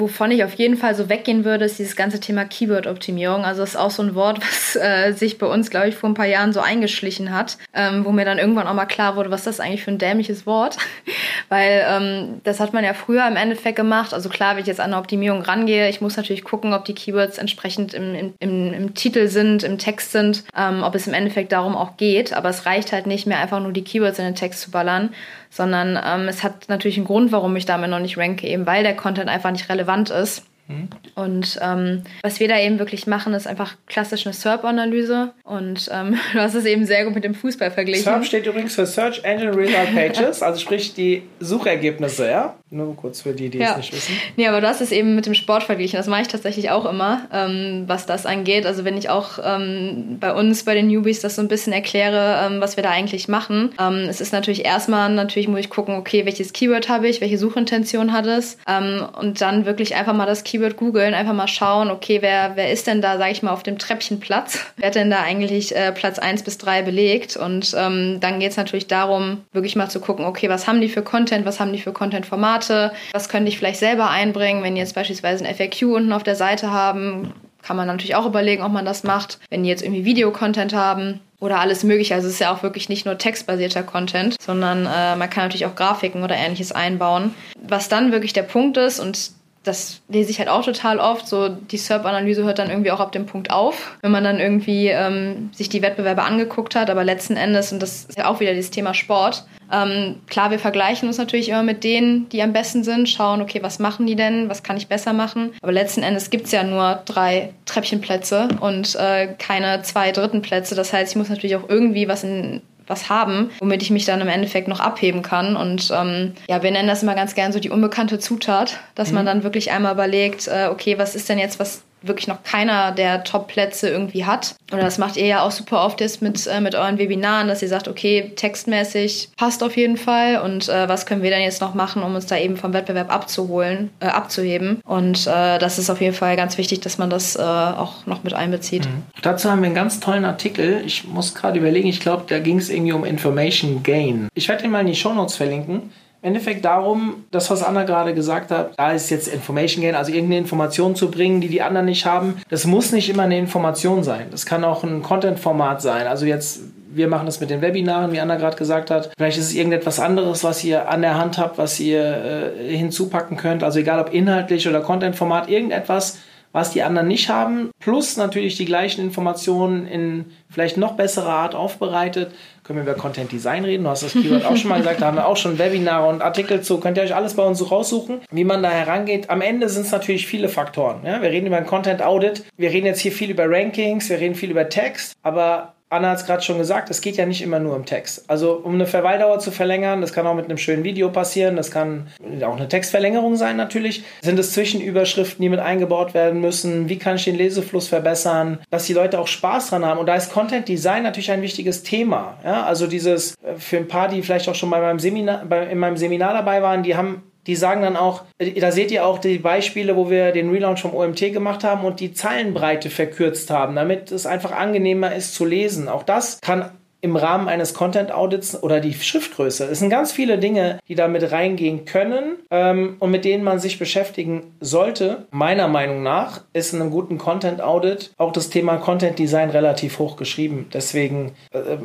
wovon 0.01 0.31
ich 0.31 0.43
auf 0.43 0.55
jeden 0.55 0.77
Fall 0.77 0.95
so 0.95 1.09
weggehen 1.09 1.45
würde, 1.45 1.65
ist 1.67 1.79
dieses 1.79 1.95
ganze 1.95 2.19
Thema 2.19 2.45
Keyword-Optimierung. 2.45 3.45
Also 3.45 3.61
das 3.61 3.71
ist 3.71 3.77
auch 3.77 3.91
so 3.91 4.03
ein 4.03 4.15
Wort, 4.15 4.41
was 4.41 4.77
äh, 4.77 5.13
sich 5.13 5.39
bei 5.39 5.47
uns, 5.47 5.71
glaube 5.71 5.89
ich, 5.89 5.95
vor 5.95 6.11
ein 6.11 6.15
paar 6.15 6.27
Jahren 6.27 6.53
so 6.53 6.61
eingeschlichen 6.61 7.33
hat, 7.33 7.59
ähm, 7.75 8.05
wo 8.05 8.13
mir 8.13 8.25
dann 8.25 8.39
irgendwann 8.39 8.67
auch 8.67 8.75
mal 8.75 8.87
klar 8.87 9.17
wurde, 9.17 9.31
was 9.31 9.45
das 9.45 9.61
eigentlich 9.61 9.85
für 9.85 9.91
ein 9.91 9.99
dämliches 9.99 10.47
Wort. 10.47 10.77
Weil 11.49 11.85
ähm, 11.87 12.41
das 12.45 12.61
hat 12.61 12.73
man 12.73 12.85
ja 12.85 12.95
früher 12.95 13.27
im 13.29 13.37
Endeffekt 13.37 13.77
gemacht. 13.77 14.15
Also 14.15 14.29
klar, 14.29 14.55
wenn 14.55 14.63
ich 14.63 14.69
jetzt 14.69 14.81
an 14.81 14.93
eine 14.93 14.99
Optimierung 14.99 15.43
rangehe, 15.43 15.89
ich 15.89 16.01
muss 16.01 16.17
natürlich 16.17 16.45
gucken, 16.45 16.73
ob 16.73 16.85
die 16.85 16.95
Keywords 16.95 17.39
entsprechend 17.39 17.95
im, 17.95 18.15
im, 18.15 18.35
im, 18.39 18.73
im 18.73 18.95
Titel 18.95 19.29
sind, 19.29 19.63
im 19.63 19.79
Text 19.79 20.13
sind, 20.13 20.45
ähm, 20.57 20.83
ob 20.83 20.95
es 20.95 21.07
im 21.07 21.15
Endeffekt 21.15 21.53
darum 21.53 21.77
auch 21.77 21.97
geht. 21.97 22.33
Aber 22.33 22.49
es 22.49 22.67
reicht 22.67 22.93
halt 22.93 23.07
nicht 23.07 23.27
mehr 23.27 23.41
einfach 23.41 23.61
nur 23.61 23.73
die 23.73 23.85
Keywords 23.85 24.19
in 24.19 24.25
den 24.25 24.35
Text 24.35 24.63
zu 24.63 24.71
ballern, 24.71 25.11
sondern 25.51 25.99
ähm, 26.03 26.29
es 26.29 26.43
hat 26.43 26.69
natürlich 26.69 26.97
einen 26.97 27.07
Grund, 27.07 27.33
warum 27.33 27.55
ich 27.57 27.67
damit 27.67 27.91
noch 27.91 27.99
nicht 27.99 28.17
ranke, 28.17 28.47
eben 28.47 28.67
weil 28.67 28.83
der 28.83 28.97
Content 28.97 29.29
einfach 29.29 29.51
nicht 29.51 29.69
relevant 29.69 30.11
ist. 30.11 30.45
Mhm. 30.71 30.89
Und 31.17 31.59
ähm, 31.61 32.03
was 32.23 32.39
wir 32.39 32.49
da 32.49 32.59
eben 32.59 32.79
wirklich 32.79 33.07
machen, 33.07 33.35
ist 33.35 33.47
einfach 33.47 33.75
klassisch 33.87 34.27
eine 34.27 34.33
SERP-Analyse. 34.33 35.33
Und 35.43 35.91
ähm, 35.93 36.19
du 36.33 36.39
hast 36.39 36.55
es 36.55 36.65
eben 36.65 36.87
sehr 36.87 37.05
gut 37.05 37.15
mit 37.15 37.25
dem 37.25 37.35
Fußball 37.35 37.71
verglichen. 37.71 38.05
SERP 38.05 38.25
steht 38.25 38.47
übrigens 38.47 38.75
für 38.75 38.87
Search 38.87 39.25
Engine 39.25 39.57
Result 39.57 39.95
Pages, 39.95 40.43
also 40.43 40.61
sprich 40.61 40.95
die 40.95 41.23
Suchergebnisse, 41.41 42.31
ja? 42.31 42.57
Nur 42.73 42.95
kurz 42.95 43.23
für 43.23 43.33
die, 43.33 43.49
die 43.51 43.59
ja. 43.59 43.73
es 43.73 43.79
nicht 43.79 43.93
wissen. 43.93 44.15
Nee, 44.37 44.47
aber 44.47 44.61
du 44.61 44.69
hast 44.69 44.81
es 44.81 44.93
eben 44.93 45.17
mit 45.17 45.27
dem 45.27 45.35
Sport 45.35 45.65
verglichen. 45.65 45.97
Das 45.97 46.07
mache 46.07 46.23
ich 46.23 46.29
tatsächlich 46.29 46.71
auch 46.71 46.85
immer, 46.85 47.23
ähm, 47.33 47.83
was 47.89 48.07
das 48.07 48.27
angeht. 48.27 48.65
Also 48.65 48.85
wenn 48.85 48.97
ich 48.97 49.09
auch 49.11 49.41
ähm, 49.43 50.19
bei 50.21 50.33
uns, 50.33 50.63
bei 50.63 50.75
den 50.75 50.87
Newbies, 50.87 51.19
das 51.19 51.35
so 51.35 51.43
ein 51.43 51.49
bisschen 51.49 51.73
erkläre, 51.73 52.47
ähm, 52.47 52.61
was 52.61 52.77
wir 52.77 52.85
da 52.85 52.91
eigentlich 52.91 53.27
machen. 53.27 53.73
Ähm, 53.81 54.07
es 54.09 54.21
ist 54.21 54.33
natürlich 54.33 54.65
erstmal, 54.65 55.13
natürlich 55.13 55.49
muss 55.49 55.59
ich 55.59 55.69
gucken, 55.69 55.97
okay, 55.97 56.27
welches 56.27 56.53
Keyword 56.53 56.89
habe 56.89 57.09
ich, 57.09 57.21
welche 57.21 57.39
Suchintention 57.39 58.13
hat 58.13 58.27
es. 58.27 58.57
Ähm, 58.69 59.05
und 59.19 59.41
dann 59.41 59.67
wirklich 59.67 59.97
einfach 59.97 60.15
mal 60.15 60.27
das 60.27 60.45
Keyword 60.45 60.77
googeln, 60.77 61.13
einfach 61.13 61.35
mal 61.35 61.49
schauen, 61.49 61.91
okay, 61.91 62.19
wer, 62.23 62.53
wer 62.55 62.71
ist 62.71 62.87
denn 62.87 63.03
da, 63.03 63.19
sage 63.19 63.33
ich 63.33 63.43
mal, 63.43 63.51
auf 63.51 63.65
dem 63.65 63.79
Treppchenplatz? 63.79 64.61
Wer 64.77 64.87
hat 64.87 64.95
denn 64.95 65.11
da 65.11 65.23
eigentlich 65.23 65.75
äh, 65.75 65.91
Platz 65.91 66.21
1 66.21 66.45
bis 66.45 66.57
3 66.59 66.83
belegt? 66.83 67.37
Und 67.37 67.75
ähm, 67.77 68.19
dann 68.21 68.39
geht 68.39 68.53
es 68.53 68.57
natürlich 68.57 68.87
darum, 68.87 69.39
wirklich 69.51 69.75
mal 69.75 69.89
zu 69.89 69.99
gucken, 69.99 70.25
okay, 70.25 70.49
was 70.49 70.69
haben 70.69 70.81
die 70.81 70.89
für 70.89 71.03
Content, 71.03 71.45
was 71.45 71.59
haben 71.59 71.73
die 71.73 71.81
für 71.81 71.93
Content-Formate? 71.93 72.60
Formate, 72.61 72.93
was 73.13 73.29
könnte 73.29 73.49
ich 73.49 73.59
vielleicht 73.59 73.81
selber 73.81 74.11
einbringen, 74.11 74.63
wenn 74.63 74.75
die 74.75 74.81
jetzt 74.81 74.95
beispielsweise 74.95 75.45
ein 75.45 75.55
FAQ 75.55 75.83
unten 75.95 76.13
auf 76.13 76.23
der 76.23 76.37
Seite 76.37 76.71
haben, 76.71 77.33
kann 77.63 77.77
man 77.77 77.87
natürlich 77.87 78.15
auch 78.15 78.27
überlegen, 78.27 78.63
ob 78.63 78.73
man 78.73 78.85
das 78.85 79.05
macht. 79.05 79.39
Wenn 79.51 79.63
die 79.63 79.69
jetzt 79.69 79.83
irgendwie 79.83 80.05
Videocontent 80.05 80.73
haben 80.73 81.21
oder 81.41 81.61
alles 81.61 81.85
mögliche. 81.85 82.15
Also 82.15 82.27
es 82.29 82.35
ist 82.35 82.41
ja 82.41 82.53
auch 82.53 82.63
wirklich 82.63 82.89
nicht 82.89 83.07
nur 83.07 83.19
textbasierter 83.19 83.83
Content, 83.83 84.37
sondern 84.41 84.87
äh, 84.87 85.17
man 85.17 85.31
kann 85.31 85.45
natürlich 85.45 85.67
auch 85.67 85.75
Grafiken 85.75 86.23
oder 86.23 86.37
ähnliches 86.37 86.73
einbauen. 86.73 87.35
Was 87.63 87.89
dann 87.89 88.13
wirklich 88.13 88.33
der 88.33 88.43
Punkt 88.43 88.77
ist 88.77 88.99
und 89.01 89.33
das 89.71 90.03
lese 90.09 90.31
ich 90.31 90.39
halt 90.39 90.49
auch 90.49 90.65
total 90.65 90.99
oft. 90.99 91.27
So 91.27 91.49
die 91.49 91.79
SERP-Analyse 91.79 92.45
hört 92.45 92.59
dann 92.59 92.71
irgendwie 92.71 92.91
auch 92.91 93.01
ab 93.01 93.13
dem 93.13 93.27
Punkt 93.27 93.51
auf, 93.51 93.97
wenn 94.03 94.11
man 94.11 94.25
dann 94.25 94.39
irgendwie 94.39 94.89
ähm, 94.89 95.51
sich 95.53 95.69
die 95.69 95.81
Wettbewerbe 95.81 96.23
angeguckt 96.23 96.75
hat. 96.75 96.91
Aber 96.91 97.05
letzten 97.05 97.37
Endes, 97.37 97.73
und 97.73 97.81
das 97.81 98.05
ist 98.05 98.19
ja 98.19 98.27
auch 98.29 98.41
wieder 98.41 98.53
dieses 98.53 98.71
Thema 98.71 98.93
Sport, 98.93 99.45
ähm, 99.73 100.17
klar, 100.27 100.51
wir 100.51 100.59
vergleichen 100.59 101.07
uns 101.07 101.19
natürlich 101.19 101.49
immer 101.49 101.63
mit 101.63 101.85
denen, 101.85 102.29
die 102.31 102.43
am 102.43 102.53
besten 102.53 102.83
sind, 102.83 103.09
schauen, 103.09 103.41
okay, 103.41 103.63
was 103.63 103.79
machen 103.79 104.07
die 104.07 104.17
denn, 104.17 104.49
was 104.49 104.63
kann 104.63 104.77
ich 104.77 104.89
besser 104.89 105.13
machen. 105.13 105.53
Aber 105.63 105.73
letzten 105.73 106.03
Endes 106.03 106.31
gibt's 106.31 106.51
ja 106.51 106.65
nur 106.65 107.03
drei 107.05 107.53
Treppchenplätze 107.67 108.49
und 108.61 108.97
äh, 108.97 109.29
keine 109.39 109.83
zwei 109.83 110.11
dritten 110.11 110.43
Plätze. 110.43 110.75
Das 110.75 110.93
heißt, 110.93 111.13
ich 111.13 111.17
muss 111.17 111.29
natürlich 111.29 111.57
auch 111.57 111.69
irgendwie 111.69 112.09
was 112.09 112.25
in 112.25 112.63
was 112.91 113.09
haben, 113.09 113.51
womit 113.61 113.83
ich 113.83 113.91
mich 113.91 114.05
dann 114.05 114.21
im 114.21 114.29
Endeffekt 114.29 114.69
noch 114.69 114.81
abheben 114.81 115.23
kann. 115.23 115.57
Und 115.57 115.91
ähm, 115.95 116.35
ja, 116.49 116.63
wir 116.63 116.71
nennen 116.71 116.89
das 116.89 117.03
immer 117.03 117.15
ganz 117.15 117.35
gern 117.35 117.53
so 117.53 117.61
die 117.61 117.71
unbekannte 117.71 118.19
Zutat, 118.19 118.81
dass 118.95 119.09
mhm. 119.09 119.15
man 119.15 119.27
dann 119.27 119.43
wirklich 119.43 119.71
einmal 119.71 119.95
überlegt, 119.95 120.49
äh, 120.49 120.69
okay, 120.71 120.99
was 120.99 121.15
ist 121.15 121.29
denn 121.29 121.39
jetzt, 121.39 121.59
was 121.59 121.83
wirklich 122.03 122.29
noch 122.29 122.43
keiner 122.43 122.93
der 122.93 123.25
Top-Plätze 123.25 123.89
irgendwie 123.89 124.25
hat. 124.25 124.55
Oder 124.73 124.83
das 124.83 124.99
macht 124.99 125.17
ihr 125.17 125.27
ja 125.27 125.43
auch 125.43 125.51
super 125.51 125.85
oft 125.85 126.01
jetzt 126.01 126.23
mit, 126.23 126.47
äh, 126.47 126.61
mit 126.61 126.75
euren 126.75 126.99
Webinaren, 126.99 127.49
dass 127.49 127.63
ihr 127.63 127.69
sagt, 127.69 127.89
okay, 127.89 128.33
textmäßig 128.37 129.31
passt 129.37 129.63
auf 129.63 129.77
jeden 129.77 129.97
Fall 129.97 130.41
und 130.41 130.69
äh, 130.69 130.89
was 130.89 131.07
können 131.07 131.23
wir 131.23 131.31
dann 131.31 131.43
jetzt 131.43 131.61
noch 131.61 131.75
machen, 131.75 132.03
um 132.03 132.15
uns 132.15 132.27
da 132.27 132.37
eben 132.37 132.57
vom 132.57 132.73
Wettbewerb 132.73 133.13
abzuholen, 133.13 133.91
äh, 134.01 134.07
abzuheben. 134.07 134.81
Und 134.85 135.27
äh, 135.27 135.59
das 135.59 135.79
ist 135.79 135.91
auf 135.91 136.01
jeden 136.01 136.15
Fall 136.15 136.37
ganz 136.37 136.59
wichtig, 136.59 136.81
dass 136.81 136.99
man 136.99 137.11
das 137.11 137.37
äh, 137.37 137.41
auch 137.41 138.07
noch 138.07 138.23
mit 138.23 138.35
einbezieht. 138.35 138.87
Mhm. 138.87 139.03
Dazu 139.23 139.51
haben 139.51 139.61
wir 139.61 139.67
einen 139.67 139.75
ganz 139.75 140.01
tollen 140.01 140.25
Artikel. 140.25 140.83
Ich 140.87 141.05
muss 141.05 141.35
gerade 141.35 141.59
überlegen, 141.59 141.89
ich 141.89 142.01
glaube, 142.01 142.25
da 142.29 142.39
ging 142.39 142.59
es 142.59 142.71
irgendwie 142.71 142.93
um 142.93 143.05
Information 143.05 143.83
Gain. 143.83 144.29
Ich 144.35 144.49
werde 144.49 144.63
den 144.63 144.71
mal 144.71 144.81
in 144.81 144.87
die 144.87 144.95
Shownotes 144.97 145.37
verlinken 145.37 145.91
im 146.23 146.29
Endeffekt 146.29 146.65
darum, 146.65 147.25
das, 147.31 147.51
was 147.51 147.63
Anna 147.63 147.85
gerade 147.85 148.15
gesagt 148.15 148.51
hat, 148.51 148.73
da 148.77 148.93
ist 148.93 149.09
jetzt 149.11 149.29
Information 149.29 149.83
Gain, 149.83 149.95
also 149.95 150.13
irgendeine 150.13 150.39
Information 150.39 150.95
zu 150.95 151.11
bringen, 151.11 151.41
die 151.41 151.49
die 151.49 151.63
anderen 151.63 151.87
nicht 151.87 152.05
haben. 152.05 152.37
Das 152.51 152.67
muss 152.67 152.93
nicht 152.93 153.09
immer 153.09 153.23
eine 153.23 153.39
Information 153.39 154.03
sein. 154.03 154.27
Das 154.31 154.45
kann 154.45 154.65
auch 154.65 154.85
ein 154.85 155.03
Content-Format 155.03 155.81
sein. 155.81 156.07
Also 156.07 156.27
jetzt 156.27 156.61
wir 156.93 157.09
machen 157.09 157.27
das 157.27 157.41
mit 157.41 157.51
den 157.51 157.63
Webinaren, 157.63 158.13
wie 158.13 158.21
Anna 158.21 158.37
gerade 158.37 158.57
gesagt 158.57 158.91
hat. 158.91 159.13
Vielleicht 159.17 159.39
ist 159.39 159.47
es 159.47 159.55
irgendetwas 159.55 160.01
anderes, 160.01 160.45
was 160.45 160.65
ihr 160.65 160.89
an 160.89 161.03
der 161.03 161.17
Hand 161.17 161.39
habt, 161.39 161.57
was 161.59 161.79
ihr 161.79 162.55
äh, 162.59 162.77
hinzupacken 162.77 163.37
könnt. 163.37 163.63
Also 163.63 163.79
egal 163.79 164.01
ob 164.01 164.13
inhaltlich 164.13 164.69
oder 164.69 164.81
Content-Format, 164.81 165.49
irgendetwas, 165.49 166.19
was 166.53 166.73
die 166.73 166.83
anderen 166.83 167.09
nicht 167.09 167.29
haben. 167.29 167.71
Plus 167.79 168.17
natürlich 168.17 168.57
die 168.57 168.65
gleichen 168.65 169.03
Informationen 169.03 169.87
in 169.87 170.27
vielleicht 170.49 170.77
noch 170.77 170.97
besserer 170.97 171.31
Art 171.31 171.55
aufbereitet. 171.55 172.33
Können 172.71 172.87
wir 172.87 172.93
über 172.93 173.03
Content 173.03 173.33
Design 173.33 173.65
reden? 173.65 173.83
Du 173.83 173.91
hast 173.91 174.05
das 174.05 174.13
Keyword 174.13 174.45
auch 174.45 174.57
schon 174.57 174.69
mal 174.69 174.79
gesagt. 174.79 175.03
Da 175.03 175.07
haben 175.07 175.17
wir 175.17 175.27
auch 175.27 175.37
schon 175.37 175.59
Webinare 175.59 176.07
und 176.07 176.23
Artikel 176.23 176.61
zu. 176.61 176.79
Könnt 176.79 176.99
ihr 176.99 177.03
euch 177.03 177.17
alles 177.17 177.35
bei 177.35 177.43
uns 177.43 177.59
so 177.59 177.65
raussuchen, 177.65 178.21
wie 178.31 178.45
man 178.45 178.63
da 178.63 178.71
herangeht. 178.71 179.29
Am 179.29 179.41
Ende 179.41 179.69
sind 179.69 179.87
es 179.87 179.91
natürlich 179.91 180.29
viele 180.29 180.49
Faktoren. 180.49 181.01
Ja? 181.05 181.21
Wir 181.21 181.31
reden 181.31 181.49
über 181.49 181.57
ein 181.57 181.67
Content 181.67 182.01
Audit. 182.01 182.45
Wir 182.57 182.71
reden 182.71 182.87
jetzt 182.87 183.01
hier 183.01 183.11
viel 183.11 183.29
über 183.29 183.51
Rankings. 183.51 184.09
Wir 184.09 184.21
reden 184.21 184.37
viel 184.37 184.53
über 184.53 184.69
Text. 184.69 185.15
Aber 185.25 185.75
Anna 185.93 186.11
hat 186.11 186.19
es 186.19 186.25
gerade 186.25 186.41
schon 186.41 186.59
gesagt, 186.59 186.89
es 186.89 187.01
geht 187.01 187.17
ja 187.17 187.27
nicht 187.27 187.43
immer 187.43 187.59
nur 187.59 187.75
um 187.75 187.85
Text. 187.85 188.25
Also 188.29 188.53
um 188.53 188.75
eine 188.75 188.87
Verweildauer 188.87 189.41
zu 189.41 189.51
verlängern, 189.51 190.01
das 190.01 190.13
kann 190.13 190.25
auch 190.25 190.37
mit 190.37 190.45
einem 190.45 190.57
schönen 190.57 190.85
Video 190.85 191.11
passieren, 191.11 191.57
das 191.57 191.73
kann 191.73 192.07
auch 192.45 192.57
eine 192.57 192.69
Textverlängerung 192.69 193.35
sein 193.35 193.57
natürlich. 193.57 194.05
Sind 194.23 194.39
es 194.39 194.53
Zwischenüberschriften, 194.53 195.43
die 195.43 195.49
mit 195.49 195.59
eingebaut 195.59 196.15
werden 196.15 196.41
müssen? 196.41 196.89
Wie 196.89 196.97
kann 196.97 197.17
ich 197.17 197.25
den 197.25 197.35
Lesefluss 197.35 197.89
verbessern? 197.89 198.61
Dass 198.71 198.87
die 198.87 198.93
Leute 198.93 199.19
auch 199.19 199.27
Spaß 199.27 199.71
dran 199.71 199.85
haben. 199.85 199.99
Und 199.99 200.07
da 200.07 200.15
ist 200.15 200.33
Content 200.33 200.69
Design 200.69 201.03
natürlich 201.03 201.33
ein 201.33 201.43
wichtiges 201.43 201.83
Thema. 201.83 202.39
Ja, 202.45 202.63
also 202.63 202.87
dieses, 202.87 203.35
äh, 203.43 203.57
für 203.59 203.79
ein 203.79 203.89
paar, 203.89 204.07
die 204.07 204.23
vielleicht 204.23 204.49
auch 204.49 204.55
schon 204.55 204.71
bei 204.71 204.81
meinem 204.81 205.01
Seminar, 205.01 205.45
bei, 205.45 205.67
in 205.67 205.79
meinem 205.79 205.97
Seminar 205.97 206.35
dabei 206.35 206.63
waren, 206.63 206.85
die 206.85 206.95
haben 206.95 207.30
die 207.47 207.57
sagen 207.57 207.83
dann 207.83 207.97
auch, 207.97 208.25
da 208.39 208.71
seht 208.73 208.91
ihr 208.91 209.07
auch 209.07 209.19
die 209.19 209.39
Beispiele, 209.39 209.97
wo 209.97 210.11
wir 210.11 210.33
den 210.33 210.51
Relaunch 210.51 210.83
vom 210.83 210.95
OMT 210.95 211.33
gemacht 211.33 211.65
haben 211.65 211.85
und 211.85 212.01
die 212.01 212.13
Zeilenbreite 212.13 212.91
verkürzt 212.91 213.51
haben, 213.51 213.75
damit 213.75 214.13
es 214.13 214.27
einfach 214.27 214.53
angenehmer 214.53 215.15
ist 215.15 215.35
zu 215.35 215.45
lesen. 215.45 215.89
Auch 215.89 216.03
das 216.03 216.41
kann 216.41 216.71
im 217.01 217.17
Rahmen 217.17 217.49
eines 217.49 217.75
Content 217.75 218.13
Audits 218.13 218.63
oder 218.63 218.81
die 218.81 218.93
Schriftgröße. 218.93 219.65
Es 219.65 219.79
sind 219.79 219.91
ganz 219.91 220.13
viele 220.13 220.39
Dinge, 220.39 220.79
die 220.89 220.95
da 220.95 221.09
mit 221.09 221.31
reingehen 221.33 221.85
können 221.85 222.37
ähm, 222.51 222.97
und 222.99 223.11
mit 223.11 223.25
denen 223.25 223.43
man 223.43 223.59
sich 223.59 223.79
beschäftigen 223.79 224.55
sollte. 224.61 225.27
Meiner 225.31 225.69
Meinung 225.69 226.03
nach 226.03 226.43
ist 226.53 226.75
in 226.75 226.81
einem 226.81 226.91
guten 226.91 227.19
Content 227.19 227.63
Audit 227.63 228.13
auch 228.19 228.33
das 228.33 228.51
Thema 228.51 228.77
Content 228.77 229.19
Design 229.19 229.51
relativ 229.51 229.99
hoch 229.99 230.17
geschrieben. 230.17 230.69
Deswegen 230.73 231.33
äh, 231.53 231.79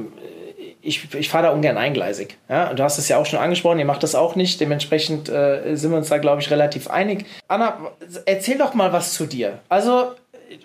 ich, 0.85 1.13
ich 1.15 1.29
fahre 1.29 1.47
da 1.47 1.51
ungern 1.51 1.77
eingleisig. 1.77 2.37
Ja? 2.47 2.69
Und 2.69 2.79
du 2.79 2.83
hast 2.83 2.97
es 2.97 3.09
ja 3.09 3.17
auch 3.17 3.25
schon 3.25 3.39
angesprochen, 3.39 3.79
ihr 3.79 3.85
macht 3.85 4.03
das 4.03 4.15
auch 4.15 4.35
nicht. 4.35 4.59
Dementsprechend 4.61 5.29
äh, 5.29 5.75
sind 5.75 5.91
wir 5.91 5.97
uns 5.97 6.09
da, 6.09 6.17
glaube 6.19 6.41
ich, 6.41 6.51
relativ 6.51 6.89
einig. 6.89 7.25
Anna, 7.47 7.91
erzähl 8.25 8.57
doch 8.57 8.73
mal 8.73 8.93
was 8.93 9.13
zu 9.13 9.25
dir. 9.25 9.59
Also, 9.67 10.11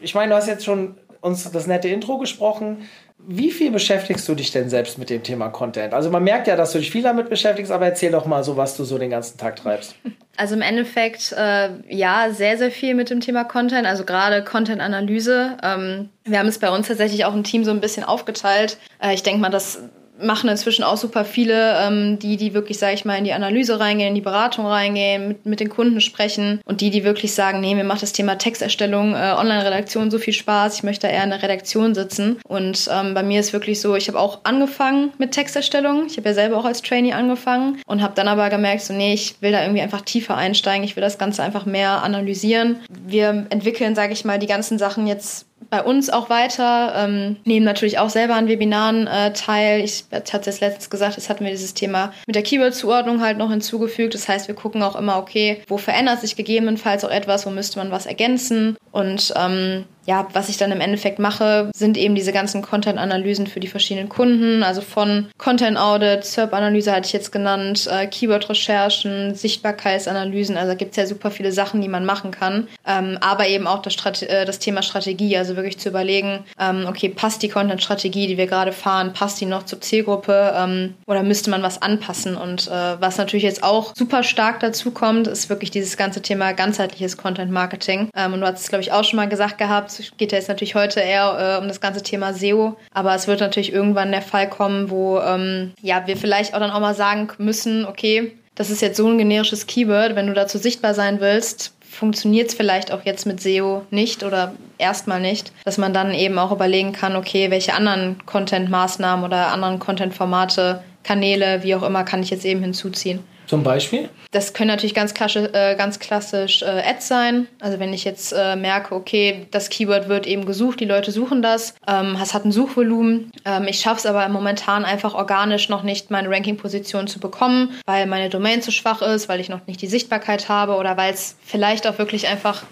ich 0.01 0.15
meine, 0.15 0.31
du 0.31 0.37
hast 0.37 0.47
jetzt 0.47 0.65
schon 0.65 0.97
uns 1.21 1.51
das 1.51 1.67
nette 1.67 1.89
Intro 1.89 2.19
gesprochen. 2.19 2.89
Wie 3.19 3.51
viel 3.51 3.71
beschäftigst 3.71 4.27
du 4.29 4.35
dich 4.35 4.51
denn 4.51 4.71
selbst 4.71 4.97
mit 4.97 5.11
dem 5.11 5.23
Thema 5.23 5.49
Content? 5.51 5.93
Also 5.93 6.09
man 6.09 6.25
merkt 6.25 6.47
ja, 6.47 6.57
dass 6.57 6.73
du 6.73 6.79
dich 6.79 6.91
viel 6.91 7.03
damit 7.03 7.29
beschäftigst, 7.29 7.71
aber 7.71 7.85
erzähl 7.85 8.11
doch 8.11 8.25
mal 8.25 8.43
so, 8.43 8.57
was 8.57 8.79
du 8.79 8.85
so 8.85 8.97
den 8.97 9.11
ganzen 9.11 9.39
Tag 9.39 9.57
treibst. 9.57 9.95
Also 10.37 10.55
im 10.55 10.63
Endeffekt, 10.63 11.35
äh, 11.37 11.69
ja, 11.91 12.31
sehr, 12.31 12.57
sehr 12.57 12.71
viel 12.71 12.95
mit 12.95 13.11
dem 13.11 13.21
Thema 13.21 13.45
Content, 13.45 13.87
also 13.87 14.07
gerade 14.07 14.43
Content-Analyse. 14.43 15.59
Ähm, 15.63 16.09
wir 16.25 16.39
haben 16.39 16.49
es 16.49 16.59
bei 16.59 16.71
uns 16.71 16.89
tatsächlich 16.89 17.27
auch 17.27 17.35
im 17.35 17.45
Team 17.45 17.63
so 17.63 17.71
ein 17.71 17.81
bisschen 17.83 18.05
aufgeteilt. 18.05 18.79
Äh, 19.03 19.13
ich 19.13 19.23
denke 19.23 19.43
mal, 19.43 19.51
dass 19.51 19.83
machen 20.23 20.49
inzwischen 20.49 20.83
auch 20.83 20.97
super 20.97 21.25
viele, 21.25 21.79
ähm, 21.81 22.19
die, 22.19 22.37
die 22.37 22.55
wirklich, 22.55 22.79
sage 22.79 22.95
ich 22.95 23.05
mal, 23.05 23.17
in 23.17 23.25
die 23.25 23.33
Analyse 23.33 23.81
reingehen, 23.81 24.09
in 24.09 24.15
die 24.15 24.21
Beratung 24.21 24.67
reingehen, 24.67 25.29
mit, 25.29 25.47
mit 25.47 25.61
den 25.61 25.69
Kunden 25.69 26.01
sprechen 26.01 26.61
und 26.65 26.81
die, 26.81 26.91
die 26.91 27.05
wirklich 27.05 27.35
sagen, 27.35 27.61
nee, 27.61 27.75
mir 27.75 27.85
macht 27.85 28.03
das 28.03 28.13
Thema 28.13 28.37
Texterstellung, 28.37 29.15
äh, 29.15 29.35
Online-Redaktion 29.37 30.11
so 30.11 30.19
viel 30.19 30.35
Spaß, 30.35 30.77
ich 30.77 30.83
möchte 30.83 31.07
eher 31.07 31.25
in 31.25 31.31
der 31.31 31.43
Redaktion 31.43 31.95
sitzen. 31.95 32.39
Und 32.47 32.89
ähm, 32.93 33.15
bei 33.15 33.23
mir 33.23 33.41
ist 33.41 33.53
wirklich 33.53 33.81
so, 33.81 33.95
ich 33.97 34.09
habe 34.09 34.19
auch 34.19 34.41
angefangen 34.45 35.13
mit 35.19 35.33
Texterstellung. 35.33 36.07
Ich 36.07 36.17
habe 36.17 36.29
ja 36.29 36.35
selber 36.35 36.59
auch 36.59 36.65
als 36.65 36.83
Trainee 36.83 37.13
angefangen 37.13 37.81
und 37.87 38.03
habe 38.03 38.15
dann 38.15 38.29
aber 38.29 38.51
gemerkt, 38.51 38.83
so 38.83 38.93
nee, 38.95 39.15
ich 39.15 39.41
will 39.41 39.53
da 39.53 39.63
irgendwie 39.63 39.83
einfach 39.83 40.03
tiefer 40.03 40.37
einsteigen, 40.37 40.85
ich 40.85 40.97
will 40.97 41.03
das 41.03 41.19
Ganze 41.19 41.43
einfach 41.43 41.67
mehr 41.67 42.03
analysieren. 42.03 42.81
Wir 42.89 43.47
entwickeln, 43.51 43.95
sage 43.95 44.13
ich 44.13 44.25
mal, 44.25 44.39
die 44.39 44.47
ganzen 44.47 44.79
Sachen 44.79 45.07
jetzt 45.07 45.47
bei 45.71 45.83
uns 45.83 46.11
auch 46.11 46.29
weiter, 46.29 46.93
ähm, 46.97 47.37
nehmen 47.45 47.65
natürlich 47.65 47.99
auch 47.99 48.11
selber 48.11 48.35
an 48.35 48.49
Webinaren 48.49 49.07
äh, 49.07 49.33
teil. 49.33 49.83
Ich 49.83 50.05
hatte 50.13 50.51
es 50.51 50.61
letztens 50.61 50.91
gesagt, 50.91 51.17
jetzt 51.17 51.31
hatten 51.31 51.45
wir 51.45 51.53
dieses 51.53 51.75
Thema 51.75 52.13
mit 52.27 52.35
der 52.35 52.43
Keyword-Zuordnung 52.43 53.21
halt 53.21 53.39
noch 53.39 53.51
hinzugefügt. 53.51 54.15
Das 54.15 54.29
heißt, 54.29 54.49
wir 54.49 54.55
gucken 54.57 54.83
auch 54.83 54.97
immer, 54.97 55.17
okay, 55.19 55.63
wo 55.69 55.79
verändert 55.79 56.21
sich 56.21 56.35
gegebenenfalls 56.37 57.05
auch 57.05 57.11
etwas, 57.11 57.47
wo 57.47 57.51
müsste 57.51 57.79
man 57.79 57.93
was 57.93 58.07
ergänzen. 58.07 58.77
Und 58.91 59.33
ähm, 59.37 59.85
ja, 60.07 60.27
was 60.33 60.49
ich 60.49 60.57
dann 60.57 60.73
im 60.73 60.81
Endeffekt 60.81 61.19
mache, 61.19 61.71
sind 61.75 61.97
eben 61.97 62.15
diese 62.15 62.33
ganzen 62.33 62.63
Content-Analysen 62.63 63.47
für 63.47 63.61
die 63.61 63.69
verschiedenen 63.69 64.09
Kunden, 64.09 64.63
also 64.63 64.81
von 64.81 65.27
Content-Audit, 65.39 66.25
SERP-Analyse 66.25 66.93
hatte 66.93 67.07
ich 67.07 67.13
jetzt 67.13 67.33
genannt, 67.33 67.89
äh, 67.91 68.07
Keyword-Recherchen, 68.07 69.35
Sichtbarkeitsanalysen, 69.35 70.57
also 70.57 70.77
gibt 70.77 70.93
es 70.93 70.97
ja 70.97 71.07
super 71.07 71.31
viele 71.31 71.53
Sachen, 71.53 71.81
die 71.81 71.89
man 71.89 72.05
machen 72.05 72.31
kann, 72.31 72.69
ähm, 72.87 73.19
aber 73.21 73.49
eben 73.49 73.67
auch 73.67 73.83
das, 73.83 74.23
äh, 74.23 74.45
das 74.45 74.59
Thema 74.59 74.83
Strategie, 74.83 75.37
also 75.37 75.57
wirklich 75.57 75.79
zu 75.79 75.91
überlegen, 75.91 76.45
ähm, 76.59 76.87
okay, 76.89 77.09
passt 77.09 77.43
die 77.43 77.49
Content-Strategie, 77.49 78.27
die 78.27 78.37
wir 78.37 78.47
gerade 78.47 78.73
fahren, 78.73 79.13
passt 79.13 79.41
die 79.41 79.47
noch 79.47 79.65
zur 79.65 79.81
Zielgruppe 79.81 80.55
ähm, 80.57 80.95
oder 81.07 81.23
müsste 81.23 81.51
man 81.51 81.63
was 81.63 81.81
anpassen? 81.83 82.37
Und 82.37 82.69
äh, 82.69 83.01
was 83.01 83.19
natürlich 83.19 83.45
jetzt 83.45 83.63
auch 83.63 83.95
super 83.95 84.23
stark 84.23 84.61
dazu 84.61 84.91
kommt, 84.91 85.27
ist 85.27 85.49
wirklich 85.49 85.71
dieses 85.71 85.97
ganze 85.97 86.23
Thema 86.23 86.53
ganzheitliches 86.53 87.17
Content-Marketing. 87.17 88.11
Ähm, 88.17 88.33
und 88.33 88.41
du 88.41 88.47
hast 88.47 88.61
es, 88.61 88.69
glaube 88.69 88.83
ich, 88.83 88.93
auch 88.93 89.05
schon 89.05 89.17
mal 89.17 89.29
gesagt 89.29 89.59
gehabt, 89.59 89.90
es 89.99 90.13
geht 90.17 90.33
ja 90.33 90.39
jetzt 90.39 90.49
natürlich 90.49 90.75
heute 90.75 91.01
eher 91.01 91.57
äh, 91.57 91.61
um 91.61 91.69
das 91.69 91.81
ganze 91.81 92.03
Thema 92.03 92.33
SEO, 92.33 92.77
aber 92.93 93.15
es 93.15 93.27
wird 93.27 93.41
natürlich 93.41 93.73
irgendwann 93.73 94.13
der 94.13 94.23
Fall 94.23 94.49
kommen, 94.49 94.91
wo 94.91 95.19
ähm, 95.19 95.73
ja, 95.81 96.07
wir 96.07 96.17
vielleicht 96.17 96.55
auch 96.55 96.61
dann 96.61 96.71
auch 96.71 96.81
mal 96.81 96.95
sagen 96.95 97.29
müssen, 97.39 97.85
okay, 97.85 98.33
das 98.55 98.71
ist 98.71 98.83
jetzt 98.83 98.97
so 98.97 99.09
ein 99.09 99.19
generisches 99.19 99.67
Keyword, 99.67 100.17
wenn 100.17 100.27
du 100.27 100.35
dazu 100.35 100.59
sichtbar 100.59 100.95
sein 100.95 101.21
willst, 101.21 101.75
funktioniert 101.91 102.49
es 102.49 102.55
vielleicht 102.55 102.93
auch 102.93 103.05
jetzt 103.05 103.27
mit 103.27 103.41
SEO 103.41 103.83
nicht 103.91 104.23
oder 104.23 104.55
erstmal 104.79 105.21
nicht, 105.21 105.53
dass 105.65 105.77
man 105.77 105.93
dann 105.93 106.15
eben 106.15 106.39
auch 106.39 106.53
überlegen 106.53 106.93
kann, 106.93 107.17
okay, 107.17 107.51
welche 107.51 107.75
anderen 107.75 108.25
Content-Maßnahmen 108.27 109.25
oder 109.25 109.49
anderen 109.49 109.79
Content-Formate, 109.79 110.83
Kanäle, 111.03 111.63
wie 111.63 111.75
auch 111.75 111.83
immer, 111.83 112.05
kann 112.05 112.23
ich 112.23 112.31
jetzt 112.31 112.45
eben 112.45 112.63
hinzuziehen. 112.63 113.21
Zum 113.51 113.65
Beispiel? 113.65 114.09
Das 114.31 114.53
können 114.53 114.69
natürlich 114.69 114.95
ganz 114.95 115.13
klassisch, 115.13 115.49
äh, 115.53 115.75
ganz 115.75 115.99
klassisch 115.99 116.63
äh, 116.63 116.67
Ads 116.67 117.09
sein. 117.09 117.49
Also 117.59 117.81
wenn 117.81 117.93
ich 117.93 118.05
jetzt 118.05 118.33
äh, 118.33 118.55
merke, 118.55 118.95
okay, 118.95 119.49
das 119.51 119.71
Keyword 119.71 120.09
wird 120.09 120.29
eben 120.29 120.47
gesucht, 120.47 120.79
die 120.79 120.85
Leute 120.85 121.11
suchen 121.11 121.43
das, 121.43 121.75
ähm, 121.89 122.17
es 122.23 122.33
hat 122.33 122.45
ein 122.45 122.53
Suchvolumen. 122.53 123.33
Ähm, 123.45 123.67
ich 123.67 123.81
schaffe 123.81 123.97
es 123.97 124.07
aber 124.07 124.29
momentan 124.29 124.85
einfach 124.85 125.15
organisch 125.15 125.69
noch 125.69 125.83
nicht, 125.83 126.13
meine 126.13 126.31
Ranking-Position 126.31 127.09
zu 127.09 127.19
bekommen, 127.19 127.77
weil 127.87 128.07
meine 128.07 128.31
Domain 128.31 128.63
zu 128.63 128.71
schwach 128.71 129.03
ist, 129.03 129.29
weil 129.29 129.41
ich 129.41 129.49
noch 129.49 129.67
nicht 129.67 129.83
die 129.83 129.89
Sichtbarkeit 129.89 130.49
habe 130.49 130.77
oder 130.77 130.97
weil 130.97 131.13
es 131.13 131.35
vielleicht 131.43 131.89
auch 131.89 131.99
wirklich 131.99 132.29
einfach 132.29 132.63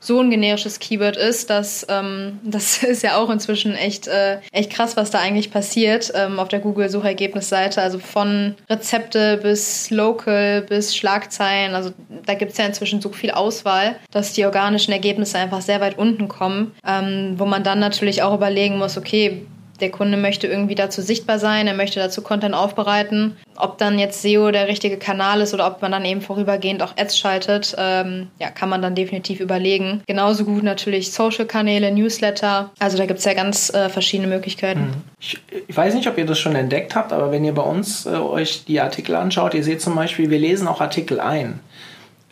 so 0.00 0.20
ein 0.20 0.30
generisches 0.30 0.78
Keyword 0.78 1.16
ist, 1.16 1.50
dass 1.50 1.86
ähm, 1.88 2.38
das 2.44 2.82
ist 2.82 3.02
ja 3.02 3.16
auch 3.16 3.30
inzwischen 3.30 3.74
echt, 3.74 4.06
äh, 4.06 4.38
echt 4.52 4.70
krass, 4.70 4.96
was 4.96 5.10
da 5.10 5.18
eigentlich 5.18 5.50
passiert 5.50 6.12
ähm, 6.14 6.38
auf 6.38 6.48
der 6.48 6.60
Google-Suchergebnisseite. 6.60 7.80
Also 7.80 7.98
von 7.98 8.54
Rezepte 8.68 9.38
bis 9.38 9.90
Local 9.90 10.62
bis 10.62 10.96
Schlagzeilen. 10.96 11.74
Also 11.74 11.92
da 12.24 12.34
gibt 12.34 12.52
es 12.52 12.58
ja 12.58 12.66
inzwischen 12.66 13.00
so 13.00 13.10
viel 13.10 13.30
Auswahl, 13.30 13.96
dass 14.10 14.32
die 14.32 14.44
organischen 14.44 14.92
Ergebnisse 14.92 15.38
einfach 15.38 15.60
sehr 15.60 15.80
weit 15.80 15.98
unten 15.98 16.28
kommen, 16.28 16.74
ähm, 16.86 17.34
wo 17.36 17.46
man 17.46 17.64
dann 17.64 17.80
natürlich 17.80 18.22
auch 18.22 18.34
überlegen 18.34 18.78
muss, 18.78 18.96
okay, 18.96 19.46
der 19.78 19.90
Kunde 19.90 20.16
möchte 20.16 20.46
irgendwie 20.46 20.74
dazu 20.74 21.02
sichtbar 21.02 21.38
sein, 21.38 21.66
er 21.66 21.74
möchte 21.74 22.00
dazu 22.00 22.22
Content 22.22 22.54
aufbereiten. 22.54 23.36
Ob 23.56 23.78
dann 23.78 23.98
jetzt 23.98 24.22
SEO 24.22 24.50
der 24.50 24.68
richtige 24.68 24.98
Kanal 24.98 25.40
ist 25.40 25.54
oder 25.54 25.66
ob 25.66 25.80
man 25.82 25.92
dann 25.92 26.04
eben 26.04 26.20
vorübergehend 26.20 26.82
auch 26.82 26.96
Ads 26.96 27.18
schaltet, 27.18 27.74
ähm, 27.78 28.28
ja, 28.38 28.50
kann 28.50 28.68
man 28.68 28.82
dann 28.82 28.94
definitiv 28.94 29.40
überlegen. 29.40 30.02
Genauso 30.06 30.44
gut 30.44 30.62
natürlich 30.62 31.12
Social-Kanäle, 31.12 31.92
Newsletter. 31.92 32.70
Also 32.78 32.98
da 32.98 33.06
gibt 33.06 33.18
es 33.20 33.24
ja 33.24 33.34
ganz 33.34 33.72
äh, 33.72 33.88
verschiedene 33.88 34.28
Möglichkeiten. 34.28 34.80
Mhm. 34.80 34.94
Ich, 35.20 35.38
ich, 35.68 35.76
weiß 35.76 35.94
nicht, 35.94 36.08
ob 36.08 36.18
ihr 36.18 36.26
das 36.26 36.38
schon 36.38 36.54
entdeckt 36.54 36.94
habt, 36.94 37.12
aber 37.12 37.32
wenn 37.32 37.44
ihr 37.44 37.54
bei 37.54 37.62
uns 37.62 38.06
äh, 38.06 38.10
euch 38.10 38.64
die 38.64 38.80
Artikel 38.80 39.14
anschaut, 39.14 39.54
ihr 39.54 39.64
seht 39.64 39.80
zum 39.80 39.94
Beispiel, 39.94 40.30
wir 40.30 40.38
lesen 40.38 40.68
auch 40.68 40.80
Artikel 40.80 41.20
ein. 41.20 41.60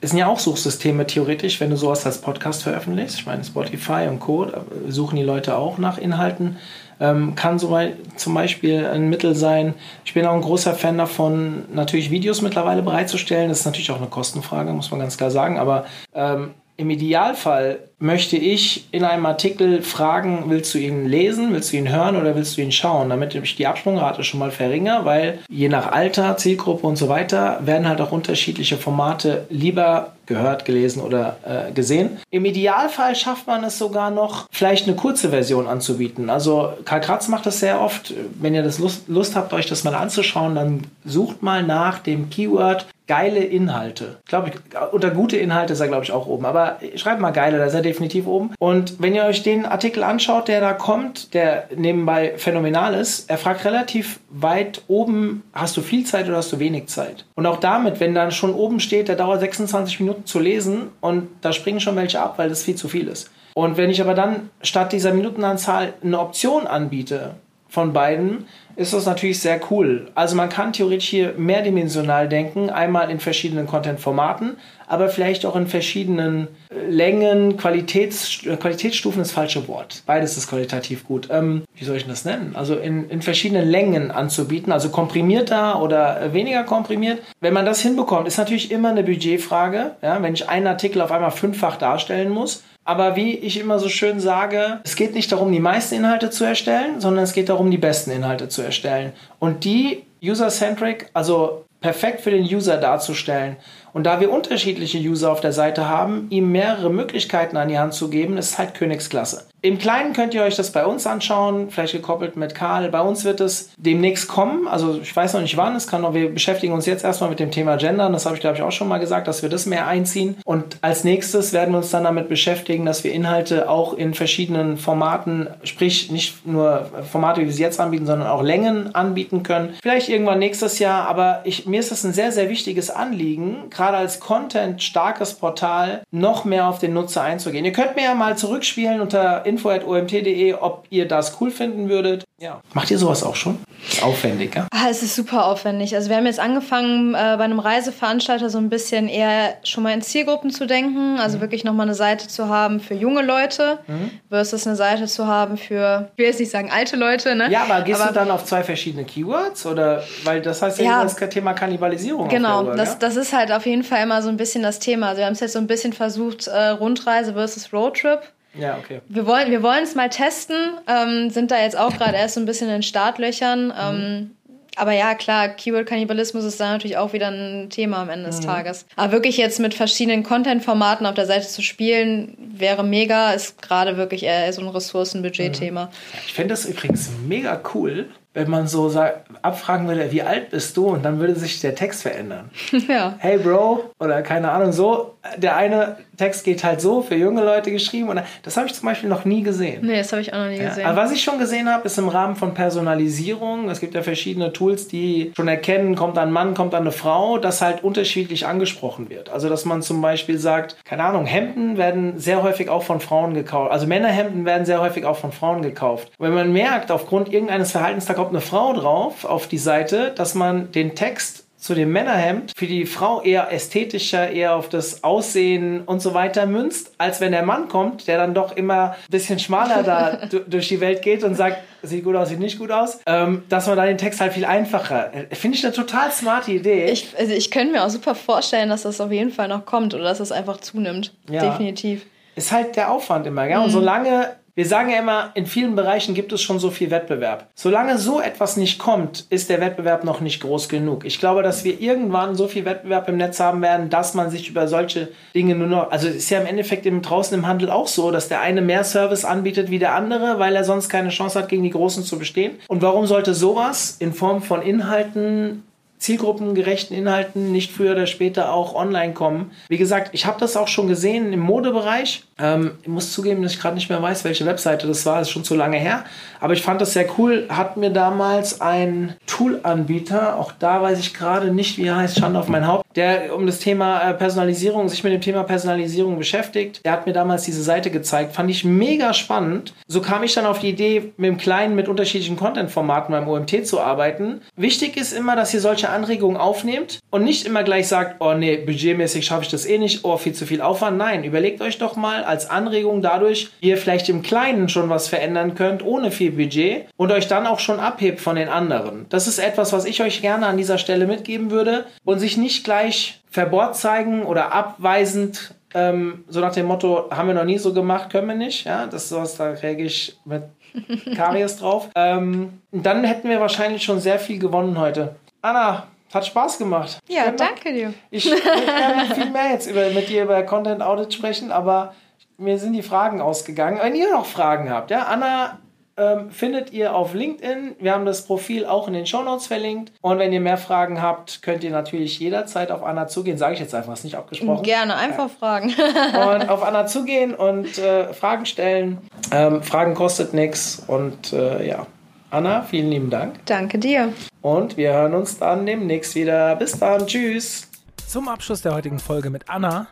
Es 0.04 0.10
sind 0.10 0.18
ja 0.18 0.26
auch 0.26 0.38
Suchsysteme 0.38 1.06
theoretisch, 1.06 1.60
wenn 1.60 1.70
du 1.70 1.76
sowas 1.76 2.04
als 2.04 2.20
Podcast 2.20 2.62
veröffentlichst. 2.62 3.20
Ich 3.20 3.24
meine, 3.24 3.42
Spotify 3.42 4.06
und 4.06 4.20
Co. 4.20 4.48
suchen 4.86 5.16
die 5.16 5.22
Leute 5.22 5.56
auch 5.56 5.78
nach 5.78 5.96
Inhalten 5.96 6.58
ähm, 7.00 7.34
kann 7.34 7.58
so 7.58 7.76
zum 8.16 8.34
Beispiel 8.34 8.86
ein 8.86 9.08
Mittel 9.08 9.34
sein. 9.34 9.74
Ich 10.04 10.14
bin 10.14 10.26
auch 10.26 10.34
ein 10.34 10.40
großer 10.40 10.74
Fan 10.74 10.98
davon, 10.98 11.64
natürlich 11.72 12.10
Videos 12.10 12.42
mittlerweile 12.42 12.82
bereitzustellen. 12.82 13.48
Das 13.48 13.60
ist 13.60 13.66
natürlich 13.66 13.90
auch 13.90 13.98
eine 13.98 14.06
Kostenfrage, 14.06 14.72
muss 14.72 14.90
man 14.90 15.00
ganz 15.00 15.16
klar 15.16 15.30
sagen. 15.30 15.58
Aber 15.58 15.84
ähm, 16.14 16.54
Im 16.76 16.90
Idealfall 16.90 17.78
möchte 17.98 18.36
ich 18.36 18.88
in 18.90 19.04
einem 19.04 19.26
Artikel 19.26 19.80
fragen, 19.80 20.44
willst 20.48 20.74
du 20.74 20.78
ihn 20.78 21.06
lesen, 21.06 21.52
willst 21.52 21.72
du 21.72 21.76
ihn 21.76 21.88
hören 21.88 22.16
oder 22.16 22.34
willst 22.34 22.56
du 22.56 22.62
ihn 22.62 22.72
schauen, 22.72 23.08
damit 23.08 23.34
ich 23.34 23.56
die 23.56 23.66
Absprungrate 23.66 24.24
schon 24.24 24.40
mal 24.40 24.50
verringere, 24.50 25.04
weil 25.04 25.38
je 25.48 25.68
nach 25.68 25.92
Alter, 25.92 26.36
Zielgruppe 26.36 26.86
und 26.86 26.96
so 26.96 27.08
weiter 27.08 27.60
werden 27.64 27.88
halt 27.88 28.00
auch 28.00 28.10
unterschiedliche 28.10 28.76
Formate 28.76 29.46
lieber 29.50 30.14
gehört, 30.26 30.64
gelesen 30.64 31.00
oder 31.00 31.36
äh, 31.44 31.72
gesehen. 31.72 32.18
Im 32.30 32.44
Idealfall 32.44 33.14
schafft 33.14 33.46
man 33.46 33.62
es 33.62 33.78
sogar 33.78 34.10
noch, 34.10 34.46
vielleicht 34.50 34.86
eine 34.86 34.96
kurze 34.96 35.30
Version 35.30 35.68
anzubieten. 35.68 36.30
Also 36.30 36.72
Karl 36.84 37.00
Kratz 37.00 37.28
macht 37.28 37.46
das 37.46 37.60
sehr 37.60 37.80
oft. 37.80 38.14
Wenn 38.40 38.54
ihr 38.54 38.62
das 38.62 38.78
Lust, 38.78 39.08
Lust 39.08 39.36
habt, 39.36 39.52
euch 39.52 39.66
das 39.66 39.84
mal 39.84 39.94
anzuschauen, 39.94 40.54
dann 40.54 40.86
sucht 41.04 41.42
mal 41.42 41.62
nach 41.62 41.98
dem 41.98 42.30
Keyword 42.30 42.86
geile 43.06 43.40
Inhalte. 43.40 44.18
Glaube 44.26 44.50
ich, 44.50 44.54
unter 44.92 45.10
gute 45.10 45.36
Inhalte 45.36 45.74
ist 45.74 45.80
er, 45.80 45.88
glaube 45.88 46.04
ich, 46.04 46.12
auch 46.12 46.26
oben. 46.26 46.46
Aber 46.46 46.78
schreibt 46.96 47.20
mal 47.20 47.30
geile, 47.30 47.58
da 47.58 47.64
ist 47.64 47.74
er 47.74 47.82
definitiv 47.82 48.26
oben. 48.26 48.52
Und 48.58 49.00
wenn 49.00 49.14
ihr 49.14 49.24
euch 49.24 49.42
den 49.42 49.66
Artikel 49.66 50.02
anschaut, 50.02 50.48
der 50.48 50.60
da 50.60 50.72
kommt, 50.72 51.34
der 51.34 51.68
nebenbei 51.74 52.34
phänomenal 52.36 52.94
ist, 52.94 53.28
er 53.28 53.38
fragt 53.38 53.64
relativ 53.64 54.20
weit 54.30 54.82
oben, 54.88 55.42
hast 55.52 55.76
du 55.76 55.82
viel 55.82 56.04
Zeit 56.04 56.28
oder 56.28 56.38
hast 56.38 56.52
du 56.52 56.58
wenig 56.58 56.86
Zeit? 56.86 57.26
Und 57.34 57.46
auch 57.46 57.58
damit, 57.58 58.00
wenn 58.00 58.14
dann 58.14 58.32
schon 58.32 58.54
oben 58.54 58.80
steht, 58.80 59.08
der 59.08 59.16
dauert 59.16 59.40
26 59.40 60.00
Minuten 60.00 60.26
zu 60.26 60.38
lesen 60.38 60.88
und 61.00 61.28
da 61.42 61.52
springen 61.52 61.80
schon 61.80 61.96
welche 61.96 62.20
ab, 62.20 62.38
weil 62.38 62.48
das 62.48 62.62
viel 62.62 62.74
zu 62.74 62.88
viel 62.88 63.08
ist. 63.08 63.30
Und 63.54 63.76
wenn 63.76 63.90
ich 63.90 64.00
aber 64.00 64.14
dann 64.14 64.50
statt 64.62 64.92
dieser 64.92 65.14
Minutenanzahl 65.14 65.94
eine 66.02 66.18
Option 66.18 66.66
anbiete 66.66 67.36
von 67.74 67.92
beiden, 67.92 68.46
ist 68.76 68.94
das 68.94 69.04
natürlich 69.04 69.40
sehr 69.40 69.60
cool. 69.70 70.10
Also 70.14 70.36
man 70.36 70.48
kann 70.48 70.72
theoretisch 70.72 71.08
hier 71.08 71.34
mehrdimensional 71.36 72.28
denken, 72.28 72.70
einmal 72.70 73.10
in 73.10 73.20
verschiedenen 73.20 73.66
Content-Formaten, 73.66 74.56
aber 74.94 75.08
vielleicht 75.08 75.44
auch 75.44 75.56
in 75.56 75.66
verschiedenen 75.66 76.46
äh, 76.70 76.88
Längen, 76.88 77.56
Qualitäts, 77.56 78.46
äh, 78.46 78.56
Qualitätsstufen 78.56 79.20
ist 79.22 79.28
das 79.30 79.34
falsche 79.34 79.66
Wort. 79.66 80.04
Beides 80.06 80.36
ist 80.36 80.48
qualitativ 80.48 81.04
gut. 81.04 81.28
Ähm, 81.30 81.64
wie 81.74 81.84
soll 81.84 81.96
ich 81.96 82.06
das 82.06 82.24
nennen? 82.24 82.52
Also 82.54 82.76
in, 82.76 83.10
in 83.10 83.20
verschiedenen 83.20 83.68
Längen 83.68 84.12
anzubieten, 84.12 84.72
also 84.72 84.90
komprimierter 84.90 85.82
oder 85.82 86.22
äh, 86.22 86.32
weniger 86.32 86.62
komprimiert. 86.62 87.20
Wenn 87.40 87.52
man 87.54 87.66
das 87.66 87.80
hinbekommt, 87.80 88.28
ist 88.28 88.38
natürlich 88.38 88.70
immer 88.70 88.90
eine 88.90 89.02
Budgetfrage. 89.02 89.96
Ja? 90.00 90.22
Wenn 90.22 90.34
ich 90.34 90.48
einen 90.48 90.68
Artikel 90.68 91.02
auf 91.02 91.10
einmal 91.10 91.32
fünffach 91.32 91.76
darstellen 91.76 92.30
muss, 92.30 92.62
aber 92.84 93.16
wie 93.16 93.34
ich 93.34 93.58
immer 93.58 93.78
so 93.78 93.88
schön 93.88 94.20
sage, 94.20 94.80
es 94.84 94.94
geht 94.94 95.14
nicht 95.14 95.32
darum, 95.32 95.50
die 95.50 95.60
meisten 95.60 95.96
Inhalte 95.96 96.30
zu 96.30 96.44
erstellen, 96.44 97.00
sondern 97.00 97.24
es 97.24 97.32
geht 97.32 97.48
darum, 97.48 97.70
die 97.70 97.78
besten 97.78 98.10
Inhalte 98.10 98.48
zu 98.48 98.62
erstellen. 98.62 99.12
Und 99.40 99.64
die 99.64 100.04
user-centric, 100.22 101.08
also 101.14 101.64
perfekt 101.84 102.22
für 102.22 102.30
den 102.30 102.44
User 102.44 102.78
darzustellen. 102.78 103.56
Und 103.92 104.04
da 104.04 104.18
wir 104.18 104.32
unterschiedliche 104.32 104.96
User 104.96 105.30
auf 105.30 105.42
der 105.42 105.52
Seite 105.52 105.86
haben, 105.86 106.28
ihm 106.30 106.50
mehrere 106.50 106.88
Möglichkeiten 106.88 107.58
an 107.58 107.68
die 107.68 107.78
Hand 107.78 107.92
zu 107.92 108.08
geben, 108.08 108.38
ist 108.38 108.56
halt 108.56 108.72
Königsklasse. 108.72 109.48
Im 109.64 109.78
Kleinen 109.78 110.12
könnt 110.12 110.34
ihr 110.34 110.42
euch 110.42 110.56
das 110.56 110.72
bei 110.72 110.84
uns 110.84 111.06
anschauen, 111.06 111.70
vielleicht 111.70 111.94
gekoppelt 111.94 112.36
mit 112.36 112.54
Karl. 112.54 112.90
Bei 112.90 113.00
uns 113.00 113.24
wird 113.24 113.40
es 113.40 113.70
demnächst 113.78 114.28
kommen. 114.28 114.68
Also 114.68 115.00
ich 115.02 115.16
weiß 115.16 115.32
noch 115.32 115.40
nicht 115.40 115.56
wann. 115.56 115.74
Es 115.74 115.86
kann 115.86 116.02
noch, 116.02 116.12
wir 116.12 116.28
beschäftigen 116.34 116.74
uns 116.74 116.84
jetzt 116.84 117.02
erstmal 117.02 117.30
mit 117.30 117.40
dem 117.40 117.50
Thema 117.50 117.76
Gendern. 117.76 118.12
Das 118.12 118.26
habe 118.26 118.34
ich, 118.34 118.42
glaube 118.42 118.58
ich, 118.58 118.62
auch 118.62 118.72
schon 118.72 118.88
mal 118.88 118.98
gesagt, 118.98 119.26
dass 119.26 119.40
wir 119.40 119.48
das 119.48 119.64
mehr 119.64 119.86
einziehen. 119.86 120.36
Und 120.44 120.76
als 120.82 121.02
nächstes 121.02 121.54
werden 121.54 121.72
wir 121.72 121.78
uns 121.78 121.88
dann 121.88 122.04
damit 122.04 122.28
beschäftigen, 122.28 122.84
dass 122.84 123.04
wir 123.04 123.12
Inhalte 123.12 123.70
auch 123.70 123.94
in 123.94 124.12
verschiedenen 124.12 124.76
Formaten, 124.76 125.48
sprich 125.62 126.10
nicht 126.10 126.46
nur 126.46 126.90
Formate, 127.10 127.40
wie 127.40 127.46
wir 127.46 127.52
sie 127.54 127.62
jetzt 127.62 127.80
anbieten, 127.80 128.04
sondern 128.04 128.28
auch 128.28 128.42
Längen 128.42 128.94
anbieten 128.94 129.44
können. 129.44 129.72
Vielleicht 129.80 130.10
irgendwann 130.10 130.40
nächstes 130.40 130.78
Jahr. 130.78 131.08
Aber 131.08 131.40
ich, 131.44 131.64
mir 131.64 131.80
ist 131.80 131.90
es 131.90 132.04
ein 132.04 132.12
sehr, 132.12 132.32
sehr 132.32 132.50
wichtiges 132.50 132.90
Anliegen, 132.90 133.70
gerade 133.70 133.96
als 133.96 134.20
Content-starkes 134.20 135.32
Portal, 135.32 136.02
noch 136.10 136.44
mehr 136.44 136.68
auf 136.68 136.80
den 136.80 136.92
Nutzer 136.92 137.22
einzugehen. 137.22 137.64
Ihr 137.64 137.72
könnt 137.72 137.96
mir 137.96 138.04
ja 138.04 138.14
mal 138.14 138.36
zurückspielen 138.36 139.00
unter 139.00 139.46
info.omt.de, 139.54 140.54
ob 140.54 140.84
ihr 140.90 141.06
das 141.06 141.40
cool 141.40 141.50
finden 141.50 141.88
würdet. 141.88 142.24
Ja. 142.40 142.60
Macht 142.74 142.90
ihr 142.90 142.98
sowas 142.98 143.22
auch 143.22 143.36
schon? 143.36 143.58
Ist 143.88 144.02
aufwendig, 144.02 144.54
ja? 144.56 144.66
Ah, 144.72 144.88
es 144.90 145.02
ist 145.02 145.14
super 145.14 145.46
aufwendig. 145.46 145.94
Also 145.94 146.10
wir 146.10 146.16
haben 146.16 146.26
jetzt 146.26 146.40
angefangen, 146.40 147.14
äh, 147.14 147.36
bei 147.38 147.44
einem 147.44 147.60
Reiseveranstalter 147.60 148.50
so 148.50 148.58
ein 148.58 148.68
bisschen 148.68 149.08
eher 149.08 149.54
schon 149.62 149.84
mal 149.84 149.92
in 149.92 150.02
Zielgruppen 150.02 150.50
zu 150.50 150.66
denken. 150.66 151.18
Also 151.18 151.36
mhm. 151.36 151.42
wirklich 151.42 151.64
nochmal 151.64 151.86
eine 151.86 151.94
Seite 151.94 152.26
zu 152.26 152.48
haben 152.48 152.80
für 152.80 152.94
junge 152.94 153.22
Leute 153.22 153.78
mhm. 153.86 154.10
versus 154.28 154.66
eine 154.66 154.74
Seite 154.74 155.06
zu 155.06 155.26
haben 155.26 155.56
für, 155.56 156.10
ich 156.12 156.18
will 156.18 156.26
jetzt 156.26 156.40
nicht 156.40 156.50
sagen 156.50 156.70
alte 156.72 156.96
Leute, 156.96 157.34
ne? 157.36 157.50
Ja, 157.50 157.62
aber 157.62 157.82
gehst 157.82 158.00
aber, 158.00 158.08
du 158.08 158.14
dann 158.14 158.30
auf 158.30 158.44
zwei 158.44 158.64
verschiedene 158.64 159.04
Keywords? 159.04 159.64
Oder, 159.64 160.02
weil 160.24 160.42
das 160.42 160.60
heißt 160.60 160.78
ja, 160.80 160.84
ja 160.84 161.02
das 161.02 161.16
Thema 161.16 161.52
Kannibalisierung. 161.52 162.28
Genau, 162.28 162.64
Uhr, 162.64 162.74
das, 162.74 162.90
ja? 162.90 162.96
das 162.98 163.16
ist 163.16 163.32
halt 163.32 163.52
auf 163.52 163.64
jeden 163.64 163.84
Fall 163.84 164.02
immer 164.02 164.22
so 164.22 164.28
ein 164.28 164.36
bisschen 164.36 164.62
das 164.62 164.80
Thema. 164.80 165.08
Also 165.08 165.18
wir 165.18 165.26
haben 165.26 165.34
es 165.34 165.40
jetzt 165.40 165.52
so 165.52 165.60
ein 165.60 165.66
bisschen 165.68 165.92
versucht, 165.92 166.48
äh, 166.48 166.68
Rundreise 166.68 167.34
versus 167.34 167.72
Roadtrip. 167.72 168.20
Ja, 168.58 168.78
okay. 168.78 169.00
Wir 169.08 169.26
wollen 169.26 169.50
wir 169.50 169.82
es 169.82 169.94
mal 169.94 170.10
testen, 170.10 170.56
ähm, 170.86 171.30
sind 171.30 171.50
da 171.50 171.60
jetzt 171.60 171.76
auch 171.76 171.92
gerade 171.98 172.16
erst 172.16 172.34
so 172.34 172.40
ein 172.40 172.46
bisschen 172.46 172.70
in 172.70 172.82
Startlöchern. 172.82 173.72
Ähm, 173.78 173.96
mhm. 173.96 174.30
Aber 174.76 174.92
ja, 174.92 175.14
klar, 175.14 175.48
Keyword-Kannibalismus 175.48 176.44
ist 176.44 176.58
da 176.58 176.72
natürlich 176.72 176.96
auch 176.96 177.12
wieder 177.12 177.28
ein 177.28 177.70
Thema 177.70 177.98
am 177.98 178.08
Ende 178.08 178.26
des 178.26 178.40
mhm. 178.40 178.46
Tages. 178.46 178.86
Aber 178.96 179.12
wirklich 179.12 179.36
jetzt 179.36 179.60
mit 179.60 179.74
verschiedenen 179.74 180.22
Content-Formaten 180.24 181.06
auf 181.06 181.14
der 181.14 181.26
Seite 181.26 181.46
zu 181.46 181.62
spielen, 181.62 182.36
wäre 182.38 182.82
mega, 182.82 183.32
ist 183.32 183.62
gerade 183.62 183.96
wirklich 183.96 184.24
eher 184.24 184.52
so 184.52 184.62
ein 184.62 184.68
Ressourcenbudget-Thema. 184.68 185.86
Mhm. 185.86 185.90
Ich 186.26 186.34
fände 186.34 186.52
das 186.52 186.66
übrigens 186.66 187.10
mega 187.26 187.60
cool, 187.74 188.08
wenn 188.32 188.50
man 188.50 188.66
so 188.66 188.88
sagt, 188.88 189.28
abfragen 189.42 189.86
würde, 189.86 190.10
wie 190.10 190.22
alt 190.22 190.50
bist 190.50 190.76
du? 190.76 190.88
Und 190.88 191.04
dann 191.04 191.20
würde 191.20 191.36
sich 191.36 191.60
der 191.60 191.74
Text 191.74 192.02
verändern. 192.02 192.50
Ja. 192.88 193.14
Hey 193.18 193.38
Bro, 193.38 193.92
oder 193.98 194.22
keine 194.22 194.50
Ahnung, 194.50 194.72
so. 194.72 195.13
Der 195.38 195.56
eine 195.56 195.96
Text 196.16 196.44
geht 196.44 196.64
halt 196.64 196.80
so, 196.80 197.02
für 197.02 197.16
junge 197.16 197.42
Leute 197.42 197.70
geschrieben. 197.70 198.08
Und 198.08 198.20
das 198.42 198.56
habe 198.56 198.66
ich 198.66 198.74
zum 198.74 198.86
Beispiel 198.86 199.08
noch 199.08 199.24
nie 199.24 199.42
gesehen. 199.42 199.84
Nee, 199.84 199.98
das 199.98 200.12
habe 200.12 200.22
ich 200.22 200.32
auch 200.32 200.38
noch 200.38 200.48
nie 200.48 200.58
ja. 200.58 200.68
gesehen. 200.68 200.86
Aber 200.86 201.02
was 201.02 201.12
ich 201.12 201.22
schon 201.22 201.38
gesehen 201.38 201.68
habe, 201.68 201.86
ist 201.86 201.98
im 201.98 202.08
Rahmen 202.08 202.36
von 202.36 202.54
Personalisierung. 202.54 203.70
Es 203.70 203.80
gibt 203.80 203.94
ja 203.94 204.02
verschiedene 204.02 204.52
Tools, 204.52 204.88
die 204.88 205.32
schon 205.36 205.48
erkennen, 205.48 205.94
kommt 205.94 206.18
ein 206.18 206.30
Mann, 206.30 206.54
kommt 206.54 206.74
eine 206.74 206.92
Frau, 206.92 207.38
dass 207.38 207.62
halt 207.62 207.82
unterschiedlich 207.82 208.46
angesprochen 208.46 209.10
wird. 209.10 209.30
Also, 209.30 209.48
dass 209.48 209.64
man 209.64 209.82
zum 209.82 210.00
Beispiel 210.00 210.38
sagt, 210.38 210.76
keine 210.84 211.04
Ahnung, 211.04 211.26
Hemden 211.26 211.76
werden 211.78 212.18
sehr 212.18 212.42
häufig 212.42 212.68
auch 212.68 212.82
von 212.82 213.00
Frauen 213.00 213.34
gekauft. 213.34 213.72
Also 213.72 213.86
Männerhemden 213.86 214.44
werden 214.44 214.66
sehr 214.66 214.80
häufig 214.80 215.04
auch 215.04 215.16
von 215.16 215.32
Frauen 215.32 215.62
gekauft. 215.62 216.10
Und 216.18 216.26
wenn 216.26 216.34
man 216.34 216.52
merkt, 216.52 216.90
aufgrund 216.90 217.32
irgendeines 217.32 217.72
Verhaltens, 217.72 218.06
da 218.06 218.14
kommt 218.14 218.30
eine 218.30 218.40
Frau 218.40 218.72
drauf 218.74 219.24
auf 219.24 219.46
die 219.46 219.58
Seite, 219.58 220.12
dass 220.14 220.34
man 220.34 220.70
den 220.72 220.94
Text 220.94 221.43
zu 221.64 221.74
dem 221.74 221.92
Männerhemd 221.92 222.52
für 222.54 222.66
die 222.66 222.84
Frau 222.84 223.22
eher 223.22 223.50
ästhetischer, 223.50 224.30
eher 224.30 224.54
auf 224.54 224.68
das 224.68 225.02
Aussehen 225.02 225.80
und 225.80 226.02
so 226.02 226.12
weiter 226.12 226.44
münzt, 226.44 226.92
als 226.98 227.22
wenn 227.22 227.32
der 227.32 227.42
Mann 227.42 227.68
kommt, 227.68 228.06
der 228.06 228.18
dann 228.18 228.34
doch 228.34 228.54
immer 228.54 228.90
ein 228.90 229.10
bisschen 229.10 229.38
schmaler 229.38 229.82
da 229.82 230.26
durch 230.46 230.68
die 230.68 230.80
Welt 230.82 231.00
geht 231.00 231.24
und 231.24 231.36
sagt, 231.36 231.56
sieht 231.82 232.04
gut 232.04 232.16
aus, 232.16 232.28
sieht 232.28 232.38
nicht 232.38 232.58
gut 232.58 232.70
aus, 232.70 233.00
ähm, 233.06 233.44
dass 233.48 233.66
man 233.66 233.78
da 233.78 233.86
den 233.86 233.96
Text 233.96 234.20
halt 234.20 234.34
viel 234.34 234.44
einfacher. 234.44 235.10
Äh, 235.14 235.34
finde 235.34 235.56
ich 235.56 235.64
eine 235.64 235.72
total 235.72 236.12
smarte 236.12 236.52
Idee. 236.52 236.84
Ich, 236.84 237.14
also 237.18 237.32
ich 237.32 237.50
könnte 237.50 237.72
mir 237.72 237.82
auch 237.82 237.90
super 237.90 238.14
vorstellen, 238.14 238.68
dass 238.68 238.82
das 238.82 239.00
auf 239.00 239.10
jeden 239.10 239.30
Fall 239.30 239.48
noch 239.48 239.64
kommt 239.64 239.94
oder 239.94 240.04
dass 240.04 240.20
es 240.20 240.32
einfach 240.32 240.58
zunimmt. 240.58 241.14
Ja. 241.30 241.50
Definitiv. 241.50 242.04
Ist 242.36 242.52
halt 242.52 242.76
der 242.76 242.90
Aufwand 242.90 243.26
immer, 243.26 243.46
gell? 243.46 243.56
Mhm. 243.56 243.64
Und 243.64 243.70
solange 243.70 244.36
wir 244.56 244.66
sagen 244.66 244.90
ja 244.90 245.00
immer, 245.00 245.32
in 245.34 245.46
vielen 245.46 245.74
Bereichen 245.74 246.14
gibt 246.14 246.32
es 246.32 246.40
schon 246.40 246.60
so 246.60 246.70
viel 246.70 246.92
Wettbewerb. 246.92 247.48
Solange 247.56 247.98
so 247.98 248.20
etwas 248.20 248.56
nicht 248.56 248.78
kommt, 248.78 249.26
ist 249.30 249.50
der 249.50 249.60
Wettbewerb 249.60 250.04
noch 250.04 250.20
nicht 250.20 250.40
groß 250.40 250.68
genug. 250.68 251.04
Ich 251.04 251.18
glaube, 251.18 251.42
dass 251.42 251.64
wir 251.64 251.80
irgendwann 251.80 252.36
so 252.36 252.46
viel 252.46 252.64
Wettbewerb 252.64 253.08
im 253.08 253.16
Netz 253.16 253.40
haben 253.40 253.62
werden, 253.62 253.90
dass 253.90 254.14
man 254.14 254.30
sich 254.30 254.48
über 254.48 254.68
solche 254.68 255.08
Dinge 255.34 255.56
nur 255.56 255.66
noch, 255.66 255.90
also 255.90 256.06
ist 256.06 256.30
ja 256.30 256.40
im 256.40 256.46
Endeffekt 256.46 256.86
im, 256.86 257.02
draußen 257.02 257.36
im 257.36 257.48
Handel 257.48 257.68
auch 257.68 257.88
so, 257.88 258.12
dass 258.12 258.28
der 258.28 258.42
eine 258.42 258.62
mehr 258.62 258.84
Service 258.84 259.24
anbietet 259.24 259.70
wie 259.70 259.80
der 259.80 259.94
andere, 259.94 260.38
weil 260.38 260.54
er 260.54 260.62
sonst 260.62 260.88
keine 260.88 261.08
Chance 261.08 261.38
hat, 261.38 261.48
gegen 261.48 261.64
die 261.64 261.70
Großen 261.70 262.04
zu 262.04 262.16
bestehen. 262.18 262.52
Und 262.68 262.80
warum 262.80 263.06
sollte 263.06 263.34
sowas 263.34 263.96
in 263.98 264.12
Form 264.12 264.40
von 264.40 264.62
Inhalten 264.62 265.64
zielgruppengerechten 266.04 266.94
Inhalten 266.94 267.50
nicht 267.50 267.72
früher 267.72 267.92
oder 267.92 268.06
später 268.06 268.52
auch 268.52 268.74
online 268.74 269.14
kommen. 269.14 269.52
Wie 269.68 269.78
gesagt, 269.78 270.10
ich 270.12 270.26
habe 270.26 270.38
das 270.38 270.54
auch 270.54 270.68
schon 270.68 270.86
gesehen 270.86 271.32
im 271.32 271.40
Modebereich. 271.40 272.24
Ähm, 272.38 272.72
ich 272.82 272.88
muss 272.88 273.12
zugeben, 273.12 273.42
dass 273.42 273.52
ich 273.52 273.60
gerade 273.60 273.74
nicht 273.74 273.88
mehr 273.88 274.02
weiß, 274.02 274.22
welche 274.24 274.44
Webseite 274.44 274.86
das 274.86 275.06
war. 275.06 275.18
Das 275.18 275.28
ist 275.28 275.32
schon 275.32 275.44
zu 275.44 275.54
lange 275.54 275.78
her. 275.78 276.04
Aber 276.40 276.52
ich 276.52 276.60
fand 276.60 276.82
das 276.82 276.92
sehr 276.92 277.06
cool. 277.16 277.46
Hat 277.48 277.78
mir 277.78 277.88
damals 277.88 278.60
ein 278.60 279.16
Tool-Anbieter, 279.26 280.38
auch 280.38 280.52
da 280.52 280.82
weiß 280.82 281.00
ich 281.00 281.14
gerade 281.14 281.54
nicht, 281.54 281.78
wie 281.78 281.86
er 281.86 281.96
heißt, 281.96 282.18
Schande 282.18 282.38
auf 282.38 282.48
mein 282.48 282.66
Haupt, 282.66 282.84
der 282.96 283.34
um 283.34 283.46
das 283.46 283.60
Thema 283.60 284.10
äh, 284.10 284.12
Personalisierung, 284.12 284.90
sich 284.90 285.02
mit 285.04 285.12
dem 285.14 285.22
Thema 285.22 285.44
Personalisierung 285.44 286.18
beschäftigt. 286.18 286.84
Der 286.84 286.92
hat 286.92 287.06
mir 287.06 287.14
damals 287.14 287.44
diese 287.44 287.62
Seite 287.62 287.90
gezeigt. 287.90 288.34
Fand 288.34 288.50
ich 288.50 288.62
mega 288.62 289.14
spannend. 289.14 289.72
So 289.86 290.02
kam 290.02 290.22
ich 290.22 290.34
dann 290.34 290.44
auf 290.44 290.58
die 290.58 290.68
Idee, 290.68 291.12
mit 291.16 291.28
dem 291.28 291.38
Kleinen 291.38 291.74
mit 291.74 291.88
unterschiedlichen 291.88 292.36
Content-Formaten 292.36 293.12
beim 293.12 293.26
OMT 293.26 293.66
zu 293.66 293.80
arbeiten. 293.80 294.42
Wichtig 294.54 294.98
ist 294.98 295.14
immer, 295.14 295.34
dass 295.36 295.54
ihr 295.54 295.60
solche 295.60 295.93
Anregungen 295.94 296.36
aufnehmt 296.36 296.98
und 297.10 297.24
nicht 297.24 297.46
immer 297.46 297.62
gleich 297.62 297.88
sagt, 297.88 298.16
oh 298.20 298.34
nee, 298.34 298.56
budgetmäßig 298.56 299.24
schaffe 299.24 299.44
ich 299.44 299.50
das 299.50 299.64
eh 299.64 299.78
nicht, 299.78 300.04
oh, 300.04 300.16
viel 300.18 300.34
zu 300.34 300.44
viel 300.44 300.60
Aufwand. 300.60 300.98
Nein, 300.98 301.24
überlegt 301.24 301.62
euch 301.62 301.78
doch 301.78 301.96
mal 301.96 302.24
als 302.24 302.50
Anregung 302.50 303.00
dadurch, 303.00 303.50
wie 303.60 303.70
ihr 303.70 303.78
vielleicht 303.78 304.08
im 304.08 304.22
Kleinen 304.22 304.68
schon 304.68 304.90
was 304.90 305.08
verändern 305.08 305.54
könnt, 305.54 305.84
ohne 305.84 306.10
viel 306.10 306.32
Budget 306.32 306.86
und 306.96 307.12
euch 307.12 307.28
dann 307.28 307.46
auch 307.46 307.60
schon 307.60 307.80
abhebt 307.80 308.20
von 308.20 308.36
den 308.36 308.48
anderen. 308.48 309.06
Das 309.08 309.26
ist 309.26 309.38
etwas, 309.38 309.72
was 309.72 309.84
ich 309.86 310.02
euch 310.02 310.20
gerne 310.20 310.46
an 310.46 310.56
dieser 310.56 310.78
Stelle 310.78 311.06
mitgeben 311.06 311.50
würde 311.50 311.86
und 312.04 312.18
sich 312.18 312.36
nicht 312.36 312.64
gleich 312.64 313.20
verbohrt 313.30 313.76
zeigen 313.76 314.24
oder 314.24 314.52
abweisend 314.52 315.54
Ähm, 315.76 316.24
so 316.28 316.38
nach 316.38 316.54
dem 316.54 316.66
Motto, 316.66 317.10
haben 317.10 317.26
wir 317.26 317.34
noch 317.34 317.44
nie 317.44 317.58
so 317.58 317.72
gemacht, 317.72 318.08
können 318.08 318.28
wir 318.28 318.36
nicht. 318.36 318.64
Ja, 318.64 318.86
das 318.86 319.02
ist 319.02 319.08
sowas, 319.08 319.36
da 319.36 319.50
reagiere 319.50 319.88
ich 319.88 320.16
mit 320.24 320.44
Karies 321.16 321.56
drauf. 321.56 321.88
Ähm, 321.96 322.60
dann 322.70 323.02
hätten 323.02 323.28
wir 323.28 323.40
wahrscheinlich 323.40 323.82
schon 323.82 323.98
sehr 323.98 324.20
viel 324.20 324.38
gewonnen 324.38 324.78
heute. 324.78 325.16
Anna, 325.44 325.88
hat 326.12 326.24
Spaß 326.24 326.56
gemacht. 326.56 326.98
Ja, 327.06 327.30
danke 327.30 327.70
dir. 327.72 327.92
Ich 328.10 328.24
würde 328.24 328.40
gerne 328.40 329.14
viel 329.14 329.30
mehr 329.30 329.50
jetzt 329.50 329.66
über, 329.66 329.90
mit 329.90 330.08
dir 330.08 330.22
über 330.22 330.42
Content 330.42 330.80
Audit 330.80 331.12
sprechen, 331.12 331.52
aber 331.52 331.92
mir 332.38 332.58
sind 332.58 332.72
die 332.72 332.82
Fragen 332.82 333.20
ausgegangen. 333.20 333.78
Wenn 333.82 333.94
ihr 333.94 334.10
noch 334.10 334.24
Fragen 334.24 334.70
habt, 334.70 334.90
ja, 334.90 335.02
Anna 335.02 335.58
ähm, 335.98 336.30
findet 336.30 336.72
ihr 336.72 336.96
auf 336.96 337.12
LinkedIn. 337.12 337.76
Wir 337.78 337.92
haben 337.92 338.06
das 338.06 338.26
Profil 338.26 338.64
auch 338.64 338.88
in 338.88 338.94
den 338.94 339.04
Show 339.06 339.22
Notes 339.22 339.46
verlinkt. 339.46 339.92
Und 340.00 340.18
wenn 340.18 340.32
ihr 340.32 340.40
mehr 340.40 340.56
Fragen 340.56 341.02
habt, 341.02 341.42
könnt 341.42 341.62
ihr 341.62 341.70
natürlich 341.70 342.18
jederzeit 342.18 342.70
auf 342.70 342.82
Anna 342.82 343.06
zugehen. 343.06 343.36
Sage 343.36 343.52
ich 343.52 343.60
jetzt 343.60 343.74
einfach, 343.74 343.92
ist 343.92 344.04
nicht 344.04 344.16
abgesprochen. 344.16 344.62
Gerne, 344.62 344.96
einfach 344.96 345.28
fragen. 345.28 345.68
und 345.76 346.48
auf 346.48 346.62
Anna 346.62 346.86
zugehen 346.86 347.34
und 347.34 347.76
äh, 347.76 348.14
Fragen 348.14 348.46
stellen. 348.46 348.98
Ähm, 349.30 349.62
Fragen 349.62 349.94
kostet 349.94 350.32
nichts. 350.32 350.82
Und 350.86 351.34
äh, 351.34 351.68
ja, 351.68 351.86
Anna, 352.34 352.62
vielen 352.62 352.90
lieben 352.90 353.10
Dank. 353.10 353.46
Danke 353.46 353.78
dir. 353.78 354.12
Und 354.42 354.76
wir 354.76 354.92
hören 354.92 355.14
uns 355.14 355.38
dann 355.38 355.66
demnächst 355.66 356.16
wieder. 356.16 356.56
Bis 356.56 356.76
dann. 356.76 357.06
Tschüss. 357.06 357.68
Zum 358.08 358.26
Abschluss 358.28 358.60
der 358.60 358.74
heutigen 358.74 358.98
Folge 358.98 359.30
mit 359.30 359.48
Anna 359.48 359.86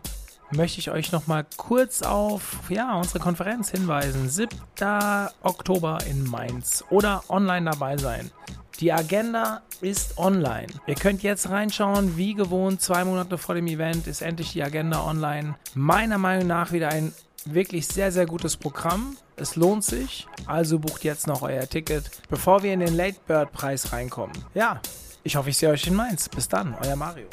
möchte 0.50 0.80
ich 0.80 0.90
euch 0.90 1.12
noch 1.12 1.28
mal 1.28 1.46
kurz 1.56 2.02
auf 2.02 2.58
ja, 2.68 2.96
unsere 2.96 3.20
Konferenz 3.20 3.70
hinweisen. 3.70 4.28
7. 4.28 4.58
Oktober 5.44 5.98
in 6.10 6.28
Mainz 6.28 6.84
oder 6.90 7.22
online 7.28 7.70
dabei 7.70 7.96
sein. 7.96 8.32
Die 8.80 8.92
Agenda 8.92 9.62
ist 9.80 10.18
online. 10.18 10.66
Ihr 10.88 10.96
könnt 10.96 11.22
jetzt 11.22 11.48
reinschauen, 11.48 12.16
wie 12.16 12.34
gewohnt, 12.34 12.80
zwei 12.80 13.04
Monate 13.04 13.38
vor 13.38 13.54
dem 13.54 13.68
Event 13.68 14.08
ist 14.08 14.20
endlich 14.20 14.50
die 14.50 14.64
Agenda 14.64 15.04
online. 15.04 15.54
Meiner 15.74 16.18
Meinung 16.18 16.48
nach 16.48 16.72
wieder 16.72 16.88
ein 16.88 17.12
wirklich 17.46 17.86
sehr, 17.86 18.12
sehr 18.12 18.26
gutes 18.26 18.56
Programm. 18.56 19.16
Es 19.36 19.56
lohnt 19.56 19.84
sich, 19.84 20.26
also 20.46 20.78
bucht 20.78 21.04
jetzt 21.04 21.26
noch 21.26 21.42
euer 21.42 21.68
Ticket, 21.68 22.10
bevor 22.28 22.62
wir 22.62 22.72
in 22.72 22.80
den 22.80 22.94
Late 22.94 23.18
Bird 23.26 23.52
Preis 23.52 23.92
reinkommen. 23.92 24.36
Ja, 24.54 24.80
ich 25.24 25.36
hoffe, 25.36 25.50
ich 25.50 25.58
sehe 25.58 25.70
euch 25.70 25.86
in 25.86 25.94
Mainz. 25.94 26.28
Bis 26.28 26.48
dann, 26.48 26.74
euer 26.82 26.96
Mario. 26.96 27.26